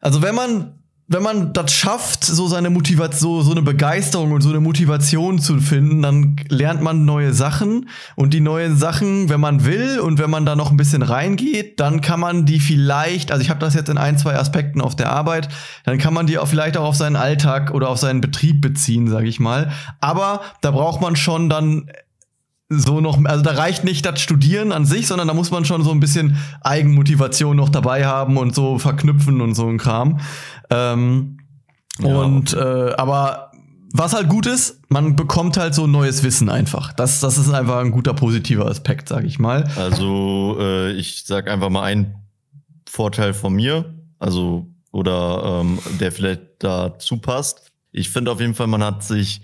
also 0.00 0.20
wenn 0.20 0.34
man 0.34 0.81
wenn 1.12 1.22
man 1.22 1.52
das 1.52 1.72
schafft, 1.72 2.24
so 2.24 2.46
seine 2.46 2.70
Motivation, 2.70 3.20
so, 3.20 3.42
so 3.42 3.50
eine 3.52 3.62
Begeisterung 3.62 4.32
und 4.32 4.40
so 4.40 4.48
eine 4.48 4.60
Motivation 4.60 5.38
zu 5.38 5.60
finden, 5.60 6.02
dann 6.02 6.36
lernt 6.48 6.82
man 6.82 7.04
neue 7.04 7.32
Sachen 7.32 7.88
und 8.16 8.34
die 8.34 8.40
neuen 8.40 8.76
Sachen, 8.76 9.28
wenn 9.28 9.40
man 9.40 9.64
will 9.64 10.00
und 10.00 10.18
wenn 10.18 10.30
man 10.30 10.46
da 10.46 10.56
noch 10.56 10.70
ein 10.70 10.76
bisschen 10.76 11.02
reingeht, 11.02 11.80
dann 11.80 12.00
kann 12.00 12.20
man 12.20 12.46
die 12.46 12.60
vielleicht, 12.60 13.30
also 13.30 13.42
ich 13.42 13.50
habe 13.50 13.60
das 13.60 13.74
jetzt 13.74 13.88
in 13.88 13.98
ein, 13.98 14.18
zwei 14.18 14.36
Aspekten 14.36 14.80
auf 14.80 14.96
der 14.96 15.10
Arbeit, 15.10 15.48
dann 15.84 15.98
kann 15.98 16.14
man 16.14 16.26
die 16.26 16.38
auch 16.38 16.48
vielleicht 16.48 16.76
auch 16.76 16.84
auf 16.84 16.96
seinen 16.96 17.16
Alltag 17.16 17.72
oder 17.72 17.88
auf 17.88 17.98
seinen 17.98 18.20
Betrieb 18.20 18.60
beziehen, 18.60 19.08
sage 19.08 19.26
ich 19.28 19.40
mal. 19.40 19.70
Aber 20.00 20.40
da 20.60 20.70
braucht 20.70 21.00
man 21.00 21.16
schon 21.16 21.48
dann 21.48 21.88
so 22.78 23.00
noch, 23.00 23.22
also 23.24 23.42
da 23.42 23.52
reicht 23.52 23.84
nicht 23.84 24.04
das 24.04 24.20
Studieren 24.20 24.72
an 24.72 24.84
sich, 24.84 25.06
sondern 25.06 25.28
da 25.28 25.34
muss 25.34 25.50
man 25.50 25.64
schon 25.64 25.82
so 25.82 25.90
ein 25.90 26.00
bisschen 26.00 26.36
Eigenmotivation 26.62 27.56
noch 27.56 27.68
dabei 27.68 28.06
haben 28.06 28.36
und 28.36 28.54
so 28.54 28.78
verknüpfen 28.78 29.40
und 29.40 29.54
so 29.54 29.68
ein 29.68 29.78
Kram. 29.78 30.20
Ähm, 30.70 31.38
ja. 31.98 32.14
Und 32.16 32.54
äh, 32.54 32.92
aber 32.96 33.52
was 33.92 34.14
halt 34.14 34.28
gut 34.28 34.46
ist, 34.46 34.80
man 34.88 35.16
bekommt 35.16 35.58
halt 35.58 35.74
so 35.74 35.86
neues 35.86 36.22
Wissen 36.22 36.48
einfach. 36.48 36.92
Das, 36.94 37.20
das 37.20 37.36
ist 37.36 37.52
einfach 37.52 37.78
ein 37.78 37.90
guter 37.90 38.14
positiver 38.14 38.66
Aspekt, 38.66 39.08
sag 39.08 39.24
ich 39.24 39.38
mal. 39.38 39.64
Also 39.76 40.56
äh, 40.58 40.92
ich 40.92 41.24
sag 41.26 41.48
einfach 41.48 41.68
mal 41.68 41.82
einen 41.82 42.14
Vorteil 42.88 43.34
von 43.34 43.52
mir, 43.52 43.94
also 44.18 44.66
oder 44.92 45.60
ähm, 45.60 45.78
der 46.00 46.12
vielleicht 46.12 46.42
dazu 46.60 47.18
passt. 47.18 47.70
Ich 47.90 48.08
finde 48.10 48.30
auf 48.30 48.40
jeden 48.40 48.54
Fall, 48.54 48.66
man 48.66 48.82
hat 48.82 49.04
sich 49.04 49.42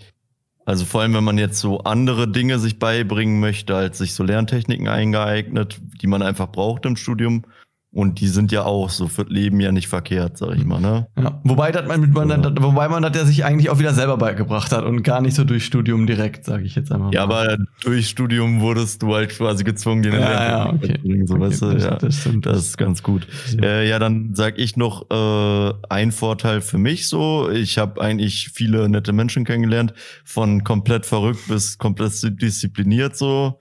also 0.68 0.84
vor 0.84 1.00
allem, 1.00 1.14
wenn 1.14 1.24
man 1.24 1.38
jetzt 1.38 1.60
so 1.60 1.78
andere 1.78 2.30
Dinge 2.30 2.58
sich 2.58 2.78
beibringen 2.78 3.40
möchte, 3.40 3.74
als 3.74 3.96
sich 3.96 4.12
so 4.12 4.22
Lerntechniken 4.22 4.86
eingeeignet, 4.86 5.80
die 6.02 6.06
man 6.06 6.20
einfach 6.20 6.52
braucht 6.52 6.84
im 6.84 6.96
Studium, 6.96 7.46
und 7.90 8.20
die 8.20 8.28
sind 8.28 8.52
ja 8.52 8.64
auch 8.64 8.90
so 8.90 9.08
für 9.08 9.22
Leben 9.22 9.60
ja 9.60 9.72
nicht 9.72 9.88
verkehrt, 9.88 10.36
sag 10.36 10.56
ich 10.56 10.64
mal, 10.64 10.78
ne? 10.78 11.06
Ja, 11.18 11.40
wobei, 11.42 11.72
das 11.72 11.88
man, 11.88 12.12
man, 12.12 12.28
ja. 12.28 12.52
wobei 12.62 12.86
man 12.88 13.02
das 13.02 13.16
ja 13.16 13.24
sich 13.24 13.44
eigentlich 13.46 13.70
auch 13.70 13.78
wieder 13.78 13.94
selber 13.94 14.18
beigebracht 14.18 14.72
hat 14.72 14.84
und 14.84 15.02
gar 15.02 15.22
nicht 15.22 15.34
so 15.34 15.44
durch 15.44 15.64
Studium 15.64 16.06
direkt, 16.06 16.44
sage 16.44 16.64
ich 16.64 16.74
jetzt 16.74 16.92
einfach 16.92 17.06
mal. 17.06 17.14
Ja, 17.14 17.22
aber 17.22 17.56
durch 17.82 18.08
Studium 18.08 18.60
wurdest 18.60 19.02
du 19.02 19.14
halt 19.14 19.30
quasi 19.30 19.64
gezwungen, 19.64 20.02
den 20.02 20.12
ja, 20.12 20.20
ja, 20.20 20.72
okay. 20.72 21.00
so, 21.24 21.34
okay, 21.34 21.42
weißt 21.42 21.62
du? 21.62 21.70
Das, 21.72 21.82
ja, 21.82 21.96
das, 21.96 22.16
stimmt. 22.20 22.44
das 22.44 22.58
ist 22.58 22.76
ganz 22.76 23.02
gut. 23.02 23.26
Ja, 23.52 23.64
äh, 23.64 23.88
ja 23.88 23.98
dann 23.98 24.34
sag 24.34 24.58
ich 24.58 24.76
noch 24.76 25.10
äh, 25.10 25.72
ein 25.88 26.12
Vorteil 26.12 26.60
für 26.60 26.78
mich 26.78 27.08
so. 27.08 27.48
Ich 27.50 27.78
habe 27.78 28.02
eigentlich 28.02 28.50
viele 28.52 28.90
nette 28.90 29.14
Menschen 29.14 29.46
kennengelernt, 29.46 29.94
von 30.24 30.62
komplett 30.62 31.06
verrückt 31.06 31.48
bis 31.48 31.78
komplett 31.78 32.12
diszipliniert 32.40 33.16
so. 33.16 33.58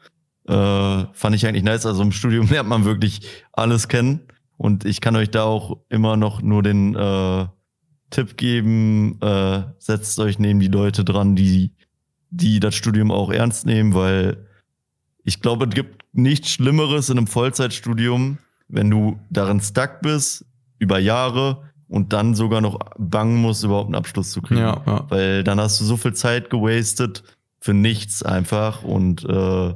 Äh, 0.47 1.05
fand 1.13 1.35
ich 1.35 1.45
eigentlich 1.45 1.63
nice. 1.63 1.85
Also 1.85 2.01
im 2.01 2.11
Studium 2.11 2.47
lernt 2.51 2.69
man 2.69 2.85
wirklich 2.85 3.21
alles 3.53 3.87
kennen. 3.87 4.21
Und 4.57 4.85
ich 4.85 5.01
kann 5.01 5.15
euch 5.15 5.29
da 5.29 5.43
auch 5.43 5.77
immer 5.89 6.17
noch 6.17 6.41
nur 6.41 6.63
den 6.63 6.95
äh, 6.95 7.45
Tipp 8.09 8.37
geben, 8.37 9.21
äh, 9.21 9.63
setzt 9.77 10.19
euch 10.19 10.39
neben 10.39 10.59
die 10.59 10.67
Leute 10.67 11.03
dran, 11.03 11.35
die, 11.35 11.73
die 12.29 12.59
das 12.59 12.73
Studium 12.75 13.11
auch 13.11 13.31
ernst 13.31 13.65
nehmen, 13.65 13.93
weil 13.93 14.47
ich 15.23 15.41
glaube, 15.41 15.65
es 15.65 15.75
gibt 15.75 16.05
nichts 16.13 16.49
Schlimmeres 16.49 17.09
in 17.09 17.17
einem 17.17 17.27
Vollzeitstudium, 17.27 18.37
wenn 18.69 18.89
du 18.89 19.19
darin 19.29 19.59
stuck 19.59 20.01
bist, 20.01 20.45
über 20.79 20.99
Jahre 20.99 21.69
und 21.89 22.13
dann 22.13 22.33
sogar 22.33 22.61
noch 22.61 22.79
bangen 22.97 23.37
musst, 23.37 23.63
überhaupt 23.63 23.87
einen 23.87 23.95
Abschluss 23.95 24.31
zu 24.31 24.41
kriegen. 24.41 24.61
Ja, 24.61 24.81
ja. 24.85 25.05
Weil 25.09 25.43
dann 25.43 25.59
hast 25.59 25.79
du 25.79 25.85
so 25.85 25.97
viel 25.97 26.13
Zeit 26.13 26.49
gewastet 26.49 27.23
für 27.59 27.73
nichts 27.73 28.23
einfach 28.23 28.83
und 28.83 29.23
äh, 29.25 29.75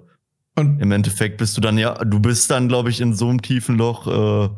und 0.56 0.80
im 0.80 0.92
Endeffekt 0.92 1.38
bist 1.38 1.56
du 1.58 1.62
dann 1.62 1.78
ja, 1.78 1.94
du 2.04 2.20
bist 2.20 2.52
dann, 2.52 2.68
glaube 2.68 2.90
ich, 2.90 3.02
in 3.02 3.14
so 3.14 3.30
einem 3.30 3.42
tiefen 3.42 3.78
Loch, 3.78 4.08
äh, 4.08 4.50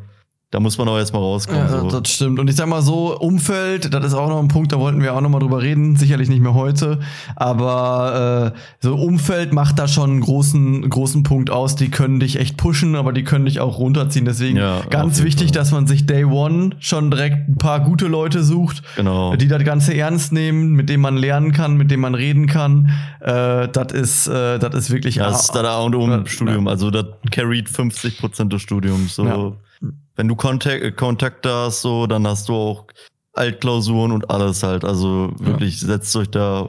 da 0.54 0.60
muss 0.60 0.78
man 0.78 0.88
auch 0.88 0.98
erstmal 0.98 1.20
rauskommen. 1.20 1.62
Ja, 1.62 1.80
so. 1.80 2.00
das 2.00 2.12
stimmt. 2.12 2.38
Und 2.38 2.48
ich 2.48 2.54
sag 2.54 2.68
mal 2.68 2.80
so, 2.80 3.18
Umfeld, 3.18 3.92
das 3.92 4.04
ist 4.04 4.14
auch 4.14 4.28
noch 4.28 4.38
ein 4.38 4.46
Punkt, 4.46 4.70
da 4.70 4.78
wollten 4.78 5.02
wir 5.02 5.12
auch 5.12 5.20
noch 5.20 5.28
mal 5.28 5.40
drüber 5.40 5.60
reden, 5.60 5.96
sicherlich 5.96 6.28
nicht 6.28 6.40
mehr 6.40 6.54
heute, 6.54 7.00
aber 7.34 8.54
äh, 8.54 8.58
so 8.78 8.94
Umfeld 8.94 9.52
macht 9.52 9.80
da 9.80 9.88
schon 9.88 10.10
einen 10.10 10.20
großen, 10.20 10.88
großen 10.88 11.24
Punkt 11.24 11.50
aus. 11.50 11.74
Die 11.74 11.90
können 11.90 12.20
dich 12.20 12.38
echt 12.38 12.56
pushen, 12.56 12.94
aber 12.94 13.12
die 13.12 13.24
können 13.24 13.46
dich 13.46 13.58
auch 13.58 13.80
runterziehen. 13.80 14.26
Deswegen 14.26 14.56
ja, 14.56 14.82
ganz 14.90 15.24
wichtig, 15.24 15.48
Fall. 15.48 15.54
dass 15.54 15.72
man 15.72 15.88
sich 15.88 16.06
Day 16.06 16.24
One 16.24 16.70
schon 16.78 17.10
direkt 17.10 17.48
ein 17.48 17.58
paar 17.58 17.80
gute 17.80 18.06
Leute 18.06 18.44
sucht, 18.44 18.84
genau. 18.94 19.34
die 19.34 19.48
das 19.48 19.64
Ganze 19.64 19.92
ernst 19.96 20.32
nehmen, 20.32 20.74
mit 20.74 20.88
denen 20.88 21.02
man 21.02 21.16
lernen 21.16 21.50
kann, 21.50 21.76
mit 21.76 21.90
denen 21.90 22.02
man 22.02 22.14
reden 22.14 22.46
kann. 22.46 22.92
Äh, 23.18 23.66
das 23.72 23.92
ist, 23.92 24.28
äh, 24.28 24.60
das 24.60 24.72
ist 24.72 24.92
wirklich. 24.92 25.16
Das 25.16 25.46
ist 25.46 25.52
da 25.52 25.80
und 25.80 25.96
um 25.96 26.26
Studium. 26.26 26.68
Also 26.68 26.92
das 26.92 27.06
carried 27.32 27.68
50 27.68 28.18
Prozent 28.18 28.52
des 28.52 28.62
Studiums. 28.62 29.16
So. 29.16 29.26
Ja 29.26 29.52
wenn 30.16 30.28
du 30.28 30.36
Kontakt, 30.36 30.96
Kontakte 30.96 31.50
hast, 31.50 31.82
so, 31.82 32.06
dann 32.06 32.26
hast 32.26 32.48
du 32.48 32.54
auch 32.54 32.86
Altklausuren 33.32 34.12
und 34.12 34.30
alles 34.30 34.62
halt. 34.62 34.84
Also 34.84 35.32
wirklich, 35.38 35.80
ja. 35.80 35.88
setzt 35.88 36.14
euch 36.16 36.30
da, 36.30 36.68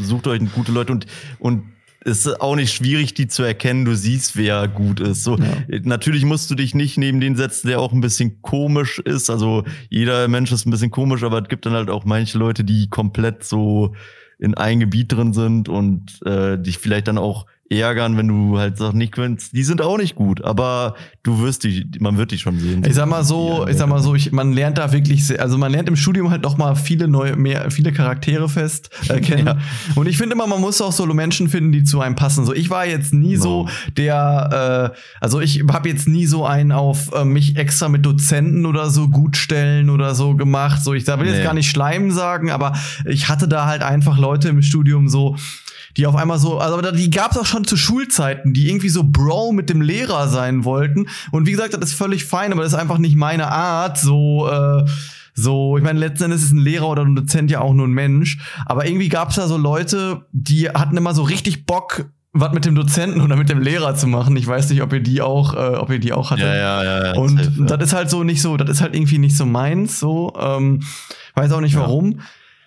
sucht 0.00 0.26
euch 0.26 0.40
gute 0.54 0.72
Leute 0.72 0.92
und, 0.92 1.06
und 1.38 1.64
es 2.06 2.24
ist 2.24 2.40
auch 2.40 2.54
nicht 2.54 2.72
schwierig, 2.72 3.14
die 3.14 3.26
zu 3.26 3.42
erkennen. 3.42 3.84
Du 3.84 3.96
siehst, 3.96 4.36
wer 4.36 4.68
gut 4.68 5.00
ist. 5.00 5.24
So, 5.24 5.36
ja. 5.36 5.80
natürlich 5.82 6.24
musst 6.24 6.48
du 6.50 6.54
dich 6.54 6.72
nicht 6.72 6.98
neben 6.98 7.20
den 7.20 7.34
setzen, 7.34 7.66
der 7.66 7.80
auch 7.80 7.92
ein 7.92 8.00
bisschen 8.00 8.40
komisch 8.42 9.00
ist. 9.00 9.28
Also 9.28 9.64
jeder 9.90 10.28
Mensch 10.28 10.52
ist 10.52 10.66
ein 10.66 10.70
bisschen 10.70 10.92
komisch, 10.92 11.24
aber 11.24 11.42
es 11.42 11.48
gibt 11.48 11.66
dann 11.66 11.72
halt 11.72 11.90
auch 11.90 12.04
manche 12.04 12.38
Leute, 12.38 12.62
die 12.62 12.88
komplett 12.88 13.42
so 13.42 13.92
in 14.38 14.54
ein 14.54 14.78
Gebiet 14.78 15.12
drin 15.12 15.32
sind 15.32 15.68
und 15.68 16.20
äh, 16.24 16.58
dich 16.58 16.78
vielleicht 16.78 17.08
dann 17.08 17.18
auch 17.18 17.46
ärgern, 17.68 18.16
wenn 18.16 18.28
du 18.28 18.58
halt 18.58 18.78
sagst, 18.78 18.94
nicht 18.94 19.12
könntest, 19.12 19.52
die 19.52 19.64
sind 19.64 19.82
auch 19.82 19.98
nicht 19.98 20.14
gut, 20.14 20.44
aber 20.44 20.94
du 21.22 21.40
wirst 21.40 21.64
die, 21.64 21.88
man 21.98 22.16
wird 22.16 22.30
die 22.30 22.38
schon 22.38 22.58
sehen. 22.60 22.84
Ich 22.86 22.94
sag 22.94 23.08
mal 23.08 23.24
so, 23.24 23.66
ich 23.68 23.76
sag 23.76 23.88
mal 23.88 24.00
so, 24.00 24.14
ich, 24.14 24.30
man 24.30 24.52
lernt 24.52 24.78
da 24.78 24.92
wirklich, 24.92 25.26
sehr, 25.26 25.40
also 25.40 25.58
man 25.58 25.72
lernt 25.72 25.88
im 25.88 25.96
Studium 25.96 26.30
halt 26.30 26.42
noch 26.42 26.56
mal 26.56 26.76
viele 26.76 27.08
neue, 27.08 27.34
mehr, 27.34 27.70
viele 27.70 27.92
Charaktere 27.92 28.48
fest 28.48 28.90
äh, 29.08 29.20
kennen. 29.20 29.46
ja. 29.46 29.58
Und 29.96 30.06
ich 30.06 30.16
finde 30.16 30.34
immer, 30.34 30.46
man 30.46 30.60
muss 30.60 30.80
auch 30.80 30.92
so 30.92 31.06
Menschen 31.06 31.48
finden, 31.48 31.72
die 31.72 31.82
zu 31.82 32.00
einem 32.00 32.14
passen. 32.14 32.44
So, 32.44 32.52
ich 32.52 32.70
war 32.70 32.86
jetzt 32.86 33.12
nie 33.12 33.36
so 33.36 33.64
no. 33.64 33.70
der, 33.96 34.92
äh, 34.94 34.98
also 35.20 35.40
ich 35.40 35.64
habe 35.72 35.88
jetzt 35.88 36.06
nie 36.06 36.26
so 36.26 36.44
einen 36.44 36.72
auf 36.72 37.12
äh, 37.12 37.24
mich 37.24 37.56
extra 37.56 37.88
mit 37.88 38.04
Dozenten 38.04 38.66
oder 38.66 38.90
so 38.90 39.08
gut 39.08 39.36
stellen 39.36 39.90
oder 39.90 40.14
so 40.14 40.36
gemacht. 40.36 40.82
So, 40.84 40.94
ich 40.94 41.04
da 41.04 41.18
will 41.18 41.26
nee. 41.26 41.32
jetzt 41.32 41.44
gar 41.44 41.54
nicht 41.54 41.70
Schleimen 41.70 42.12
sagen, 42.12 42.50
aber 42.50 42.74
ich 43.04 43.28
hatte 43.28 43.48
da 43.48 43.66
halt 43.66 43.82
einfach 43.82 44.18
Leute 44.18 44.48
im 44.48 44.62
Studium 44.62 45.08
so, 45.08 45.36
die 45.96 46.06
auf 46.06 46.16
einmal 46.16 46.38
so, 46.38 46.58
also 46.58 46.80
die 46.92 47.10
gab 47.10 47.32
es 47.32 47.38
auch 47.38 47.46
schon 47.46 47.64
zu 47.64 47.76
Schulzeiten, 47.76 48.52
die 48.52 48.68
irgendwie 48.68 48.88
so 48.88 49.04
Bro 49.04 49.52
mit 49.52 49.70
dem 49.70 49.80
Lehrer 49.80 50.28
sein 50.28 50.64
wollten. 50.64 51.08
Und 51.30 51.46
wie 51.46 51.52
gesagt, 51.52 51.74
das 51.74 51.90
ist 51.90 51.94
völlig 51.94 52.24
fein, 52.24 52.52
aber 52.52 52.62
das 52.62 52.72
ist 52.72 52.78
einfach 52.78 52.98
nicht 52.98 53.16
meine 53.16 53.50
Art, 53.50 53.98
so, 53.98 54.48
äh, 54.48 54.84
so, 55.34 55.76
ich 55.76 55.84
meine, 55.84 55.98
letzten 55.98 56.24
Endes 56.24 56.42
ist 56.42 56.52
ein 56.52 56.58
Lehrer 56.58 56.88
oder 56.88 57.04
ein 57.04 57.14
Dozent 57.14 57.50
ja 57.50 57.60
auch 57.60 57.74
nur 57.74 57.86
ein 57.86 57.92
Mensch. 57.92 58.38
Aber 58.64 58.86
irgendwie 58.86 59.10
gab 59.10 59.30
es 59.30 59.36
da 59.36 59.46
so 59.46 59.58
Leute, 59.58 60.22
die 60.32 60.70
hatten 60.70 60.96
immer 60.96 61.14
so 61.14 61.22
richtig 61.22 61.66
Bock, 61.66 62.06
was 62.32 62.52
mit 62.52 62.64
dem 62.64 62.74
Dozenten 62.74 63.20
oder 63.20 63.36
mit 63.36 63.48
dem 63.48 63.60
Lehrer 63.60 63.94
zu 63.94 64.06
machen. 64.06 64.36
Ich 64.36 64.46
weiß 64.46 64.68
nicht, 64.70 64.82
ob 64.82 64.92
ihr 64.92 65.00
die 65.00 65.22
auch, 65.22 65.54
äh, 65.54 65.76
ob 65.76 65.90
ihr 65.90 65.98
die 65.98 66.12
auch 66.12 66.30
hattet. 66.30 66.44
Ja, 66.46 66.54
ja, 66.54 66.84
ja. 66.84 67.04
ja 67.06 67.14
und 67.14 67.38
safe, 67.38 67.60
ja. 67.60 67.76
das 67.76 67.88
ist 67.88 67.94
halt 67.94 68.10
so 68.10 68.24
nicht 68.24 68.42
so, 68.42 68.56
das 68.56 68.68
ist 68.68 68.80
halt 68.80 68.94
irgendwie 68.94 69.18
nicht 69.18 69.36
so 69.36 69.46
meins. 69.46 69.98
So, 69.98 70.34
ähm, 70.38 70.82
weiß 71.34 71.52
auch 71.52 71.60
nicht 71.60 71.74
ja. 71.74 71.80
warum. 71.80 72.20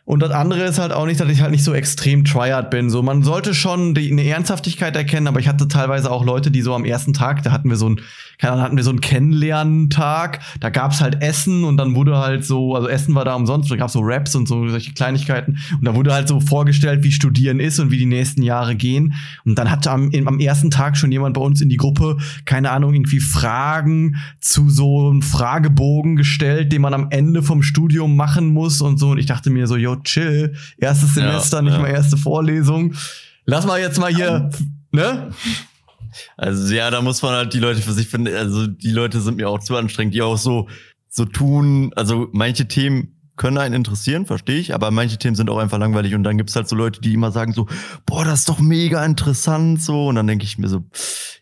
Und 0.10 0.24
das 0.24 0.32
andere 0.32 0.64
ist 0.64 0.80
halt 0.80 0.92
auch 0.92 1.06
nicht, 1.06 1.20
dass 1.20 1.30
ich 1.30 1.40
halt 1.40 1.52
nicht 1.52 1.64
so 1.64 1.72
extrem 1.72 2.26
Triad 2.26 2.72
bin. 2.72 2.90
So, 2.90 3.04
man 3.04 3.22
sollte 3.22 3.54
schon 3.54 3.94
die, 3.94 4.12
eine 4.12 4.26
Ernsthaftigkeit 4.26 4.96
erkennen, 4.96 5.28
aber 5.28 5.40
ich 5.40 5.48
hatte 5.48 5.68
teilweise 5.68 6.10
auch 6.10 6.26
Leute, 6.26 6.50
die 6.50 6.64
so 6.64 6.74
am 6.74 6.84
ersten 6.84 7.14
Tag, 7.14 7.44
da 7.44 7.52
hatten 7.52 7.70
wir 7.70 7.78
so 7.78 7.90
ein, 7.90 8.02
keine 8.40 8.54
Ahnung, 8.54 8.66
hatten 8.66 8.78
wir 8.78 8.84
so 8.84 8.90
einen 8.90 9.02
Kennenlerntag, 9.02 10.40
da 10.62 10.72
gab's 10.72 11.00
halt 11.00 11.22
Essen 11.22 11.64
und 11.64 11.78
dann 11.78 11.94
wurde 11.94 12.18
halt 12.18 12.44
so, 12.44 12.74
also 12.74 12.88
Essen 12.88 13.14
war 13.14 13.24
da 13.24 13.36
umsonst, 13.36 13.70
da 13.70 13.76
gab's 13.76 13.94
so 13.94 14.00
Raps 14.02 14.34
und 14.34 14.48
so 14.48 14.68
solche 14.68 14.94
Kleinigkeiten 14.94 15.60
und 15.78 15.86
da 15.86 15.94
wurde 15.94 16.12
halt 16.12 16.28
so 16.28 16.40
vorgestellt, 16.40 17.04
wie 17.04 17.12
Studieren 17.12 17.60
ist 17.60 17.78
und 17.78 17.92
wie 17.92 18.00
die 18.00 18.08
nächsten 18.08 18.42
Jahre 18.42 18.76
gehen. 18.76 19.14
Und 19.46 19.60
dann 19.60 19.70
hat 19.70 19.86
am, 19.86 20.10
am 20.26 20.40
ersten 20.40 20.72
Tag 20.72 20.98
schon 20.98 21.12
jemand 21.12 21.36
bei 21.36 21.42
uns 21.42 21.62
in 21.62 21.70
die 21.70 21.78
Gruppe, 21.78 22.18
keine 22.46 22.72
Ahnung, 22.72 22.96
irgendwie 22.96 23.20
Fragen 23.20 24.16
zu 24.40 24.72
so 24.72 25.08
einem 25.08 25.22
Fragebogen 25.22 26.16
gestellt, 26.16 26.74
den 26.74 26.82
man 26.82 26.96
am 26.96 27.12
Ende 27.12 27.44
vom 27.44 27.62
Studium 27.62 28.16
machen 28.16 28.48
muss 28.48 28.82
und 28.82 28.98
so. 28.98 29.10
Und 29.12 29.20
ich 29.20 29.28
dachte 29.28 29.52
mir 29.52 29.68
so, 29.68 29.78
yo, 29.78 29.99
chill. 30.04 30.56
Erstes 30.78 31.14
Semester, 31.16 31.58
ja, 31.58 31.62
nicht 31.64 31.74
ja. 31.74 31.80
mal 31.80 31.90
erste 31.90 32.18
Vorlesung. 32.18 32.96
Lass 33.46 33.66
mal 33.66 33.80
jetzt 33.80 34.00
mal 34.00 34.14
hier, 34.14 34.50
ne? 34.92 35.32
Also 36.38 36.74
ja, 36.74 36.90
da 36.90 37.02
muss 37.02 37.22
man 37.22 37.34
halt 37.34 37.54
die 37.54 37.60
Leute 37.60 37.82
für 37.82 37.94
sich 37.94 38.08
finden. 38.08 38.34
Also 38.36 38.68
die 38.68 38.92
Leute 38.92 39.22
sind 39.22 39.38
mir 39.38 39.50
auch 39.50 39.60
zu 39.60 39.76
anstrengend, 39.76 40.14
die 40.14 40.22
auch 40.22 40.38
so 40.38 40.68
so 41.08 41.26
tun. 41.26 41.92
Also 41.96 42.30
manche 42.32 42.68
Themen 42.68 43.19
können 43.40 43.58
einen 43.58 43.74
interessieren, 43.74 44.26
verstehe 44.26 44.60
ich, 44.60 44.76
aber 44.76 44.92
manche 44.92 45.18
Themen 45.18 45.36
sind 45.36 45.50
auch 45.50 45.58
einfach 45.58 45.80
langweilig 45.80 46.14
und 46.14 46.24
dann 46.24 46.38
gibt's 46.38 46.56
halt 46.56 46.68
so 46.68 46.76
Leute, 46.76 47.00
die 47.00 47.14
immer 47.14 47.32
sagen 47.32 47.54
so, 47.54 47.68
boah, 48.06 48.26
das 48.26 48.40
ist 48.40 48.50
doch 48.50 48.60
mega 48.60 49.04
interessant 49.04 49.82
so 49.82 50.08
und 50.08 50.16
dann 50.16 50.28
denke 50.28 50.44
ich 50.44 50.58
mir 50.58 50.68
so, 50.68 50.84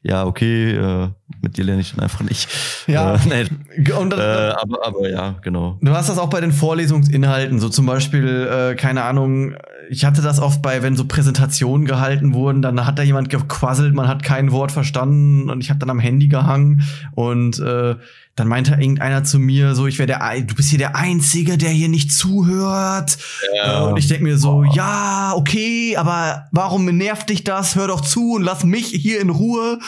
ja, 0.04 0.24
okay, 0.26 0.74
äh, 0.74 1.10
mit 1.42 1.58
dir 1.58 1.66
lerne 1.66 1.82
ich 1.82 1.92
dann 1.92 2.02
einfach 2.02 2.22
nicht. 2.22 2.48
Ja, 2.86 3.16
äh, 3.16 3.20
nee. 3.28 3.92
und, 3.92 4.14
äh, 4.14 4.16
aber, 4.16 4.86
aber 4.86 5.10
ja, 5.10 5.36
genau. 5.42 5.80
Du 5.82 5.92
hast 5.92 6.08
das 6.08 6.20
auch 6.20 6.30
bei 6.30 6.40
den 6.40 6.52
Vorlesungsinhalten, 6.52 7.60
so 7.60 7.68
zum 7.68 7.88
Beispiel, 7.88 8.48
äh, 8.48 8.76
keine 8.76 9.04
Ahnung, 9.04 9.56
ich 9.90 10.06
hatte 10.06 10.22
das 10.22 10.40
oft 10.40 10.62
bei, 10.62 10.84
wenn 10.84 10.96
so 10.96 11.06
Präsentationen 11.06 11.86
gehalten 11.86 12.34
wurden, 12.34 12.62
dann 12.62 12.86
hat 12.86 13.00
da 13.00 13.04
jemand 13.04 13.30
gequasselt, 13.30 13.94
man 13.94 14.08
hat 14.08 14.24
kein 14.24 14.52
Wort 14.52 14.72
verstanden 14.72 15.50
und 15.50 15.62
ich 15.62 15.70
habe 15.70 15.80
dann 15.80 15.90
am 15.90 16.00
Handy 16.00 16.28
gehangen 16.28 16.84
und 17.14 17.60
äh, 17.60 17.96
dann 18.38 18.48
meinte 18.48 18.74
irgendeiner 18.74 19.24
zu 19.24 19.40
mir 19.40 19.74
so, 19.74 19.88
ich 19.88 19.98
wäre 19.98 20.06
der, 20.06 20.42
du 20.42 20.54
bist 20.54 20.70
hier 20.70 20.78
der 20.78 20.96
Einzige, 20.96 21.58
der 21.58 21.72
hier 21.72 21.90
nicht 21.90 22.12
zuhört. 22.12 23.18
Ja. 23.56 23.86
Und 23.86 23.98
ich 23.98 24.08
denke 24.08 24.24
mir 24.24 24.38
so, 24.38 24.58
oh. 24.60 24.64
ja, 24.64 25.34
okay, 25.36 25.98
aber 25.98 26.48
warum 26.52 26.86
nervt 26.86 27.32
dich 27.32 27.44
das? 27.44 27.76
Hör 27.76 27.88
doch 27.88 28.02
zu 28.02 28.36
und 28.36 28.44
lass 28.44 28.64
mich 28.64 28.86
hier 28.86 29.20
in 29.22 29.32
Ruhe. 29.32 29.80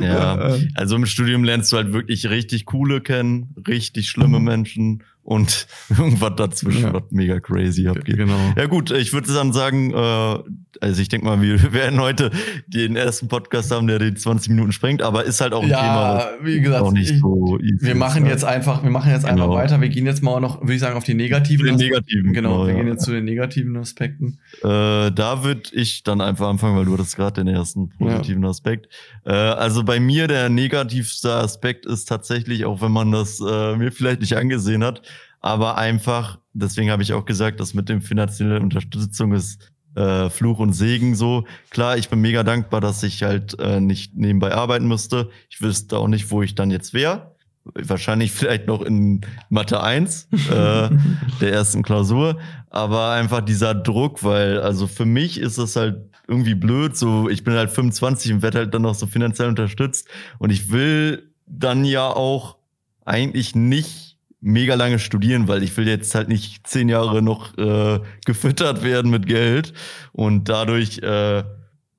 ja, 0.00 0.56
also 0.74 0.96
im 0.96 1.06
Studium 1.06 1.44
lernst 1.44 1.70
du 1.70 1.76
halt 1.76 1.92
wirklich 1.92 2.28
richtig 2.28 2.66
coole 2.66 3.00
kennen, 3.00 3.54
richtig 3.68 4.08
schlimme 4.08 4.40
Menschen 4.40 5.04
und 5.24 5.66
irgendwas 5.90 6.32
dazwischen, 6.36 6.82
ja. 6.82 6.92
was 6.92 7.04
mega 7.10 7.38
crazy 7.40 7.86
abgeht. 7.86 8.16
Genau. 8.16 8.38
Ja 8.56 8.66
gut, 8.66 8.90
ich 8.90 9.12
würde 9.12 9.32
dann 9.32 9.52
sagen, 9.52 9.92
äh, 9.92 10.38
also 10.80 11.00
ich 11.00 11.08
denke 11.08 11.26
mal, 11.26 11.40
wir 11.40 11.72
werden 11.72 12.00
heute 12.00 12.30
den 12.66 12.96
ersten 12.96 13.28
Podcast 13.28 13.70
haben, 13.70 13.86
der 13.86 13.98
die 13.98 14.14
20 14.14 14.50
Minuten 14.50 14.72
sprengt, 14.72 15.02
aber 15.02 15.24
ist 15.24 15.40
halt 15.40 15.52
auch 15.52 15.62
ein 15.62 15.68
ja, 15.68 15.80
Thema, 15.80 16.44
wie 16.44 16.60
gesagt, 16.60 16.82
auch 16.82 16.92
nicht 16.92 17.10
ich, 17.12 17.20
so 17.20 17.58
easy 17.60 17.86
Wir 17.86 17.94
machen 17.94 18.26
jetzt 18.26 18.44
einfach, 18.44 18.82
wir 18.82 18.90
machen 18.90 19.10
jetzt 19.10 19.26
genau. 19.26 19.44
einfach 19.44 19.56
weiter. 19.56 19.80
Wir 19.80 19.88
gehen 19.88 20.06
jetzt 20.06 20.22
mal 20.22 20.40
noch, 20.40 20.60
würde 20.60 20.74
ich 20.74 20.80
sagen, 20.80 20.96
auf 20.96 21.04
die 21.04 21.14
negativen. 21.14 21.66
Den 21.66 21.76
negativen. 21.76 22.32
Genau, 22.32 22.50
genau 22.50 22.66
wir 22.66 22.72
ja. 22.72 22.78
gehen 22.80 22.88
jetzt 22.88 23.04
zu 23.04 23.12
den 23.12 23.24
negativen 23.24 23.76
Aspekten. 23.76 24.38
Äh, 24.62 25.12
da 25.12 25.44
würde 25.44 25.62
ich 25.72 26.02
dann 26.02 26.20
einfach 26.20 26.48
anfangen, 26.48 26.76
weil 26.76 26.84
du 26.84 26.94
hattest 26.94 27.16
gerade 27.16 27.44
den 27.44 27.54
ersten 27.54 27.90
positiven 27.90 28.42
ja. 28.42 28.50
Aspekt. 28.50 28.88
Äh, 29.24 29.32
also 29.32 29.84
bei 29.84 30.00
mir 30.00 30.26
der 30.26 30.48
negativste 30.48 31.32
Aspekt 31.32 31.86
ist 31.86 32.08
tatsächlich, 32.08 32.64
auch 32.64 32.80
wenn 32.80 32.92
man 32.92 33.12
das 33.12 33.40
äh, 33.40 33.76
mir 33.76 33.92
vielleicht 33.92 34.20
nicht 34.20 34.36
angesehen 34.36 34.82
hat, 34.82 35.02
aber 35.42 35.76
einfach, 35.76 36.38
deswegen 36.54 36.90
habe 36.90 37.02
ich 37.02 37.12
auch 37.12 37.24
gesagt, 37.24 37.60
dass 37.60 37.74
mit 37.74 37.88
dem 37.88 38.00
finanziellen 38.00 38.62
Unterstützung 38.62 39.32
ist 39.32 39.72
äh, 39.96 40.30
Fluch 40.30 40.60
und 40.60 40.72
Segen 40.72 41.14
so. 41.14 41.44
Klar, 41.70 41.98
ich 41.98 42.08
bin 42.08 42.20
mega 42.20 42.44
dankbar, 42.44 42.80
dass 42.80 43.02
ich 43.02 43.24
halt 43.24 43.58
äh, 43.58 43.80
nicht 43.80 44.16
nebenbei 44.16 44.54
arbeiten 44.54 44.86
musste. 44.86 45.30
Ich 45.50 45.60
wüsste 45.60 45.98
auch 45.98 46.08
nicht, 46.08 46.30
wo 46.30 46.42
ich 46.42 46.54
dann 46.54 46.70
jetzt 46.70 46.94
wäre. 46.94 47.34
Wahrscheinlich 47.64 48.32
vielleicht 48.32 48.68
noch 48.68 48.82
in 48.82 49.20
Mathe 49.50 49.82
1, 49.82 50.28
äh, 50.32 50.36
der 51.40 51.52
ersten 51.52 51.82
Klausur. 51.82 52.38
Aber 52.70 53.10
einfach 53.10 53.42
dieser 53.42 53.74
Druck, 53.74 54.24
weil, 54.24 54.60
also 54.60 54.86
für 54.86 55.04
mich 55.04 55.38
ist 55.38 55.58
das 55.58 55.76
halt 55.76 56.08
irgendwie 56.28 56.54
blöd. 56.54 56.96
So, 56.96 57.28
ich 57.28 57.44
bin 57.44 57.54
halt 57.54 57.70
25 57.70 58.32
und 58.32 58.42
werde 58.42 58.58
halt 58.58 58.74
dann 58.74 58.82
noch 58.82 58.94
so 58.94 59.06
finanziell 59.06 59.48
unterstützt. 59.48 60.08
Und 60.38 60.50
ich 60.50 60.70
will 60.70 61.30
dann 61.46 61.84
ja 61.84 62.06
auch 62.06 62.56
eigentlich 63.04 63.54
nicht 63.54 64.11
mega 64.42 64.74
lange 64.74 64.98
studieren, 64.98 65.48
weil 65.48 65.62
ich 65.62 65.74
will 65.76 65.88
jetzt 65.88 66.14
halt 66.14 66.28
nicht 66.28 66.66
zehn 66.66 66.88
Jahre 66.88 67.22
noch 67.22 67.56
äh, 67.56 68.00
gefüttert 68.26 68.82
werden 68.82 69.10
mit 69.10 69.26
Geld. 69.26 69.72
Und 70.12 70.48
dadurch 70.48 70.98
äh, 70.98 71.44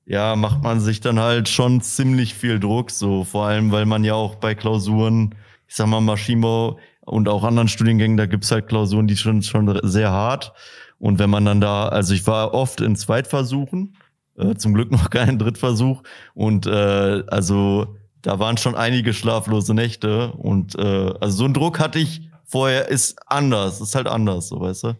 ja, 0.06 0.36
macht 0.36 0.62
man 0.62 0.80
sich 0.80 1.00
dann 1.00 1.18
halt 1.18 1.48
schon 1.48 1.80
ziemlich 1.80 2.34
viel 2.34 2.60
Druck, 2.60 2.90
so 2.90 3.24
vor 3.24 3.46
allem, 3.46 3.72
weil 3.72 3.86
man 3.86 4.04
ja 4.04 4.14
auch 4.14 4.36
bei 4.36 4.54
Klausuren, 4.54 5.34
ich 5.66 5.74
sag 5.74 5.86
mal, 5.86 6.00
Maschinenbau 6.00 6.78
und 7.00 7.28
auch 7.28 7.44
anderen 7.44 7.68
Studiengängen, 7.68 8.18
da 8.18 8.26
gibt's 8.26 8.52
halt 8.52 8.68
Klausuren, 8.68 9.06
die 9.06 9.16
schon 9.16 9.42
schon 9.42 9.80
sehr 9.82 10.10
hart. 10.10 10.52
Und 10.98 11.18
wenn 11.18 11.30
man 11.30 11.44
dann 11.44 11.60
da, 11.60 11.88
also 11.88 12.14
ich 12.14 12.26
war 12.26 12.52
oft 12.54 12.80
in 12.80 12.96
Zweitversuchen, 12.96 13.96
äh, 14.36 14.54
zum 14.54 14.74
Glück 14.74 14.90
noch 14.90 15.10
keinen 15.10 15.38
Drittversuch. 15.38 16.02
Und 16.34 16.66
äh, 16.66 17.22
also 17.26 17.96
da 18.22 18.38
waren 18.38 18.56
schon 18.56 18.74
einige 18.74 19.14
schlaflose 19.14 19.74
Nächte. 19.74 20.32
Und 20.32 20.78
äh, 20.78 21.14
also 21.20 21.38
so 21.38 21.44
einen 21.44 21.54
Druck 21.54 21.78
hatte 21.80 21.98
ich 21.98 22.28
vorher 22.54 22.88
ist 22.88 23.16
anders, 23.26 23.80
ist 23.80 23.96
halt 23.96 24.06
anders, 24.06 24.46
so 24.46 24.60
weißt 24.60 24.84
du. 24.84 24.94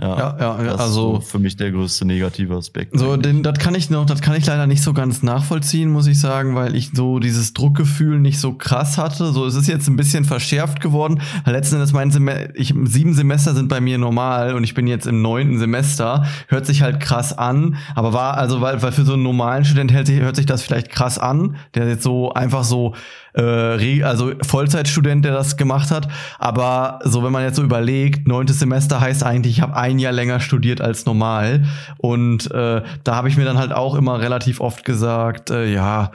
Ja, 0.00 0.36
ja, 0.40 0.64
ja, 0.64 0.74
also 0.76 1.20
für 1.20 1.38
mich 1.38 1.54
der 1.56 1.70
größte 1.70 2.06
negative 2.06 2.56
Aspekt. 2.56 2.98
So, 2.98 3.18
den, 3.18 3.42
das 3.42 3.58
kann 3.58 3.74
ich 3.74 3.90
noch, 3.90 4.06
das 4.06 4.22
kann 4.22 4.34
ich 4.34 4.46
leider 4.46 4.66
nicht 4.66 4.82
so 4.82 4.94
ganz 4.94 5.22
nachvollziehen, 5.22 5.90
muss 5.90 6.06
ich 6.06 6.18
sagen, 6.18 6.54
weil 6.54 6.74
ich 6.74 6.92
so 6.94 7.18
dieses 7.18 7.52
Druckgefühl 7.52 8.18
nicht 8.18 8.40
so 8.40 8.54
krass 8.54 8.96
hatte. 8.96 9.32
So, 9.32 9.44
es 9.44 9.54
ist 9.54 9.68
jetzt 9.68 9.86
ein 9.88 9.96
bisschen 9.96 10.24
verschärft 10.24 10.80
geworden. 10.80 11.20
Letzten 11.44 11.74
Endes 11.74 11.92
mein 11.92 12.10
Semester, 12.10 12.56
ich, 12.56 12.74
sieben 12.84 13.12
Semester 13.12 13.54
sind 13.54 13.68
bei 13.68 13.82
mir 13.82 13.98
normal 13.98 14.54
und 14.54 14.64
ich 14.64 14.72
bin 14.72 14.86
jetzt 14.86 15.06
im 15.06 15.20
neunten 15.20 15.58
Semester. 15.58 16.24
Hört 16.48 16.64
sich 16.64 16.80
halt 16.80 16.98
krass 16.98 17.36
an, 17.36 17.76
aber 17.94 18.14
war, 18.14 18.38
also, 18.38 18.62
weil, 18.62 18.80
weil 18.82 18.92
für 18.92 19.04
so 19.04 19.12
einen 19.12 19.22
normalen 19.22 19.66
Student 19.66 19.92
hört 19.92 20.06
sich, 20.06 20.20
hört 20.20 20.36
sich 20.36 20.46
das 20.46 20.62
vielleicht 20.62 20.88
krass 20.88 21.18
an, 21.18 21.56
der 21.74 21.86
jetzt 21.86 22.02
so 22.02 22.32
einfach 22.32 22.64
so 22.64 22.94
äh, 23.36 24.02
also 24.02 24.32
Vollzeitstudent, 24.42 25.24
der 25.24 25.32
das 25.32 25.56
gemacht 25.56 25.90
hat. 25.90 26.08
Aber 26.38 27.00
so, 27.04 27.22
wenn 27.22 27.32
man 27.32 27.44
jetzt 27.44 27.56
so 27.56 27.62
überlegt, 27.62 28.28
neuntes 28.28 28.58
Semester 28.58 29.00
heißt 29.00 29.24
eigentlich, 29.24 29.56
ich 29.56 29.62
habe 29.62 29.76
ein 29.76 29.98
Jahr 29.98 30.12
länger 30.12 30.40
studiert 30.40 30.80
als 30.80 31.06
normal. 31.06 31.64
Und 31.98 32.50
äh, 32.50 32.82
da 33.04 33.14
habe 33.14 33.28
ich 33.28 33.36
mir 33.36 33.44
dann 33.44 33.58
halt 33.58 33.72
auch 33.72 33.94
immer 33.94 34.20
relativ 34.20 34.60
oft 34.60 34.84
gesagt, 34.84 35.50
äh, 35.50 35.72
ja, 35.72 36.10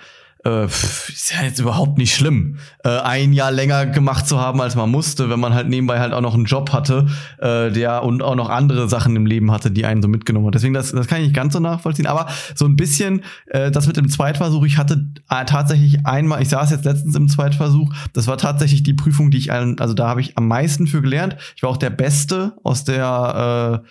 äh, 0.48 0.66
ist 0.66 1.34
ja 1.36 1.44
jetzt 1.44 1.60
überhaupt 1.60 1.98
nicht 1.98 2.16
schlimm, 2.16 2.58
äh, 2.84 2.90
ein 2.90 3.34
Jahr 3.34 3.52
länger 3.52 3.86
gemacht 3.86 4.28
zu 4.28 4.40
haben, 4.40 4.62
als 4.62 4.76
man 4.76 4.90
musste, 4.90 5.30
wenn 5.30 5.40
man 5.40 5.54
halt 5.54 5.68
nebenbei 5.68 6.00
halt 6.00 6.14
auch 6.14 6.22
noch 6.22 6.34
einen 6.34 6.46
Job 6.46 6.72
hatte, 6.72 7.08
äh, 7.40 7.70
der 7.72 8.04
und 8.04 8.24
auch 8.24 8.36
noch 8.36 8.50
andere 8.50 8.88
Sachen 8.88 9.16
im 9.16 9.26
Leben 9.26 9.52
hatte, 9.52 9.72
die 9.72 9.86
einen 9.86 10.02
so 10.02 10.08
mitgenommen 10.08 10.48
hat. 10.48 10.56
Deswegen, 10.56 10.74
das, 10.74 10.92
das 10.92 11.08
kann 11.08 11.20
ich 11.20 11.26
nicht 11.26 11.36
ganz 11.36 11.54
so 11.54 11.60
nachvollziehen. 11.60 12.08
Aber 12.08 12.28
so 12.56 12.66
ein 12.66 12.76
bisschen, 12.76 13.24
äh, 13.48 13.72
das 13.72 13.88
mit 13.88 13.98
dem 13.98 14.10
Zweitversuch, 14.10 14.66
ich 14.66 14.78
hatte 14.78 15.06
äh, 15.30 15.46
tatsächlich 15.46 16.06
einmal, 16.06 16.42
ich 16.42 16.50
saß 16.50 16.72
jetzt 16.72 16.86
letztens 16.86 17.16
im 17.16 17.28
Zweitversuch, 17.28 17.94
das 18.14 18.28
war 18.28 18.38
tatsächlich 18.38 18.84
die 18.84 18.94
Prüfung, 18.94 19.32
die 19.32 19.38
ich, 19.38 19.52
also 19.52 19.94
da 19.94 20.08
habe 20.08 20.22
ich 20.22 20.38
am 20.38 20.48
meisten 20.48 20.88
für 20.88 21.02
gelernt. 21.02 21.36
Ich 21.56 21.64
war 21.64 21.70
auch 21.70 21.78
der 21.78 21.90
Beste 21.90 22.54
aus 22.64 22.86
der 22.86 23.84
äh, 23.84 23.88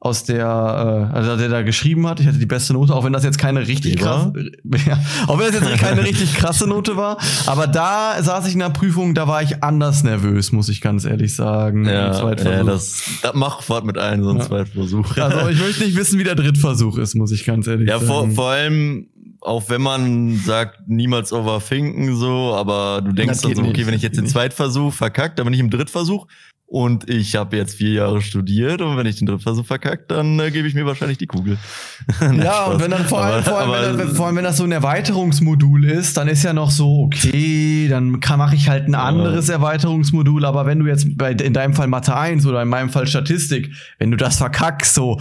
aus 0.00 0.22
der, 0.22 1.10
äh, 1.12 1.16
also 1.16 1.36
der 1.36 1.48
da 1.48 1.62
geschrieben 1.62 2.06
hat. 2.06 2.20
Ich 2.20 2.26
hatte 2.26 2.38
die 2.38 2.46
beste 2.46 2.72
Note, 2.72 2.94
auch 2.94 3.04
wenn 3.04 3.12
das 3.12 3.24
jetzt 3.24 3.38
keine 3.38 3.66
richtig 3.66 3.96
krasse, 3.96 4.32
ja, 4.86 4.98
auch 5.26 5.38
wenn 5.38 5.52
das 5.52 5.68
jetzt 5.68 5.80
keine 5.80 6.04
richtig 6.04 6.34
krasse 6.34 6.68
Note 6.68 6.96
war. 6.96 7.18
Aber 7.46 7.66
da 7.66 8.22
saß 8.22 8.46
ich 8.46 8.52
in 8.52 8.60
der 8.60 8.70
Prüfung, 8.70 9.14
da 9.14 9.26
war 9.26 9.42
ich 9.42 9.62
anders 9.64 10.04
nervös, 10.04 10.52
muss 10.52 10.68
ich 10.68 10.80
ganz 10.80 11.04
ehrlich 11.04 11.34
sagen. 11.34 11.84
Ja, 11.84 12.12
ja 12.12 12.64
das, 12.64 13.02
das 13.22 13.34
macht 13.34 13.68
was 13.68 13.82
mit 13.82 13.98
einem 13.98 14.22
so 14.22 14.30
ein 14.30 14.38
ja. 14.38 14.44
Zweitversuch. 14.44 15.16
Also 15.16 15.48
ich 15.50 15.60
möchte 15.60 15.84
nicht 15.84 15.96
wissen, 15.96 16.18
wie 16.18 16.24
der 16.24 16.36
Drittversuch 16.36 16.96
ist, 16.98 17.16
muss 17.16 17.32
ich 17.32 17.44
ganz 17.44 17.66
ehrlich 17.66 17.88
ja, 17.88 17.98
sagen. 17.98 18.08
Ja, 18.08 18.14
vor, 18.14 18.30
vor 18.30 18.50
allem 18.50 19.08
auch 19.40 19.68
wenn 19.68 19.82
man 19.82 20.36
sagt, 20.36 20.88
niemals 20.88 21.32
overthinken 21.32 22.16
so, 22.16 22.54
aber 22.54 23.02
du 23.02 23.12
denkst 23.12 23.40
dann 23.40 23.54
so, 23.54 23.62
okay, 23.62 23.70
nicht. 23.70 23.86
wenn 23.86 23.94
ich 23.94 24.02
jetzt 24.02 24.18
den 24.18 24.26
Zweitversuch 24.26 24.92
verkackt, 24.92 25.38
dann 25.38 25.44
bin 25.44 25.54
ich 25.54 25.60
im 25.60 25.70
Drittversuch, 25.70 26.26
und 26.70 27.08
ich 27.08 27.34
habe 27.34 27.56
jetzt 27.56 27.76
vier 27.76 27.92
Jahre 27.92 28.20
studiert 28.20 28.82
und 28.82 28.98
wenn 28.98 29.06
ich 29.06 29.16
den 29.16 29.26
Drittversuch 29.26 29.64
verkackt, 29.64 30.10
dann 30.10 30.38
äh, 30.38 30.50
gebe 30.50 30.68
ich 30.68 30.74
mir 30.74 30.84
wahrscheinlich 30.84 31.16
die 31.16 31.26
Kugel. 31.26 31.56
ja, 32.20 32.66
und 32.66 32.82
wenn 32.82 32.90
dann 32.90 33.06
vor 33.06 33.22
allem, 33.22 33.36
aber, 33.36 33.42
vor, 33.42 33.58
allem, 33.58 33.70
aber, 33.70 33.98
wenn 33.98 34.06
das, 34.06 34.16
vor 34.16 34.26
allem, 34.26 34.36
wenn 34.36 34.44
das 34.44 34.58
so 34.58 34.64
ein 34.64 34.72
Erweiterungsmodul 34.72 35.86
ist, 35.86 36.18
dann 36.18 36.28
ist 36.28 36.42
ja 36.42 36.52
noch 36.52 36.70
so, 36.70 37.04
okay, 37.04 37.88
dann 37.88 38.10
mache 38.10 38.54
ich 38.54 38.68
halt 38.68 38.86
ein 38.86 38.94
anderes 38.94 39.48
Erweiterungsmodul, 39.48 40.44
aber 40.44 40.66
wenn 40.66 40.78
du 40.80 40.86
jetzt 40.86 41.16
bei, 41.16 41.32
in 41.32 41.54
deinem 41.54 41.72
Fall 41.72 41.86
Mathe 41.86 42.14
1 42.14 42.44
oder 42.44 42.60
in 42.60 42.68
meinem 42.68 42.90
Fall 42.90 43.06
Statistik, 43.06 43.70
wenn 43.98 44.10
du 44.10 44.18
das 44.18 44.36
verkackst, 44.36 44.94
so, 44.94 45.18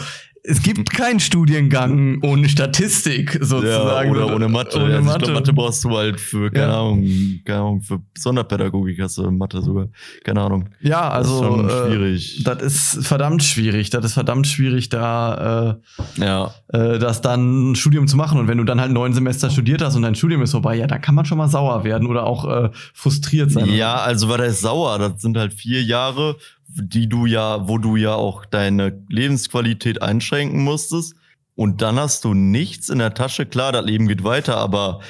es 0.48 0.62
gibt 0.62 0.92
keinen 0.92 1.20
Studiengang 1.20 2.20
ohne 2.24 2.48
Statistik 2.48 3.38
sozusagen. 3.42 4.16
Ja, 4.16 4.24
oder 4.24 4.34
ohne 4.34 4.48
Mathe. 4.48 4.78
Ohne 4.78 4.96
also 4.96 5.06
Mathe. 5.06 5.26
Glaub, 5.26 5.34
Mathe 5.36 5.54
brauchst 5.54 5.84
du 5.84 5.98
halt 5.98 6.20
für, 6.22 6.50
keine, 6.50 6.72
ja. 6.72 6.80
Ahnung, 6.80 7.06
keine 7.44 7.60
Ahnung, 7.60 7.82
für 7.82 8.02
Sonderpädagogik 8.18 9.02
hast 9.02 9.18
du 9.18 9.30
Mathe 9.30 9.62
sogar. 9.62 9.90
Keine 10.24 10.42
Ahnung. 10.42 10.70
Ja, 10.82 11.10
also. 11.10 11.42
Das 11.42 11.42
ist 11.42 11.48
schon 11.48 11.70
äh, 11.70 11.88
schwierig. 11.88 12.44
das 12.46 12.62
ist 12.62 13.08
verdammt 13.08 13.44
schwierig. 13.44 13.90
Das 13.90 14.06
ist 14.06 14.14
verdammt 14.14 14.48
schwierig, 14.48 14.88
da 14.88 15.78
äh, 16.18 16.22
ja. 16.22 16.54
äh, 16.70 16.98
das 16.98 17.22
dann 17.22 17.72
ein 17.72 17.76
Studium 17.76 18.08
zu 18.08 18.16
machen. 18.16 18.40
Und 18.40 18.48
wenn 18.48 18.58
du 18.58 18.64
dann 18.64 18.80
halt 18.80 18.92
neun 18.92 19.14
Semester 19.14 19.50
studiert 19.50 19.82
hast 19.82 19.96
und 19.98 20.04
dein 20.04 20.16
Studium 20.16 20.42
ist 20.42 20.52
vorbei, 20.52 20.76
ja, 20.76 20.88
da 20.88 20.98
kann 20.98 21.14
man 21.14 21.26
schon 21.26 21.38
mal 21.38 21.50
sauer 21.50 21.84
werden 21.84 22.08
oder 22.08 22.26
auch 22.26 22.46
äh, 22.50 22.70
frustriert 22.94 23.52
sein. 23.52 23.70
Ja, 23.74 23.96
also 23.96 24.30
war 24.30 24.38
das 24.38 24.62
sauer. 24.62 24.98
Das 24.98 25.22
sind 25.22 25.38
halt 25.38 25.54
vier 25.54 25.84
Jahre 25.84 26.38
die 26.78 27.10
du 27.10 27.26
ja, 27.26 27.68
wo 27.68 27.78
du 27.78 27.96
ja 27.96 28.14
auch 28.14 28.46
deine 28.46 29.04
Lebensqualität 29.10 30.02
einschränken 30.02 30.64
musstest. 30.64 31.16
Und 31.56 31.82
dann 31.82 32.00
hast 32.00 32.24
du 32.24 32.34
nichts 32.34 32.90
in 32.90 33.00
der 33.00 33.14
Tasche. 33.14 33.46
Klar, 33.46 33.72
das 33.72 33.86
Leben 33.86 34.08
geht 34.08 34.24
weiter, 34.24 34.58
aber 34.58 35.02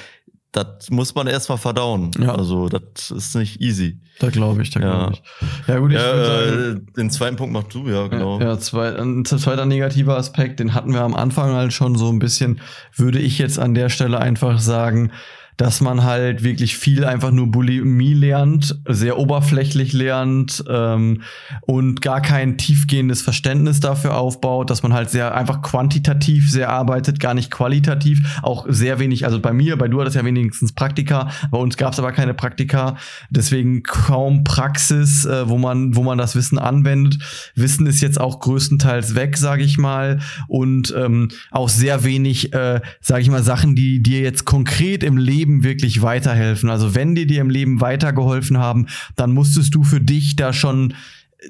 das 0.52 0.88
muss 0.90 1.14
man 1.14 1.26
erstmal 1.26 1.58
verdauen. 1.58 2.10
Ja. 2.18 2.34
Also, 2.34 2.68
das 2.68 3.10
ist 3.10 3.34
nicht 3.36 3.60
easy. 3.60 4.00
Da 4.18 4.30
glaube 4.30 4.62
ich, 4.62 4.70
da 4.70 4.80
ja. 4.80 4.96
glaube 4.96 5.12
ich. 5.14 5.68
Ja, 5.68 5.78
gut, 5.78 5.92
ich 5.92 5.98
ja, 5.98 6.24
sagen, 6.24 6.86
äh, 6.88 6.92
Den 6.96 7.10
zweiten 7.10 7.36
Punkt 7.36 7.52
machst 7.52 7.74
du, 7.74 7.86
ja, 7.88 8.06
genau. 8.08 8.40
Ja, 8.40 8.58
zwei, 8.58 8.96
ein 8.98 9.24
zweiter 9.24 9.66
negativer 9.66 10.16
Aspekt, 10.16 10.60
den 10.60 10.72
hatten 10.74 10.94
wir 10.94 11.02
am 11.02 11.14
Anfang 11.14 11.52
halt 11.52 11.72
schon 11.72 11.96
so 11.96 12.10
ein 12.10 12.18
bisschen, 12.18 12.60
würde 12.96 13.18
ich 13.18 13.38
jetzt 13.38 13.58
an 13.58 13.74
der 13.74 13.90
Stelle 13.90 14.18
einfach 14.18 14.58
sagen, 14.58 15.12
dass 15.58 15.80
man 15.80 16.04
halt 16.04 16.44
wirklich 16.44 16.78
viel 16.78 17.04
einfach 17.04 17.32
nur 17.32 17.48
Bulimie 17.48 18.14
lernt, 18.14 18.80
sehr 18.88 19.18
oberflächlich 19.18 19.92
lernt 19.92 20.64
ähm, 20.68 21.22
und 21.62 22.00
gar 22.00 22.22
kein 22.22 22.56
tiefgehendes 22.56 23.22
Verständnis 23.22 23.80
dafür 23.80 24.16
aufbaut, 24.16 24.70
dass 24.70 24.84
man 24.84 24.94
halt 24.94 25.10
sehr 25.10 25.34
einfach 25.34 25.60
quantitativ 25.60 26.48
sehr 26.48 26.70
arbeitet, 26.70 27.18
gar 27.18 27.34
nicht 27.34 27.50
qualitativ, 27.50 28.38
auch 28.42 28.66
sehr 28.68 29.00
wenig, 29.00 29.24
also 29.24 29.40
bei 29.40 29.52
mir, 29.52 29.76
bei 29.76 29.88
du 29.88 30.00
hattest 30.00 30.14
ja 30.14 30.24
wenigstens 30.24 30.72
Praktika, 30.72 31.28
bei 31.50 31.58
uns 31.58 31.76
gab 31.76 31.92
es 31.92 31.98
aber 31.98 32.12
keine 32.12 32.34
Praktika, 32.34 32.96
deswegen 33.28 33.82
kaum 33.82 34.44
Praxis, 34.44 35.24
äh, 35.24 35.48
wo 35.48 35.58
man, 35.58 35.96
wo 35.96 36.04
man 36.04 36.18
das 36.18 36.36
Wissen 36.36 36.58
anwendet. 36.58 37.18
Wissen 37.56 37.88
ist 37.88 38.00
jetzt 38.00 38.20
auch 38.20 38.38
größtenteils 38.38 39.16
weg, 39.16 39.36
sage 39.36 39.64
ich 39.64 39.76
mal, 39.76 40.20
und 40.46 40.94
ähm, 40.96 41.30
auch 41.50 41.68
sehr 41.68 42.04
wenig, 42.04 42.52
äh, 42.52 42.80
sage 43.00 43.22
ich 43.22 43.28
mal, 43.28 43.42
Sachen, 43.42 43.74
die 43.74 44.04
dir 44.04 44.20
jetzt 44.20 44.44
konkret 44.44 45.02
im 45.02 45.16
Leben 45.16 45.47
Leben 45.48 45.64
wirklich 45.64 46.02
weiterhelfen. 46.02 46.70
Also 46.70 46.94
wenn 46.94 47.14
die 47.14 47.26
dir 47.26 47.40
im 47.40 47.50
Leben 47.50 47.80
weitergeholfen 47.80 48.58
haben, 48.58 48.86
dann 49.16 49.32
musstest 49.32 49.74
du 49.74 49.82
für 49.82 50.00
dich 50.00 50.36
da 50.36 50.52
schon 50.52 50.94
äh, 51.40 51.48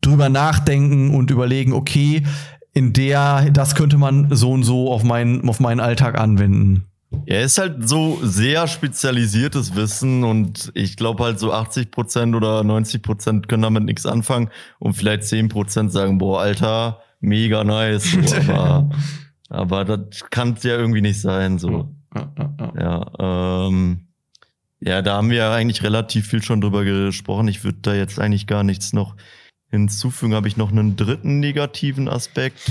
drüber 0.00 0.28
nachdenken 0.28 1.14
und 1.14 1.30
überlegen, 1.30 1.72
okay, 1.72 2.22
in 2.72 2.92
der, 2.92 3.50
das 3.50 3.74
könnte 3.74 3.98
man 3.98 4.28
so 4.34 4.52
und 4.52 4.62
so 4.62 4.92
auf 4.92 5.02
meinen, 5.02 5.48
auf 5.48 5.60
meinen 5.60 5.80
Alltag 5.80 6.18
anwenden. 6.18 6.84
Ja, 7.26 7.40
ist 7.40 7.58
halt 7.58 7.88
so 7.88 8.20
sehr 8.22 8.68
spezialisiertes 8.68 9.74
Wissen 9.74 10.22
und 10.22 10.70
ich 10.74 10.96
glaube 10.96 11.24
halt 11.24 11.40
so 11.40 11.52
80 11.52 11.90
Prozent 11.90 12.36
oder 12.36 12.62
90 12.62 13.02
Prozent 13.02 13.48
können 13.48 13.64
damit 13.64 13.84
nichts 13.84 14.06
anfangen 14.06 14.48
und 14.78 14.92
vielleicht 14.92 15.24
10 15.24 15.48
Prozent 15.48 15.90
sagen, 15.90 16.18
boah, 16.18 16.42
Alter, 16.42 17.00
mega 17.18 17.64
nice. 17.64 18.12
So, 18.12 18.36
aber, 18.52 18.90
aber 19.48 19.84
das 19.84 20.30
kann 20.30 20.52
es 20.52 20.62
ja 20.62 20.76
irgendwie 20.76 21.00
nicht 21.00 21.20
sein, 21.20 21.58
so. 21.58 21.88
Ja, 22.78 23.66
ähm, 23.68 24.06
ja, 24.80 25.02
da 25.02 25.16
haben 25.16 25.30
wir 25.30 25.36
ja 25.36 25.52
eigentlich 25.52 25.82
relativ 25.82 26.28
viel 26.28 26.42
schon 26.42 26.60
drüber 26.60 26.84
gesprochen. 26.84 27.48
Ich 27.48 27.64
würde 27.64 27.78
da 27.82 27.94
jetzt 27.94 28.18
eigentlich 28.18 28.46
gar 28.46 28.64
nichts 28.64 28.92
noch 28.92 29.14
hinzufügen. 29.70 30.34
Habe 30.34 30.48
ich 30.48 30.56
noch 30.56 30.72
einen 30.72 30.96
dritten 30.96 31.38
negativen 31.38 32.08
Aspekt? 32.08 32.70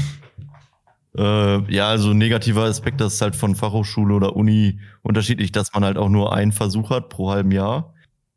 Äh, 1.17 1.73
ja, 1.73 1.89
also 1.89 2.13
negativer 2.13 2.63
Aspekt, 2.63 3.01
das 3.01 3.15
ist 3.15 3.21
halt 3.21 3.35
von 3.35 3.55
Fachhochschule 3.55 4.13
oder 4.13 4.35
Uni 4.35 4.79
unterschiedlich, 5.01 5.51
dass 5.51 5.73
man 5.73 5.83
halt 5.83 5.97
auch 5.97 6.09
nur 6.09 6.33
einen 6.33 6.51
Versuch 6.51 6.89
hat 6.89 7.09
pro 7.09 7.31
halben 7.31 7.51
Jahr. 7.51 7.93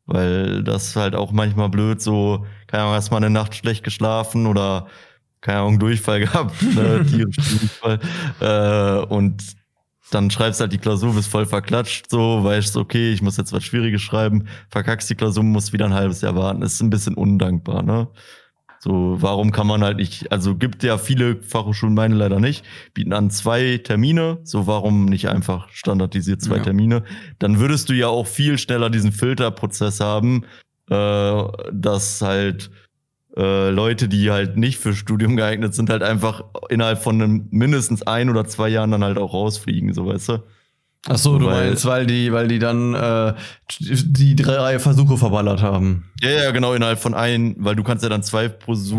Weil 0.06 0.64
das 0.64 0.96
halt 0.96 1.14
auch 1.14 1.32
manchmal 1.32 1.68
blöd, 1.68 2.02
so, 2.02 2.44
keine 2.66 2.84
Ahnung, 2.84 2.96
hast 2.96 3.10
mal 3.10 3.18
eine 3.18 3.30
Nacht 3.30 3.54
schlecht 3.54 3.84
geschlafen 3.84 4.46
oder 4.46 4.88
keine 5.40 5.60
Ahnung, 5.60 5.78
Durchfall 5.78 6.20
gehabt, 6.26 6.60
ne, 6.62 7.04
Durchfall. 7.04 8.00
Äh, 8.40 9.06
und 9.06 9.56
dann 10.12 10.30
schreibst 10.30 10.60
halt 10.60 10.72
die 10.72 10.78
Klausur, 10.78 11.14
bist 11.14 11.28
voll 11.28 11.46
verklatscht, 11.46 12.10
so, 12.10 12.44
weißt 12.44 12.76
okay, 12.76 13.12
ich 13.12 13.22
muss 13.22 13.38
jetzt 13.38 13.52
was 13.52 13.64
Schwieriges 13.64 14.02
schreiben, 14.02 14.46
verkackst 14.68 15.08
die 15.08 15.14
Klausur, 15.14 15.42
musst 15.42 15.72
wieder 15.72 15.86
ein 15.86 15.94
halbes 15.94 16.20
Jahr 16.20 16.36
warten. 16.36 16.62
Ist 16.62 16.80
ein 16.82 16.90
bisschen 16.90 17.14
undankbar, 17.14 17.82
ne? 17.82 18.08
So, 18.78 19.16
warum 19.20 19.52
kann 19.52 19.68
man 19.68 19.84
halt 19.84 19.98
nicht, 19.98 20.32
also 20.32 20.56
gibt 20.56 20.82
ja 20.82 20.98
viele 20.98 21.40
Fachhochschulen, 21.40 21.94
meine 21.94 22.16
leider 22.16 22.40
nicht, 22.40 22.64
bieten 22.94 23.12
an 23.12 23.30
zwei 23.30 23.78
Termine, 23.78 24.40
so 24.42 24.66
warum 24.66 25.04
nicht 25.04 25.28
einfach 25.28 25.68
standardisiert 25.68 26.42
zwei 26.42 26.56
ja. 26.56 26.64
Termine? 26.64 27.04
Dann 27.38 27.60
würdest 27.60 27.88
du 27.88 27.92
ja 27.92 28.08
auch 28.08 28.26
viel 28.26 28.58
schneller 28.58 28.90
diesen 28.90 29.12
Filterprozess 29.12 30.00
haben, 30.00 30.44
äh, 30.90 31.42
dass 31.72 32.20
halt 32.22 32.72
äh, 33.36 33.70
Leute, 33.70 34.08
die 34.08 34.30
halt 34.30 34.56
nicht 34.56 34.78
für 34.78 34.94
Studium 34.94 35.36
geeignet 35.36 35.74
sind, 35.74 35.90
halt 35.90 36.02
einfach 36.02 36.44
innerhalb 36.68 37.02
von 37.02 37.20
einem, 37.20 37.48
mindestens 37.50 38.02
ein 38.02 38.28
oder 38.28 38.46
zwei 38.46 38.68
Jahren 38.68 38.90
dann 38.90 39.04
halt 39.04 39.18
auch 39.18 39.32
rausfliegen, 39.32 39.92
so 39.94 40.06
weißt 40.06 40.28
du? 40.30 40.38
Ach 41.08 41.18
so, 41.18 41.38
du 41.38 41.46
weil, 41.46 41.68
meinst, 41.68 41.84
weil 41.84 42.06
die, 42.06 42.32
weil 42.32 42.46
die 42.46 42.60
dann 42.60 42.94
äh, 42.94 43.34
die 43.80 44.36
drei 44.36 44.78
Versuche 44.78 45.16
verballert 45.16 45.60
haben. 45.60 46.12
Ja, 46.20 46.30
ja, 46.30 46.50
genau, 46.52 46.74
innerhalb 46.74 47.00
von 47.00 47.14
ein, 47.14 47.56
weil 47.58 47.74
du 47.74 47.82
kannst 47.82 48.04
ja 48.04 48.08
dann 48.08 48.22
zwei 48.22 48.50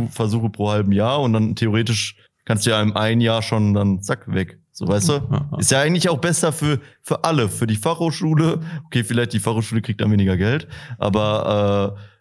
Versuche 0.10 0.50
pro 0.50 0.70
halben 0.70 0.92
Jahr 0.92 1.22
und 1.22 1.32
dann 1.32 1.56
theoretisch 1.56 2.18
kannst 2.44 2.66
du 2.66 2.72
ja 2.72 2.82
im 2.82 2.98
ein 2.98 3.22
Jahr 3.22 3.42
schon 3.42 3.74
dann 3.74 4.02
zack 4.02 4.34
weg. 4.34 4.60
So, 4.72 4.88
weißt 4.88 5.10
du? 5.10 5.22
Ist 5.60 5.72
ja 5.72 5.82
eigentlich 5.82 6.10
auch 6.10 6.18
besser 6.18 6.52
für, 6.52 6.80
für 7.02 7.24
alle, 7.24 7.48
für 7.48 7.68
die 7.68 7.76
Fachhochschule. 7.76 8.60
Okay, 8.88 9.04
vielleicht 9.04 9.34
die 9.34 9.40
Fachhochschule 9.40 9.82
kriegt 9.82 10.02
dann 10.02 10.12
weniger 10.12 10.36
Geld, 10.36 10.68
aber 10.98 11.96
äh, 11.96 12.13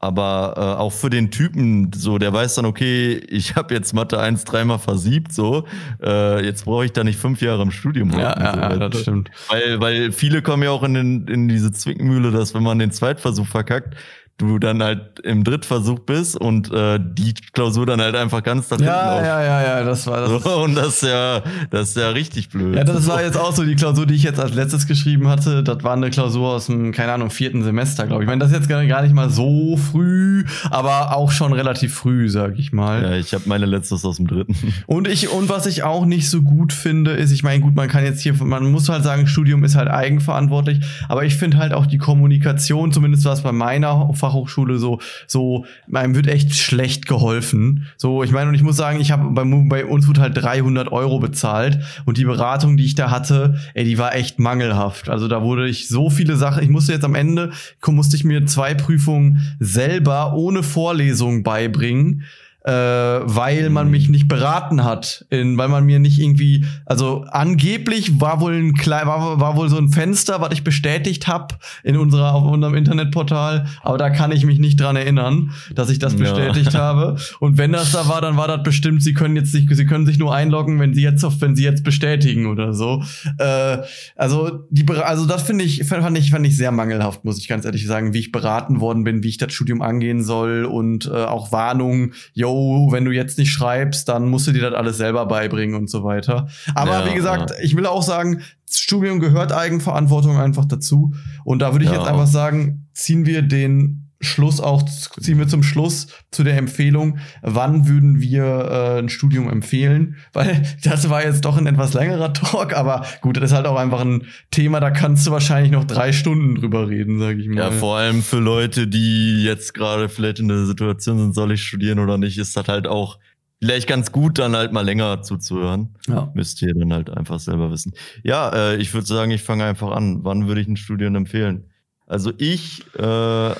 aber 0.00 0.54
äh, 0.56 0.80
auch 0.80 0.92
für 0.92 1.10
den 1.10 1.30
Typen, 1.30 1.90
so, 1.92 2.18
der 2.18 2.32
weiß 2.32 2.56
dann, 2.56 2.66
okay, 2.66 3.14
ich 3.28 3.56
habe 3.56 3.74
jetzt 3.74 3.92
Mathe 3.94 4.20
1 4.20 4.44
dreimal 4.44 4.78
versiebt, 4.78 5.32
so, 5.32 5.64
äh, 6.02 6.44
jetzt 6.44 6.64
brauche 6.64 6.84
ich 6.84 6.92
da 6.92 7.04
nicht 7.04 7.18
fünf 7.18 7.40
Jahre 7.40 7.62
im 7.62 7.70
Studium. 7.70 8.10
Ja, 8.12 8.38
ja, 8.38 8.54
so, 8.54 8.60
ja 8.60 8.88
das 8.88 9.00
stimmt. 9.02 9.30
Weil, 9.48 9.80
weil 9.80 10.12
viele 10.12 10.42
kommen 10.42 10.62
ja 10.62 10.70
auch 10.70 10.82
in, 10.82 10.94
den, 10.94 11.28
in 11.28 11.48
diese 11.48 11.72
Zwickmühle, 11.72 12.30
dass 12.30 12.54
wenn 12.54 12.62
man 12.62 12.78
den 12.78 12.92
Zweitversuch 12.92 13.46
verkackt, 13.46 13.96
du 14.38 14.58
dann 14.60 14.82
halt 14.82 15.18
im 15.24 15.42
Drittversuch 15.42 15.98
bist 16.00 16.36
und 16.36 16.72
äh, 16.72 17.00
die 17.02 17.34
Klausur 17.52 17.86
dann 17.86 18.00
halt 18.00 18.14
einfach 18.14 18.42
ganz 18.42 18.68
da 18.68 18.76
hinten 18.76 18.88
Ja, 18.88 19.20
ja, 19.20 19.42
ja, 19.42 19.62
ja, 19.62 19.84
das 19.84 20.06
war 20.06 20.20
das. 20.20 20.42
So, 20.44 20.62
und 20.62 20.76
das 20.76 20.88
ist 20.88 21.02
ja, 21.02 21.42
das 21.70 21.90
ist 21.90 21.96
ja 21.96 22.10
richtig 22.10 22.48
blöd. 22.48 22.76
Ja, 22.76 22.84
das 22.84 23.08
war 23.08 23.22
jetzt 23.22 23.36
auch 23.36 23.52
so 23.52 23.64
die 23.64 23.74
Klausur, 23.74 24.06
die 24.06 24.14
ich 24.14 24.22
jetzt 24.22 24.38
als 24.38 24.54
letztes 24.54 24.86
geschrieben 24.86 25.28
hatte. 25.28 25.64
Das 25.64 25.82
war 25.82 25.94
eine 25.94 26.10
Klausur 26.10 26.50
aus 26.50 26.66
dem, 26.66 26.92
keine 26.92 27.12
Ahnung, 27.12 27.30
vierten 27.30 27.64
Semester, 27.64 28.06
glaube 28.06 28.22
ich. 28.22 28.26
Ich 28.26 28.28
meine, 28.28 28.38
das 28.38 28.52
ist 28.52 28.56
jetzt 28.56 28.68
gar 28.68 29.02
nicht 29.02 29.14
mal 29.14 29.28
so 29.28 29.76
früh, 29.76 30.44
aber 30.70 31.16
auch 31.16 31.32
schon 31.32 31.52
relativ 31.52 31.94
früh, 31.94 32.28
sag 32.28 32.58
ich 32.58 32.72
mal. 32.72 33.02
Ja, 33.02 33.12
ich 33.16 33.34
habe 33.34 33.44
meine 33.46 33.66
letztes 33.66 34.04
aus 34.04 34.16
dem 34.16 34.28
dritten. 34.28 34.54
Und 34.86 35.08
ich, 35.08 35.30
und 35.30 35.48
was 35.48 35.66
ich 35.66 35.82
auch 35.82 36.06
nicht 36.06 36.30
so 36.30 36.42
gut 36.42 36.72
finde, 36.72 37.12
ist, 37.12 37.30
ich 37.30 37.42
meine, 37.42 37.60
gut, 37.60 37.74
man 37.74 37.88
kann 37.88 38.04
jetzt 38.04 38.20
hier, 38.20 38.34
man 38.34 38.70
muss 38.70 38.88
halt 38.88 39.02
sagen, 39.02 39.26
Studium 39.26 39.64
ist 39.64 39.74
halt 39.74 39.88
eigenverantwortlich, 39.88 40.80
aber 41.08 41.24
ich 41.24 41.36
finde 41.36 41.58
halt 41.58 41.72
auch 41.72 41.86
die 41.86 41.98
Kommunikation, 41.98 42.92
zumindest 42.92 43.24
was 43.24 43.42
bei 43.42 43.52
meiner 43.52 44.08
Fachhochschule 44.28 44.78
so, 44.78 45.00
so, 45.26 45.64
einem 45.92 46.14
wird 46.14 46.26
echt 46.26 46.54
schlecht 46.54 47.06
geholfen. 47.06 47.86
So, 47.96 48.22
ich 48.22 48.30
meine, 48.30 48.50
und 48.50 48.54
ich 48.54 48.62
muss 48.62 48.76
sagen, 48.76 49.00
ich 49.00 49.10
habe 49.10 49.30
bei, 49.30 49.44
bei 49.44 49.84
uns 49.86 50.06
wurde 50.06 50.20
halt 50.20 50.36
300 50.36 50.92
Euro 50.92 51.18
bezahlt 51.18 51.80
und 52.04 52.18
die 52.18 52.24
Beratung, 52.24 52.76
die 52.76 52.84
ich 52.84 52.94
da 52.94 53.10
hatte, 53.10 53.58
ey, 53.74 53.84
die 53.84 53.98
war 53.98 54.14
echt 54.14 54.38
mangelhaft. 54.38 55.08
Also 55.08 55.28
da 55.28 55.42
wurde 55.42 55.68
ich 55.68 55.88
so 55.88 56.10
viele 56.10 56.36
Sachen, 56.36 56.62
ich 56.62 56.68
musste 56.68 56.92
jetzt 56.92 57.04
am 57.04 57.14
Ende, 57.14 57.50
musste 57.86 58.16
ich 58.16 58.24
mir 58.24 58.46
zwei 58.46 58.74
Prüfungen 58.74 59.56
selber 59.58 60.34
ohne 60.34 60.62
Vorlesung 60.62 61.42
beibringen 61.42 62.24
äh, 62.68 62.70
weil 62.70 63.70
man 63.70 63.90
mich 63.90 64.10
nicht 64.10 64.28
beraten 64.28 64.84
hat, 64.84 65.24
in, 65.30 65.56
weil 65.56 65.68
man 65.68 65.86
mir 65.86 65.98
nicht 65.98 66.18
irgendwie, 66.18 66.66
also 66.84 67.24
angeblich 67.30 68.20
war 68.20 68.42
wohl 68.42 68.52
ein 68.52 68.74
klein, 68.74 69.06
war, 69.06 69.40
war 69.40 69.56
wohl 69.56 69.70
so 69.70 69.78
ein 69.78 69.88
Fenster, 69.88 70.42
was 70.42 70.52
ich 70.52 70.64
bestätigt 70.64 71.26
habe 71.28 71.54
in 71.82 71.96
unserer 71.96 72.34
auf 72.34 72.44
unserem 72.44 72.74
Internetportal, 72.74 73.68
aber 73.82 73.96
da 73.96 74.10
kann 74.10 74.32
ich 74.32 74.44
mich 74.44 74.58
nicht 74.58 74.78
dran 74.78 74.96
erinnern, 74.96 75.52
dass 75.74 75.88
ich 75.88 75.98
das 75.98 76.16
bestätigt 76.16 76.74
ja. 76.74 76.80
habe. 76.88 77.16
Und 77.40 77.56
wenn 77.56 77.72
das 77.72 77.92
da 77.92 78.06
war, 78.06 78.20
dann 78.20 78.36
war 78.36 78.48
das 78.48 78.62
bestimmt, 78.62 79.02
sie 79.02 79.14
können 79.14 79.36
jetzt 79.36 79.54
nicht, 79.54 79.74
sie 79.74 79.86
können 79.86 80.04
sich 80.04 80.18
nur 80.18 80.34
einloggen, 80.34 80.78
wenn 80.78 80.92
sie 80.92 81.02
jetzt 81.02 81.24
wenn 81.40 81.56
sie 81.56 81.64
jetzt 81.64 81.84
bestätigen 81.84 82.46
oder 82.46 82.74
so. 82.74 83.02
Äh, 83.38 83.78
also 84.14 84.66
die, 84.68 84.86
also 84.90 85.24
das 85.24 85.42
finde 85.42 85.64
ich, 85.64 85.84
fand 85.84 86.18
ich, 86.18 86.30
fand 86.30 86.46
ich 86.46 86.54
sehr 86.54 86.72
mangelhaft, 86.72 87.24
muss 87.24 87.38
ich 87.38 87.48
ganz 87.48 87.64
ehrlich 87.64 87.86
sagen, 87.86 88.12
wie 88.12 88.18
ich 88.18 88.30
beraten 88.30 88.80
worden 88.80 89.04
bin, 89.04 89.22
wie 89.22 89.28
ich 89.28 89.38
das 89.38 89.54
Studium 89.54 89.80
angehen 89.80 90.22
soll 90.22 90.66
und 90.66 91.06
äh, 91.06 91.24
auch 91.24 91.50
Warnungen, 91.50 92.12
yo, 92.34 92.57
yo, 92.58 92.92
wenn 92.92 93.04
du 93.04 93.12
jetzt 93.12 93.38
nicht 93.38 93.50
schreibst, 93.50 94.08
dann 94.08 94.28
musst 94.28 94.46
du 94.46 94.52
dir 94.52 94.62
das 94.62 94.74
alles 94.74 94.96
selber 94.96 95.26
beibringen 95.26 95.76
und 95.76 95.88
so 95.88 96.04
weiter. 96.04 96.48
Aber 96.74 97.04
ja, 97.04 97.06
wie 97.06 97.14
gesagt, 97.14 97.50
ja. 97.50 97.56
ich 97.62 97.76
will 97.76 97.86
auch 97.86 98.02
sagen, 98.02 98.42
Studium 98.70 99.20
gehört 99.20 99.52
Eigenverantwortung 99.52 100.38
einfach 100.38 100.64
dazu. 100.64 101.14
Und 101.44 101.60
da 101.60 101.72
würde 101.72 101.84
ich 101.84 101.90
ja. 101.90 101.98
jetzt 101.98 102.08
einfach 102.08 102.26
sagen, 102.26 102.88
ziehen 102.92 103.26
wir 103.26 103.42
den 103.42 104.07
Schluss 104.20 104.60
auch, 104.60 104.82
ziehen 104.82 105.38
wir 105.38 105.46
zum 105.46 105.62
Schluss 105.62 106.08
zu 106.32 106.42
der 106.42 106.56
Empfehlung, 106.56 107.18
wann 107.42 107.86
würden 107.86 108.20
wir 108.20 108.44
äh, 108.44 108.98
ein 108.98 109.08
Studium 109.08 109.48
empfehlen? 109.48 110.16
Weil 110.32 110.62
das 110.82 111.08
war 111.08 111.24
jetzt 111.24 111.44
doch 111.44 111.56
ein 111.56 111.66
etwas 111.66 111.94
längerer 111.94 112.32
Talk, 112.32 112.74
aber 112.74 113.06
gut, 113.20 113.36
das 113.36 113.50
ist 113.50 113.56
halt 113.56 113.66
auch 113.66 113.76
einfach 113.76 114.00
ein 114.00 114.26
Thema, 114.50 114.80
da 114.80 114.90
kannst 114.90 115.26
du 115.26 115.30
wahrscheinlich 115.30 115.70
noch 115.70 115.84
drei 115.84 116.12
Stunden 116.12 116.56
drüber 116.56 116.88
reden, 116.88 117.20
sag 117.20 117.38
ich 117.38 117.48
mal. 117.48 117.56
Ja, 117.56 117.70
vor 117.70 117.98
allem 117.98 118.22
für 118.22 118.40
Leute, 118.40 118.88
die 118.88 119.44
jetzt 119.44 119.72
gerade 119.72 120.08
vielleicht 120.08 120.40
in 120.40 120.48
der 120.48 120.66
Situation 120.66 121.18
sind, 121.18 121.34
soll 121.34 121.52
ich 121.52 121.62
studieren 121.62 122.00
oder 122.00 122.18
nicht, 122.18 122.38
ist 122.38 122.56
das 122.56 122.66
halt 122.66 122.88
auch 122.88 123.18
vielleicht 123.60 123.88
ganz 123.88 124.10
gut, 124.10 124.38
dann 124.38 124.56
halt 124.56 124.72
mal 124.72 124.84
länger 124.84 125.22
zuzuhören. 125.22 125.94
Ja. 126.08 126.30
Müsst 126.34 126.60
ihr 126.62 126.74
dann 126.74 126.92
halt 126.92 127.10
einfach 127.10 127.38
selber 127.38 127.70
wissen. 127.70 127.92
Ja, 128.22 128.50
äh, 128.50 128.76
ich 128.76 128.92
würde 128.94 129.06
sagen, 129.06 129.30
ich 129.30 129.42
fange 129.42 129.64
einfach 129.64 129.90
an. 129.90 130.24
Wann 130.24 130.48
würde 130.48 130.60
ich 130.60 130.68
ein 130.68 130.76
Studium 130.76 131.14
empfehlen? 131.14 131.70
Also 132.06 132.32
ich 132.38 132.84
äh, 132.96 133.52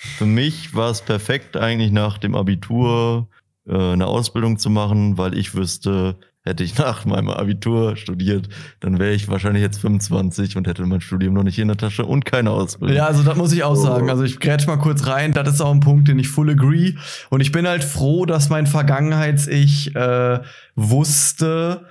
für 0.00 0.26
mich 0.26 0.74
war 0.74 0.92
es 0.92 1.02
perfekt, 1.02 1.56
eigentlich 1.56 1.90
nach 1.90 2.18
dem 2.18 2.36
Abitur 2.36 3.26
äh, 3.66 3.74
eine 3.74 4.06
Ausbildung 4.06 4.56
zu 4.56 4.70
machen, 4.70 5.18
weil 5.18 5.36
ich 5.36 5.56
wüsste, 5.56 6.14
hätte 6.44 6.62
ich 6.62 6.78
nach 6.78 7.04
meinem 7.04 7.30
Abitur 7.30 7.96
studiert, 7.96 8.48
dann 8.78 9.00
wäre 9.00 9.12
ich 9.12 9.28
wahrscheinlich 9.28 9.60
jetzt 9.60 9.80
25 9.80 10.56
und 10.56 10.68
hätte 10.68 10.86
mein 10.86 11.00
Studium 11.00 11.34
noch 11.34 11.42
nicht 11.42 11.58
in 11.58 11.66
der 11.66 11.76
Tasche 11.76 12.04
und 12.04 12.24
keine 12.24 12.52
Ausbildung. 12.52 12.96
Ja, 12.96 13.06
also 13.06 13.24
das 13.24 13.36
muss 13.36 13.52
ich 13.52 13.64
auch 13.64 13.74
so. 13.74 13.82
sagen. 13.82 14.08
Also 14.08 14.22
ich 14.22 14.38
grätsch 14.38 14.68
mal 14.68 14.78
kurz 14.78 15.04
rein, 15.08 15.32
das 15.32 15.54
ist 15.54 15.60
auch 15.60 15.72
ein 15.72 15.80
Punkt, 15.80 16.06
den 16.06 16.20
ich 16.20 16.28
full 16.28 16.50
agree. 16.50 16.94
Und 17.28 17.40
ich 17.40 17.50
bin 17.50 17.66
halt 17.66 17.82
froh, 17.82 18.24
dass 18.24 18.50
mein 18.50 18.68
Vergangenheits-Ich 18.68 19.96
äh, 19.96 20.38
wusste, 20.76 21.86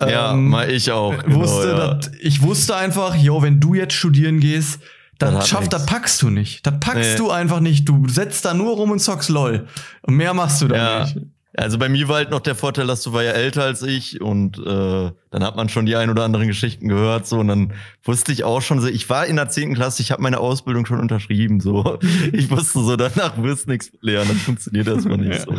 ja, 0.00 0.32
ähm, 0.32 0.48
mal 0.48 0.68
ich 0.68 0.90
auch. 0.90 1.16
Genau, 1.22 1.36
wusste, 1.36 1.68
ja. 1.68 2.00
ich 2.20 2.42
wusste 2.42 2.74
einfach, 2.74 3.14
yo, 3.14 3.40
wenn 3.40 3.60
du 3.60 3.74
jetzt 3.74 3.94
studieren 3.94 4.40
gehst, 4.40 4.80
das 5.30 5.48
schafft, 5.48 5.72
das 5.72 5.86
packst 5.86 6.20
du 6.22 6.30
nicht. 6.30 6.66
Das 6.66 6.74
packst 6.80 7.12
nee. 7.12 7.16
du 7.18 7.30
einfach 7.30 7.60
nicht. 7.60 7.88
Du 7.88 8.08
setzt 8.08 8.44
da 8.44 8.54
nur 8.54 8.74
rum 8.74 8.90
und 8.90 8.98
zockst 8.98 9.28
LOL. 9.28 9.66
Und 10.02 10.16
mehr 10.16 10.34
machst 10.34 10.62
du 10.62 10.68
da 10.68 10.76
ja. 10.76 11.04
nicht. 11.04 11.18
Also 11.54 11.76
bei 11.76 11.90
mir 11.90 12.08
war 12.08 12.16
halt 12.16 12.30
noch 12.30 12.40
der 12.40 12.54
Vorteil, 12.54 12.86
dass 12.86 13.02
du 13.02 13.12
war 13.12 13.22
ja 13.22 13.32
älter 13.32 13.62
als 13.62 13.82
ich 13.82 14.22
und 14.22 14.58
äh, 14.58 15.10
dann 15.30 15.44
hat 15.44 15.54
man 15.54 15.68
schon 15.68 15.84
die 15.84 15.96
ein 15.96 16.08
oder 16.08 16.24
anderen 16.24 16.46
Geschichten 16.46 16.88
gehört 16.88 17.26
so 17.26 17.40
und 17.40 17.48
dann 17.48 17.74
wusste 18.04 18.32
ich 18.32 18.44
auch 18.44 18.62
schon 18.62 18.80
so, 18.80 18.86
ich 18.86 19.10
war 19.10 19.26
in 19.26 19.36
der 19.36 19.50
zehnten 19.50 19.74
Klasse, 19.74 20.00
ich 20.00 20.12
habe 20.12 20.22
meine 20.22 20.38
Ausbildung 20.38 20.86
schon 20.86 20.98
unterschrieben 20.98 21.60
so. 21.60 21.98
Ich 22.32 22.50
wusste 22.50 22.82
so, 22.82 22.96
danach 22.96 23.36
wirst 23.42 23.68
nichts 23.68 23.92
lernen, 24.00 24.30
das 24.32 24.38
funktioniert 24.38 24.88
erstmal 24.88 25.18
nicht 25.18 25.42
so. 25.42 25.54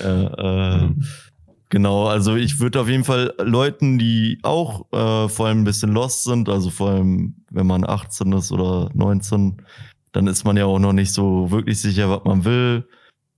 Ja, 0.00 0.86
äh, 0.86 0.88
Genau, 1.70 2.06
also 2.06 2.34
ich 2.34 2.60
würde 2.60 2.80
auf 2.80 2.88
jeden 2.88 3.04
Fall 3.04 3.34
Leuten, 3.38 3.98
die 3.98 4.38
auch 4.42 4.90
äh, 4.92 5.28
vor 5.28 5.46
allem 5.46 5.60
ein 5.60 5.64
bisschen 5.64 5.92
lost 5.92 6.24
sind, 6.24 6.48
also 6.48 6.70
vor 6.70 6.90
allem, 6.90 7.34
wenn 7.50 7.66
man 7.66 7.86
18 7.86 8.32
ist 8.32 8.52
oder 8.52 8.88
19, 8.94 9.60
dann 10.12 10.26
ist 10.26 10.44
man 10.44 10.56
ja 10.56 10.64
auch 10.64 10.78
noch 10.78 10.94
nicht 10.94 11.12
so 11.12 11.50
wirklich 11.50 11.80
sicher, 11.80 12.08
was 12.08 12.24
man 12.24 12.44
will. 12.44 12.88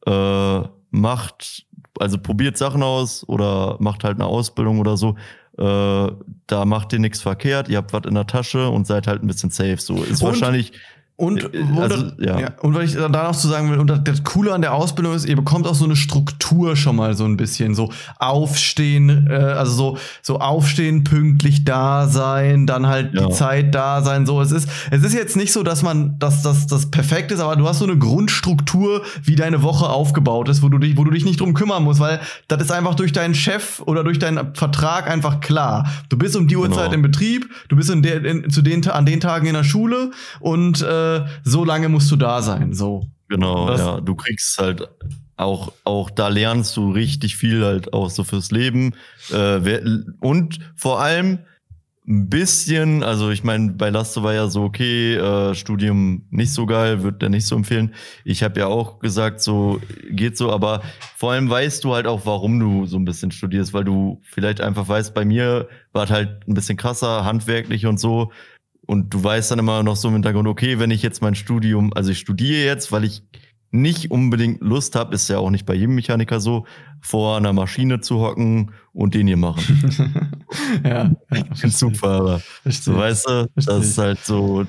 Äh, 0.07 0.69
macht, 0.91 1.67
also 1.99 2.19
probiert 2.19 2.57
Sachen 2.57 2.83
aus 2.83 3.29
oder 3.29 3.77
macht 3.81 4.05
halt 4.05 4.17
eine 4.17 4.27
Ausbildung 4.27 4.79
oder 4.79 4.97
so. 4.97 5.17
Äh, 5.59 6.13
da 6.47 6.65
macht 6.65 6.93
ihr 6.93 7.01
nichts 7.01 7.21
verkehrt, 7.21 7.69
ihr 7.69 7.79
habt 7.79 7.93
was 7.93 8.05
in 8.07 8.15
der 8.15 8.27
Tasche 8.27 8.69
und 8.69 8.87
seid 8.87 9.09
halt 9.09 9.23
ein 9.23 9.27
bisschen 9.27 9.51
safe. 9.51 9.79
So 9.79 10.03
ist 10.05 10.23
und 10.23 10.29
wahrscheinlich 10.29 10.73
und, 11.21 11.55
äh, 11.55 11.65
also, 11.79 12.13
ja. 12.19 12.41
ja. 12.41 12.49
und 12.63 12.75
was 12.75 12.85
ich 12.85 12.95
da 12.95 13.09
noch 13.09 13.37
zu 13.37 13.47
sagen 13.47 13.71
will, 13.71 13.79
und 13.79 14.09
das 14.09 14.25
Coole 14.25 14.55
an 14.55 14.63
der 14.63 14.73
Ausbildung 14.73 15.15
ist, 15.15 15.27
ihr 15.27 15.37
bekommt 15.37 15.67
auch 15.67 15.75
so 15.75 15.85
eine 15.85 15.95
Struktur 15.95 16.77
schon 16.77 16.97
mal 16.97 17.15
so 17.15 17.27
ein 17.27 17.37
bisschen, 17.37 17.75
so 17.75 17.93
aufstehen, 18.19 19.29
äh, 19.31 19.35
also 19.35 19.73
so, 19.73 19.99
so 20.23 20.39
aufstehen, 20.39 21.05
pünktlich 21.05 21.65
da 21.67 22.07
sein, 22.07 22.67
dann 22.67 22.87
halt 22.87 23.13
ja. 23.13 23.27
die 23.27 23.33
Zeit 23.35 23.75
da 23.75 24.01
sein, 24.01 24.25
so. 24.25 24.41
Es 24.41 24.51
ist, 24.51 24.71
es 24.91 25.03
ist 25.03 25.13
jetzt 25.13 25.37
nicht 25.37 25.53
so, 25.53 25.63
dass 25.63 25.83
man, 25.83 26.19
dass 26.19 26.41
das, 26.41 26.67
das 26.67 26.91
perfekt 26.91 27.33
ist, 27.33 27.41
aber 27.41 27.55
du 27.57 27.69
hast 27.69 27.81
so 27.81 27.85
eine 27.85 27.99
Grundstruktur, 27.99 29.03
wie 29.23 29.37
deine 29.37 29.63
Woche 29.63 29.91
aufgebaut 29.91 30.49
ist, 30.49 30.63
wo 30.63 30.71
du 30.71 30.79
dich, 30.79 30.97
wo 30.97 31.05
du 31.05 31.11
dich 31.11 31.27
nicht 31.27 31.41
drum 31.41 31.53
kümmern 31.53 31.85
musst, 31.85 32.01
weil 32.01 32.21
das 32.49 32.63
ist 32.63 32.73
einfach 32.73 32.95
durch 32.95 33.13
deinen 33.13 33.35
Chef 33.35 33.81
oder 33.85 34.05
durch 34.05 34.19
deinen 34.19 34.55
Vertrag 34.55 35.07
einfach 35.07 35.41
klar. 35.41 35.87
Du 36.09 36.17
bist 36.17 36.35
um 36.35 36.49
die 36.49 36.55
genau. 36.55 36.69
Uhrzeit 36.69 36.95
im 36.95 37.03
Betrieb, 37.03 37.51
du 37.69 37.77
bist 37.77 37.91
in 37.91 38.03
der, 38.03 38.25
in, 38.25 38.49
zu 38.49 38.63
den, 38.63 38.89
an 38.89 39.05
den 39.05 39.21
Tagen 39.21 39.47
in 39.47 39.55
der 39.55 39.65
Schule 39.65 40.13
und, 40.39 40.81
äh, 40.81 41.10
so 41.45 41.65
lange 41.65 41.89
musst 41.89 42.11
du 42.11 42.17
da 42.17 42.43
sein. 42.43 42.75
So. 42.75 43.07
Genau, 43.29 43.69
das, 43.69 43.81
ja. 43.81 44.01
Du 44.01 44.15
kriegst 44.15 44.59
halt 44.59 44.89
auch, 45.37 45.73
auch 45.85 46.11
da 46.11 46.29
lernst 46.29 46.77
du 46.77 46.91
richtig 46.91 47.37
viel 47.37 47.65
halt 47.65 47.93
auch 47.93 48.11
so 48.11 48.25
fürs 48.25 48.51
Leben. 48.51 48.95
Äh, 49.33 49.81
und 50.21 50.59
vor 50.75 51.01
allem 51.01 51.39
ein 52.09 52.29
bisschen, 52.29 53.05
also 53.05 53.31
ich 53.31 53.45
meine, 53.45 53.73
bei 53.73 53.89
Laste 53.89 54.23
war 54.25 54.35
ja 54.35 54.49
so, 54.49 54.65
okay, 54.65 55.15
äh, 55.15 55.55
Studium 55.55 56.27
nicht 56.31 56.53
so 56.53 56.67
geil, 56.67 57.03
würde 57.03 57.19
der 57.19 57.29
nicht 57.29 57.47
so 57.47 57.55
empfehlen. 57.55 57.95
Ich 58.25 58.43
habe 58.43 58.59
ja 58.59 58.67
auch 58.67 58.99
gesagt, 58.99 59.41
so 59.41 59.81
geht 60.11 60.37
so, 60.37 60.51
aber 60.51 60.83
vor 61.17 61.33
allem 61.33 61.49
weißt 61.49 61.85
du 61.85 61.95
halt 61.95 62.07
auch, 62.07 62.27
warum 62.27 62.59
du 62.59 62.87
so 62.87 62.97
ein 62.97 63.05
bisschen 63.05 63.31
studierst, 63.31 63.73
weil 63.73 63.85
du 63.85 64.21
vielleicht 64.25 64.61
einfach 64.61 64.89
weißt, 64.89 65.15
bei 65.15 65.25
mir 65.25 65.69
war 65.93 66.05
es 66.05 66.11
halt 66.11 66.49
ein 66.49 66.55
bisschen 66.55 66.77
krasser, 66.77 67.25
handwerklich 67.25 67.87
und 67.87 68.01
so. 68.01 68.33
Und 68.91 69.15
du 69.15 69.23
weißt 69.23 69.53
dann 69.53 69.61
immer 69.61 69.85
noch 69.85 69.95
so 69.95 70.09
im 70.09 70.15
Hintergrund, 70.15 70.49
okay, 70.49 70.81
wenn 70.81 70.91
ich 70.91 71.01
jetzt 71.01 71.23
mein 71.23 71.37
Studium, 71.37 71.93
also 71.95 72.11
ich 72.11 72.19
studiere 72.19 72.65
jetzt, 72.65 72.91
weil 72.91 73.05
ich 73.05 73.23
nicht 73.71 74.11
unbedingt 74.11 74.61
Lust 74.63 74.97
habe, 74.97 75.15
ist 75.15 75.29
ja 75.29 75.39
auch 75.39 75.51
nicht 75.51 75.65
bei 75.65 75.75
jedem 75.75 75.95
Mechaniker 75.95 76.41
so, 76.41 76.67
vor 77.01 77.37
einer 77.37 77.53
Maschine 77.53 78.01
zu 78.01 78.19
hocken 78.19 78.73
und 78.93 79.15
den 79.15 79.27
hier 79.27 79.37
machen. 79.37 79.63
ja, 80.85 81.11
ja 81.33 81.69
Zugfahrer. 81.69 82.41
So, 82.65 82.97
weißt 82.97 83.29
du, 83.29 83.49
verstehe. 83.53 83.75
das 83.77 83.87
ist 83.87 83.99
halt 83.99 84.25
so. 84.25 84.67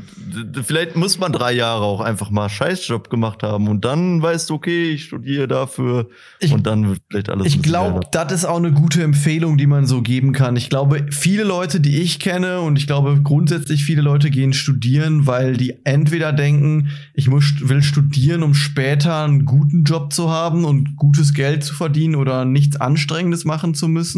Vielleicht 0.63 0.95
muss 0.95 1.17
man 1.17 1.31
drei 1.31 1.53
Jahre 1.53 1.83
auch 1.83 2.01
einfach 2.01 2.29
mal 2.29 2.49
Scheißjob 2.49 3.09
gemacht 3.09 3.43
haben 3.43 3.67
und 3.67 3.83
dann 3.83 4.21
weißt 4.21 4.49
du, 4.49 4.55
okay, 4.55 4.91
ich 4.91 5.05
studiere 5.05 5.47
dafür 5.47 6.09
ich, 6.39 6.53
und 6.53 6.67
dann 6.67 6.87
wird 6.87 7.01
vielleicht 7.09 7.29
alles. 7.29 7.47
Ich 7.47 7.61
glaube, 7.61 8.01
das 8.11 8.31
ist 8.31 8.45
auch 8.45 8.57
eine 8.57 8.71
gute 8.71 9.01
Empfehlung, 9.01 9.57
die 9.57 9.67
man 9.67 9.85
so 9.85 10.01
geben 10.01 10.33
kann. 10.33 10.55
Ich 10.55 10.69
glaube, 10.69 11.07
viele 11.09 11.43
Leute, 11.43 11.79
die 11.79 12.01
ich 12.01 12.19
kenne 12.19 12.61
und 12.61 12.77
ich 12.77 12.87
glaube 12.87 13.19
grundsätzlich 13.23 13.83
viele 13.83 14.01
Leute 14.01 14.29
gehen 14.29 14.53
studieren, 14.53 15.25
weil 15.25 15.57
die 15.57 15.75
entweder 15.83 16.31
denken, 16.31 16.89
ich 17.13 17.27
muss, 17.27 17.55
will 17.61 17.81
studieren, 17.81 18.43
um 18.43 18.53
später 18.53 19.23
einen 19.23 19.45
guten 19.45 19.83
Job 19.83 20.13
zu 20.13 20.29
haben 20.29 20.65
und 20.65 20.95
gutes 20.95 21.33
Geld 21.33 21.63
zu 21.63 21.73
verdienen 21.73 22.15
oder 22.15 22.45
nichts 22.45 22.79
Anstrengendes 22.79 23.45
machen 23.45 23.73
zu 23.73 23.87
müssen. 23.87 24.10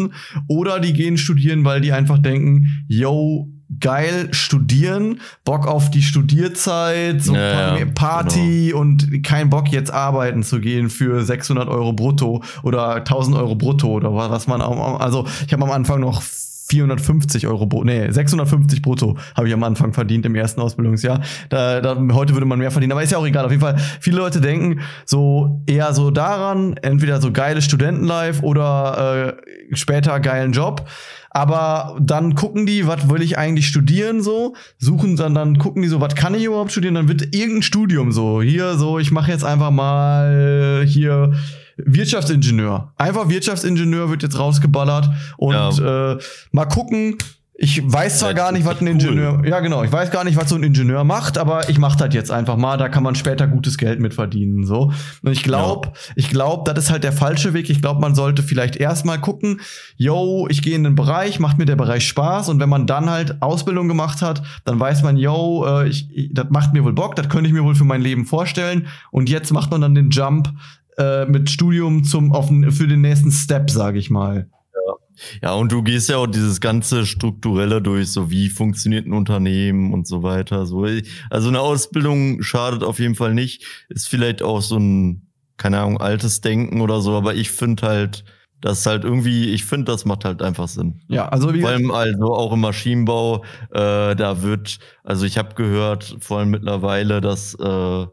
Oder 0.47 0.79
die 0.79 0.93
gehen 0.93 1.17
studieren, 1.17 1.65
weil 1.65 1.81
die 1.81 1.91
einfach 1.91 2.19
denken, 2.19 2.85
yo, 2.87 3.49
geil 3.79 4.29
studieren, 4.31 5.19
Bock 5.45 5.67
auf 5.67 5.89
die 5.89 6.01
Studierzeit, 6.01 7.23
so 7.23 7.35
Ja, 7.35 7.77
Party 7.95 8.73
und 8.73 9.23
kein 9.23 9.49
Bock 9.49 9.69
jetzt 9.71 9.91
arbeiten 9.91 10.43
zu 10.43 10.59
gehen 10.59 10.89
für 10.89 11.23
600 11.23 11.67
Euro 11.67 11.93
brutto 11.93 12.43
oder 12.61 12.95
1000 12.95 13.35
Euro 13.37 13.55
brutto 13.55 13.87
oder 13.87 14.13
was 14.13 14.47
man 14.47 14.61
auch, 14.61 14.99
also 14.99 15.25
ich 15.45 15.53
habe 15.53 15.63
am 15.63 15.71
Anfang 15.71 15.99
noch 16.01 16.21
450 16.73 17.45
Euro, 17.45 17.67
brutto, 17.67 17.85
nee, 17.85 18.09
650 18.09 18.81
brutto 18.81 19.15
habe 19.35 19.47
ich 19.47 19.53
am 19.53 19.63
Anfang 19.63 19.93
verdient 19.93 20.25
im 20.25 20.33
ersten 20.33 20.59
Ausbildungsjahr. 20.59 21.21
Da, 21.49 21.81
da, 21.81 21.95
heute 22.13 22.33
würde 22.33 22.47
man 22.47 22.57
mehr 22.57 22.71
verdienen, 22.71 22.93
aber 22.93 23.03
ist 23.03 23.11
ja 23.11 23.19
auch 23.19 23.27
egal. 23.27 23.45
Auf 23.45 23.51
jeden 23.51 23.61
Fall, 23.61 23.77
viele 23.99 24.17
Leute 24.17 24.41
denken 24.41 24.81
so 25.05 25.61
eher 25.67 25.93
so 25.93 26.09
daran, 26.09 26.75
entweder 26.81 27.21
so 27.21 27.31
geiles 27.31 27.65
Studentenlife 27.65 28.43
oder 28.43 29.37
äh, 29.69 29.75
später 29.75 30.19
geilen 30.19 30.51
Job. 30.51 30.87
Aber 31.29 31.97
dann 31.99 32.35
gucken 32.35 32.65
die, 32.65 32.87
was 32.87 33.09
will 33.09 33.21
ich 33.21 33.37
eigentlich 33.37 33.67
studieren 33.67 34.21
so, 34.21 34.55
suchen 34.77 35.15
dann, 35.15 35.33
dann 35.33 35.57
gucken 35.57 35.81
die 35.81 35.87
so, 35.87 35.99
was 35.99 36.15
kann 36.15 36.35
ich 36.35 36.43
überhaupt 36.43 36.71
studieren, 36.71 36.95
dann 36.95 37.07
wird 37.07 37.35
irgendein 37.35 37.63
Studium 37.63 38.11
so, 38.11 38.41
hier 38.41 38.75
so, 38.75 38.99
ich 38.99 39.11
mache 39.11 39.31
jetzt 39.31 39.43
einfach 39.43 39.71
mal 39.71 40.83
hier 40.85 41.33
Wirtschaftsingenieur. 41.77 42.93
Einfach 42.97 43.29
Wirtschaftsingenieur 43.29 44.09
wird 44.09 44.23
jetzt 44.23 44.37
rausgeballert 44.37 45.09
und 45.37 45.53
Ja. 45.53 46.13
äh, 46.13 46.17
mal 46.51 46.65
gucken. 46.65 47.17
Ich 47.55 47.81
weiß 47.85 48.17
zwar 48.19 48.29
Ja, 48.31 48.35
gar 48.35 48.51
nicht, 48.51 48.65
was 48.65 48.81
ein 48.81 48.87
cool. 48.87 48.93
Ingenieur, 48.93 49.45
ja 49.45 49.59
genau, 49.59 49.83
ich 49.83 49.91
weiß 49.91 50.09
gar 50.09 50.23
nicht, 50.23 50.35
was 50.35 50.49
so 50.49 50.55
ein 50.55 50.63
Ingenieur 50.63 51.03
macht, 51.03 51.37
aber 51.37 51.69
ich 51.69 51.77
mach 51.77 51.95
das 51.95 52.11
jetzt 52.15 52.31
einfach 52.31 52.57
mal, 52.57 52.77
da 52.77 52.89
kann 52.89 53.03
man 53.03 53.13
später 53.13 53.45
gutes 53.47 53.77
Geld 53.77 53.99
mit 53.99 54.15
verdienen, 54.15 54.65
so. 54.65 54.91
Und 55.23 55.31
ich 55.31 55.43
glaube, 55.43 55.93
ich 56.15 56.29
glaube, 56.29 56.63
das 56.73 56.85
ist 56.85 56.91
halt 56.91 57.03
der 57.03 57.13
falsche 57.13 57.53
Weg. 57.53 57.69
Ich 57.69 57.79
glaube, 57.79 58.01
man 58.01 58.15
sollte 58.15 58.41
vielleicht 58.41 58.75
erstmal 58.75 59.21
gucken, 59.21 59.61
yo, 59.97 60.47
ich 60.49 60.63
gehe 60.63 60.75
in 60.75 60.83
den 60.83 60.95
Bereich, 60.95 61.39
macht 61.39 61.59
mir 61.59 61.65
der 61.65 61.75
Bereich 61.75 62.07
Spaß 62.07 62.49
und 62.49 62.59
wenn 62.59 62.69
man 62.69 62.87
dann 62.87 63.07
halt 63.07 63.39
Ausbildung 63.43 63.87
gemacht 63.87 64.23
hat, 64.23 64.41
dann 64.65 64.79
weiß 64.79 65.03
man, 65.03 65.15
yo, 65.15 65.63
äh, 65.67 65.87
ich, 65.87 66.09
ich, 66.11 66.33
das 66.33 66.47
macht 66.49 66.73
mir 66.73 66.83
wohl 66.83 66.93
Bock, 66.93 67.15
das 67.15 67.29
könnte 67.29 67.47
ich 67.47 67.53
mir 67.53 67.63
wohl 67.63 67.75
für 67.75 67.85
mein 67.85 68.01
Leben 68.01 68.25
vorstellen 68.25 68.87
und 69.11 69.29
jetzt 69.29 69.53
macht 69.53 69.69
man 69.69 69.79
dann 69.79 69.93
den 69.93 70.09
Jump 70.09 70.49
äh, 70.97 71.25
mit 71.25 71.49
Studium 71.49 72.03
zum 72.03 72.31
auf, 72.31 72.47
für 72.47 72.87
den 72.87 73.01
nächsten 73.01 73.31
Step, 73.31 73.69
sage 73.69 73.99
ich 73.99 74.09
mal. 74.09 74.47
Ja, 75.41 75.53
und 75.53 75.71
du 75.71 75.83
gehst 75.83 76.09
ja 76.09 76.17
auch 76.17 76.27
dieses 76.27 76.59
ganze 76.59 77.05
Strukturelle 77.05 77.81
durch, 77.81 78.11
so 78.11 78.31
wie 78.31 78.49
funktioniert 78.49 79.05
ein 79.05 79.13
Unternehmen 79.13 79.93
und 79.93 80.07
so 80.07 80.23
weiter. 80.23 80.65
So, 80.65 80.85
also 81.29 81.49
eine 81.49 81.59
Ausbildung 81.59 82.41
schadet 82.41 82.83
auf 82.83 82.99
jeden 82.99 83.15
Fall 83.15 83.33
nicht. 83.33 83.65
Ist 83.89 84.09
vielleicht 84.09 84.41
auch 84.41 84.61
so 84.61 84.77
ein, 84.77 85.27
keine 85.57 85.79
Ahnung, 85.79 86.01
altes 86.01 86.41
Denken 86.41 86.81
oder 86.81 87.01
so, 87.01 87.15
aber 87.15 87.35
ich 87.35 87.51
finde 87.51 87.87
halt, 87.87 88.25
das 88.61 88.79
ist 88.79 88.85
halt 88.85 89.03
irgendwie, 89.03 89.49
ich 89.49 89.65
finde, 89.65 89.91
das 89.91 90.05
macht 90.05 90.23
halt 90.23 90.41
einfach 90.41 90.69
Sinn. 90.69 91.01
Ja, 91.09 91.27
also 91.27 91.53
wie 91.53 91.61
Vor 91.61 91.69
allem 91.69 91.91
also 91.91 92.33
auch 92.33 92.53
im 92.53 92.61
Maschinenbau, 92.61 93.43
äh, 93.71 94.15
da 94.15 94.41
wird, 94.41 94.79
also 95.03 95.25
ich 95.25 95.37
habe 95.37 95.53
gehört, 95.55 96.15
vor 96.21 96.39
allem 96.39 96.49
mittlerweile, 96.49 97.19
dass 97.19 97.55
äh, 97.55 98.05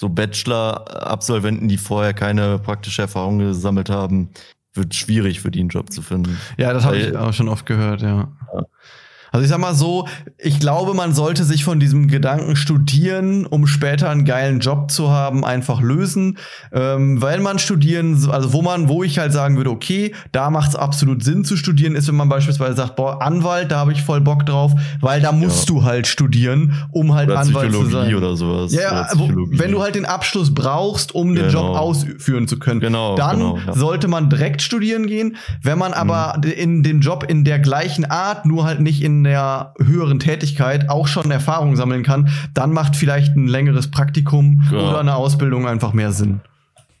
so 0.00 0.08
Bachelor-Absolventen, 0.08 1.68
die 1.68 1.76
vorher 1.76 2.14
keine 2.14 2.58
praktische 2.58 3.02
Erfahrung 3.02 3.38
gesammelt 3.38 3.90
haben, 3.90 4.30
wird 4.72 4.94
schwierig 4.94 5.40
für 5.40 5.50
die 5.50 5.60
einen 5.60 5.68
Job 5.68 5.92
zu 5.92 6.00
finden. 6.00 6.38
Ja, 6.56 6.72
das 6.72 6.86
habe 6.86 6.96
ich 6.96 7.14
auch 7.14 7.34
schon 7.34 7.50
oft 7.50 7.66
gehört, 7.66 8.00
ja. 8.00 8.32
Ja. 8.54 8.62
Also 9.32 9.44
ich 9.44 9.48
sag 9.50 9.58
mal 9.58 9.74
so, 9.74 10.06
ich 10.38 10.58
glaube, 10.60 10.94
man 10.94 11.14
sollte 11.14 11.44
sich 11.44 11.64
von 11.64 11.78
diesem 11.80 12.08
Gedanken 12.08 12.56
studieren, 12.56 13.46
um 13.46 13.66
später 13.66 14.10
einen 14.10 14.24
geilen 14.24 14.60
Job 14.60 14.90
zu 14.90 15.10
haben, 15.10 15.44
einfach 15.44 15.80
lösen. 15.80 16.38
Ähm, 16.72 17.20
weil 17.22 17.40
man 17.40 17.58
studieren, 17.58 18.28
also 18.30 18.52
wo 18.52 18.62
man, 18.62 18.88
wo 18.88 19.02
ich 19.04 19.18
halt 19.18 19.32
sagen 19.32 19.56
würde, 19.56 19.70
okay, 19.70 20.14
da 20.32 20.50
macht 20.50 20.70
es 20.70 20.76
absolut 20.76 21.22
Sinn 21.22 21.44
zu 21.44 21.56
studieren, 21.56 21.94
ist, 21.94 22.08
wenn 22.08 22.16
man 22.16 22.28
beispielsweise 22.28 22.74
sagt, 22.74 22.96
boah, 22.96 23.22
Anwalt, 23.22 23.70
da 23.70 23.78
habe 23.78 23.92
ich 23.92 24.02
voll 24.02 24.20
Bock 24.20 24.46
drauf, 24.46 24.72
weil 25.00 25.20
da 25.20 25.32
musst 25.32 25.68
du 25.68 25.84
halt 25.84 26.06
studieren, 26.06 26.74
um 26.92 27.14
halt 27.14 27.28
Oder 27.30 27.38
Anwalt 27.40 27.72
zu 27.72 27.80
Psychologie 27.82 28.06
sein. 28.10 28.14
oder 28.16 28.36
sowas. 28.36 28.72
Ja, 28.72 28.80
ja, 28.80 28.90
Oder 28.92 29.04
Psychologie. 29.04 29.58
wenn 29.58 29.72
du 29.72 29.82
halt 29.82 29.94
den 29.94 30.06
Abschluss 30.06 30.52
brauchst, 30.54 31.14
um 31.14 31.34
den 31.34 31.46
Genau. 31.46 31.68
Job 31.68 31.76
ausführen 31.76 32.48
zu 32.48 32.58
können, 32.58 32.80
Genau, 32.80 33.14
dann 33.16 33.38
genau, 33.38 33.58
ja. 33.66 33.72
sollte 33.74 34.08
man 34.08 34.28
direkt 34.30 34.62
studieren 34.62 35.06
gehen. 35.06 35.36
Wenn 35.62 35.78
man 35.78 35.92
aber 35.92 36.34
Mhm. 36.44 36.50
in 36.50 36.82
dem 36.82 37.00
Job 37.00 37.24
in 37.28 37.44
der 37.44 37.58
gleichen 37.58 38.04
Art, 38.04 38.46
nur 38.46 38.64
halt 38.64 38.80
nicht 38.80 39.02
in 39.02 39.19
der 39.24 39.74
höheren 39.78 40.18
Tätigkeit, 40.18 40.88
auch 40.88 41.06
schon 41.06 41.30
Erfahrung 41.30 41.76
sammeln 41.76 42.02
kann, 42.02 42.30
dann 42.54 42.72
macht 42.72 42.96
vielleicht 42.96 43.36
ein 43.36 43.48
längeres 43.48 43.90
Praktikum 43.90 44.62
Ja. 44.72 44.78
oder 44.78 45.00
eine 45.00 45.14
Ausbildung 45.16 45.66
einfach 45.66 45.92
mehr 45.92 46.12
Sinn. 46.12 46.40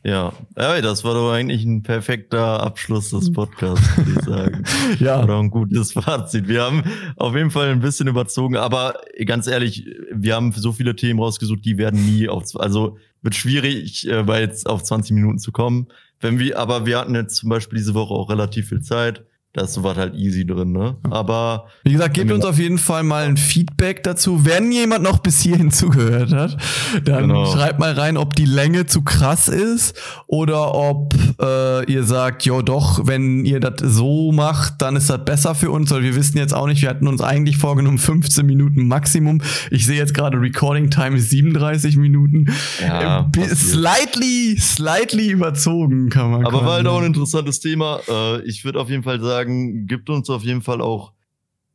Ja, 0.02 0.32
das 0.56 1.04
war 1.04 1.12
doch 1.12 1.30
eigentlich 1.30 1.62
ein 1.64 1.82
perfekter 1.82 2.62
Abschluss 2.62 3.10
des 3.10 3.30
Podcasts, 3.34 3.98
würde 3.98 4.12
ich 4.18 4.24
sagen. 4.24 4.64
Ja. 4.98 5.22
Oder 5.22 5.38
ein 5.38 5.50
gutes 5.50 5.92
Fazit. 5.92 6.48
Wir 6.48 6.62
haben 6.62 6.82
auf 7.16 7.34
jeden 7.36 7.50
Fall 7.50 7.68
ein 7.68 7.80
bisschen 7.80 8.08
überzogen, 8.08 8.56
aber 8.56 8.94
ganz 9.26 9.46
ehrlich, 9.46 9.86
wir 10.10 10.34
haben 10.36 10.52
so 10.52 10.72
viele 10.72 10.96
Themen 10.96 11.20
rausgesucht, 11.20 11.64
die 11.66 11.76
werden 11.76 12.02
nie 12.06 12.30
auf, 12.30 12.44
also 12.58 12.96
wird 13.20 13.34
schwierig, 13.34 14.08
äh, 14.08 14.22
bei 14.22 14.40
jetzt 14.40 14.66
auf 14.66 14.82
20 14.82 15.12
Minuten 15.14 15.38
zu 15.38 15.52
kommen. 15.52 15.88
Wenn 16.18 16.38
wir, 16.38 16.58
aber 16.58 16.86
wir 16.86 16.98
hatten 16.98 17.14
jetzt 17.14 17.36
zum 17.36 17.50
Beispiel 17.50 17.78
diese 17.78 17.92
Woche 17.92 18.14
auch 18.14 18.30
relativ 18.30 18.68
viel 18.70 18.80
Zeit. 18.80 19.24
Da 19.52 19.62
ist 19.64 19.74
sowas 19.74 19.96
halt 19.96 20.14
easy 20.14 20.46
drin, 20.46 20.70
ne? 20.70 20.96
Aber 21.10 21.66
Wie 21.82 21.90
gesagt, 21.90 22.14
gebt 22.14 22.30
uns 22.30 22.44
auf 22.44 22.56
jeden 22.60 22.78
Fall 22.78 23.02
mal 23.02 23.24
ein 23.24 23.36
Feedback 23.36 24.04
dazu. 24.04 24.44
Wenn 24.44 24.70
jemand 24.70 25.02
noch 25.02 25.18
bis 25.18 25.40
hierhin 25.40 25.70
zugehört 25.72 26.32
hat, 26.32 26.56
dann 27.04 27.22
Genau. 27.26 27.46
schreibt 27.52 27.80
mal 27.80 27.90
rein, 27.92 28.16
ob 28.16 28.36
die 28.36 28.44
Länge 28.44 28.86
zu 28.86 29.02
krass 29.02 29.48
ist 29.48 29.98
oder 30.28 30.72
ob 30.76 31.14
äh, 31.42 31.84
ihr 31.92 32.04
sagt, 32.04 32.44
jo 32.44 32.62
doch, 32.62 33.08
wenn 33.08 33.44
ihr 33.44 33.58
das 33.58 33.74
so 33.92 34.30
macht, 34.30 34.74
dann 34.82 34.94
ist 34.94 35.10
das 35.10 35.24
besser 35.24 35.56
für 35.56 35.72
uns, 35.72 35.90
weil 35.90 36.04
wir 36.04 36.14
wissen 36.14 36.38
jetzt 36.38 36.54
auch 36.54 36.68
nicht, 36.68 36.82
wir 36.82 36.88
hatten 36.88 37.08
uns 37.08 37.20
eigentlich 37.20 37.56
vorgenommen 37.56 37.98
15 38.10 38.46
Minuten 38.46 38.86
Maximum. 38.86 39.42
Ich 39.72 39.84
sehe 39.84 39.96
jetzt 39.96 40.14
gerade 40.14 40.40
Recording 40.40 40.90
Time 40.90 41.16
ist 41.16 41.30
37 41.30 41.96
Minuten. 41.96 42.46
Ja, 42.80 43.28
Äh, 43.36 43.48
slightly, 43.56 44.56
slightly 44.60 45.30
überzogen, 45.30 46.08
kann 46.08 46.30
man 46.30 46.46
Aber 46.46 46.64
war 46.64 46.74
halt 46.74 46.86
auch 46.86 46.92
ein 46.98 47.00
sagen. 47.02 47.06
interessantes 47.14 47.58
Thema. 47.58 47.98
Äh, 48.08 48.42
ich 48.42 48.64
würde 48.64 48.78
auf 48.78 48.88
jeden 48.88 49.02
Fall 49.02 49.20
sagen, 49.20 49.39
gibt 49.44 50.10
uns 50.10 50.30
auf 50.30 50.42
jeden 50.42 50.62
Fall 50.62 50.80
auch 50.80 51.12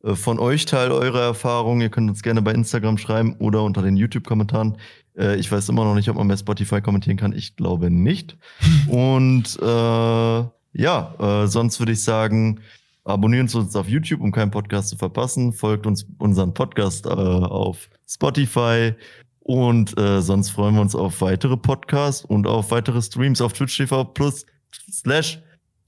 äh, 0.02 0.14
von 0.14 0.38
euch 0.38 0.66
Teil 0.66 0.90
eurer 0.92 1.22
Erfahrungen. 1.22 1.80
Ihr 1.80 1.88
könnt 1.90 2.10
uns 2.10 2.22
gerne 2.22 2.42
bei 2.42 2.52
Instagram 2.52 2.98
schreiben 2.98 3.36
oder 3.38 3.62
unter 3.62 3.82
den 3.82 3.96
YouTube-Kommentaren. 3.96 4.76
Äh, 5.16 5.36
ich 5.36 5.50
weiß 5.50 5.68
immer 5.68 5.84
noch 5.84 5.94
nicht, 5.94 6.08
ob 6.08 6.16
man 6.16 6.28
bei 6.28 6.36
Spotify 6.36 6.80
kommentieren 6.80 7.16
kann. 7.16 7.32
Ich 7.32 7.56
glaube 7.56 7.90
nicht. 7.90 8.36
Und 8.88 9.58
äh, 9.60 10.44
ja, 10.78 11.46
sonst 11.46 11.78
würde 11.80 11.92
ich 11.92 12.02
sagen, 12.02 12.60
abonnieren 13.02 13.48
Sie 13.48 13.56
uns 13.56 13.74
auf 13.74 13.88
YouTube, 13.88 14.20
um 14.20 14.30
keinen 14.30 14.50
Podcast 14.50 14.90
zu 14.90 14.96
verpassen. 14.98 15.54
Folgt 15.54 15.86
uns 15.86 16.06
unseren 16.18 16.52
Podcast 16.52 17.08
auf 17.08 17.88
Spotify. 18.06 18.92
Und 19.40 19.96
äh, 19.96 20.20
sonst 20.20 20.50
freuen 20.50 20.74
wir 20.74 20.82
uns 20.82 20.94
auf 20.94 21.20
weitere 21.20 21.56
Podcasts 21.56 22.24
und 22.24 22.48
auf 22.48 22.72
weitere 22.72 23.00
Streams 23.00 23.40
auf 23.40 23.52
Twitch 23.52 23.76
TV 23.76 24.04
plus 24.04 24.44
slash 24.90 25.40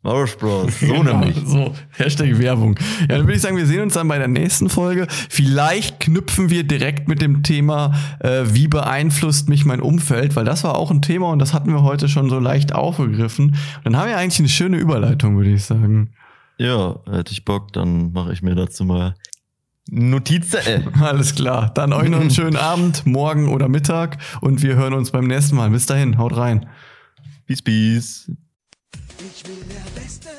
Marosh 0.08 0.38
Bros. 0.38 0.80
So 0.80 0.86
Genau, 0.94 1.18
nämlich. 1.18 1.36
So, 1.44 1.74
Hashtag 1.90 2.38
Werbung. 2.38 2.78
Ja, 3.00 3.08
dann 3.08 3.20
würde 3.22 3.34
ich 3.34 3.42
sagen, 3.42 3.58
wir 3.58 3.66
sehen 3.66 3.82
uns 3.82 3.92
dann 3.92 4.08
bei 4.08 4.16
der 4.16 4.28
nächsten 4.28 4.70
Folge. 4.70 5.06
Vielleicht 5.28 6.00
knüpfen 6.00 6.48
wir 6.48 6.64
direkt 6.64 7.08
mit 7.08 7.20
dem 7.20 7.42
Thema, 7.42 7.94
äh, 8.20 8.44
wie 8.46 8.68
beeinflusst 8.68 9.50
mich 9.50 9.66
mein 9.66 9.80
Umfeld, 9.80 10.34
weil 10.34 10.46
das 10.46 10.64
war 10.64 10.76
auch 10.78 10.90
ein 10.90 11.02
Thema 11.02 11.28
und 11.30 11.40
das 11.40 11.52
hatten 11.52 11.70
wir 11.72 11.82
heute 11.82 12.08
schon 12.08 12.30
so 12.30 12.38
leicht 12.38 12.74
aufgegriffen. 12.74 13.48
Und 13.48 13.84
dann 13.84 13.98
haben 13.98 14.08
wir 14.08 14.16
eigentlich 14.16 14.38
eine 14.38 14.48
schöne 14.48 14.78
Überleitung, 14.78 15.36
würde 15.36 15.50
ich 15.50 15.64
sagen. 15.64 16.14
Ja, 16.56 16.96
hätte 17.10 17.32
ich 17.32 17.44
Bock, 17.44 17.74
dann 17.74 18.12
mache 18.12 18.32
ich 18.32 18.40
mir 18.40 18.54
dazu 18.54 18.86
mal 18.86 19.14
Notizen. 19.90 20.60
Äh. 20.64 20.82
Alles 21.02 21.34
klar. 21.34 21.70
Dann 21.74 21.92
euch 21.92 22.08
noch 22.08 22.20
einen 22.20 22.30
schönen 22.30 22.56
Abend, 22.72 23.04
morgen 23.04 23.50
oder 23.50 23.68
Mittag 23.68 24.16
und 24.40 24.62
wir 24.62 24.74
hören 24.74 24.94
uns 24.94 25.10
beim 25.10 25.26
nächsten 25.26 25.56
Mal. 25.56 25.68
Bis 25.68 25.84
dahin, 25.84 26.16
haut 26.16 26.34
rein. 26.34 26.66
Peace, 27.46 27.60
peace. 27.60 28.30
Ich 29.20 29.44
will 29.48 29.64
der 29.64 30.00
Beste 30.00 30.37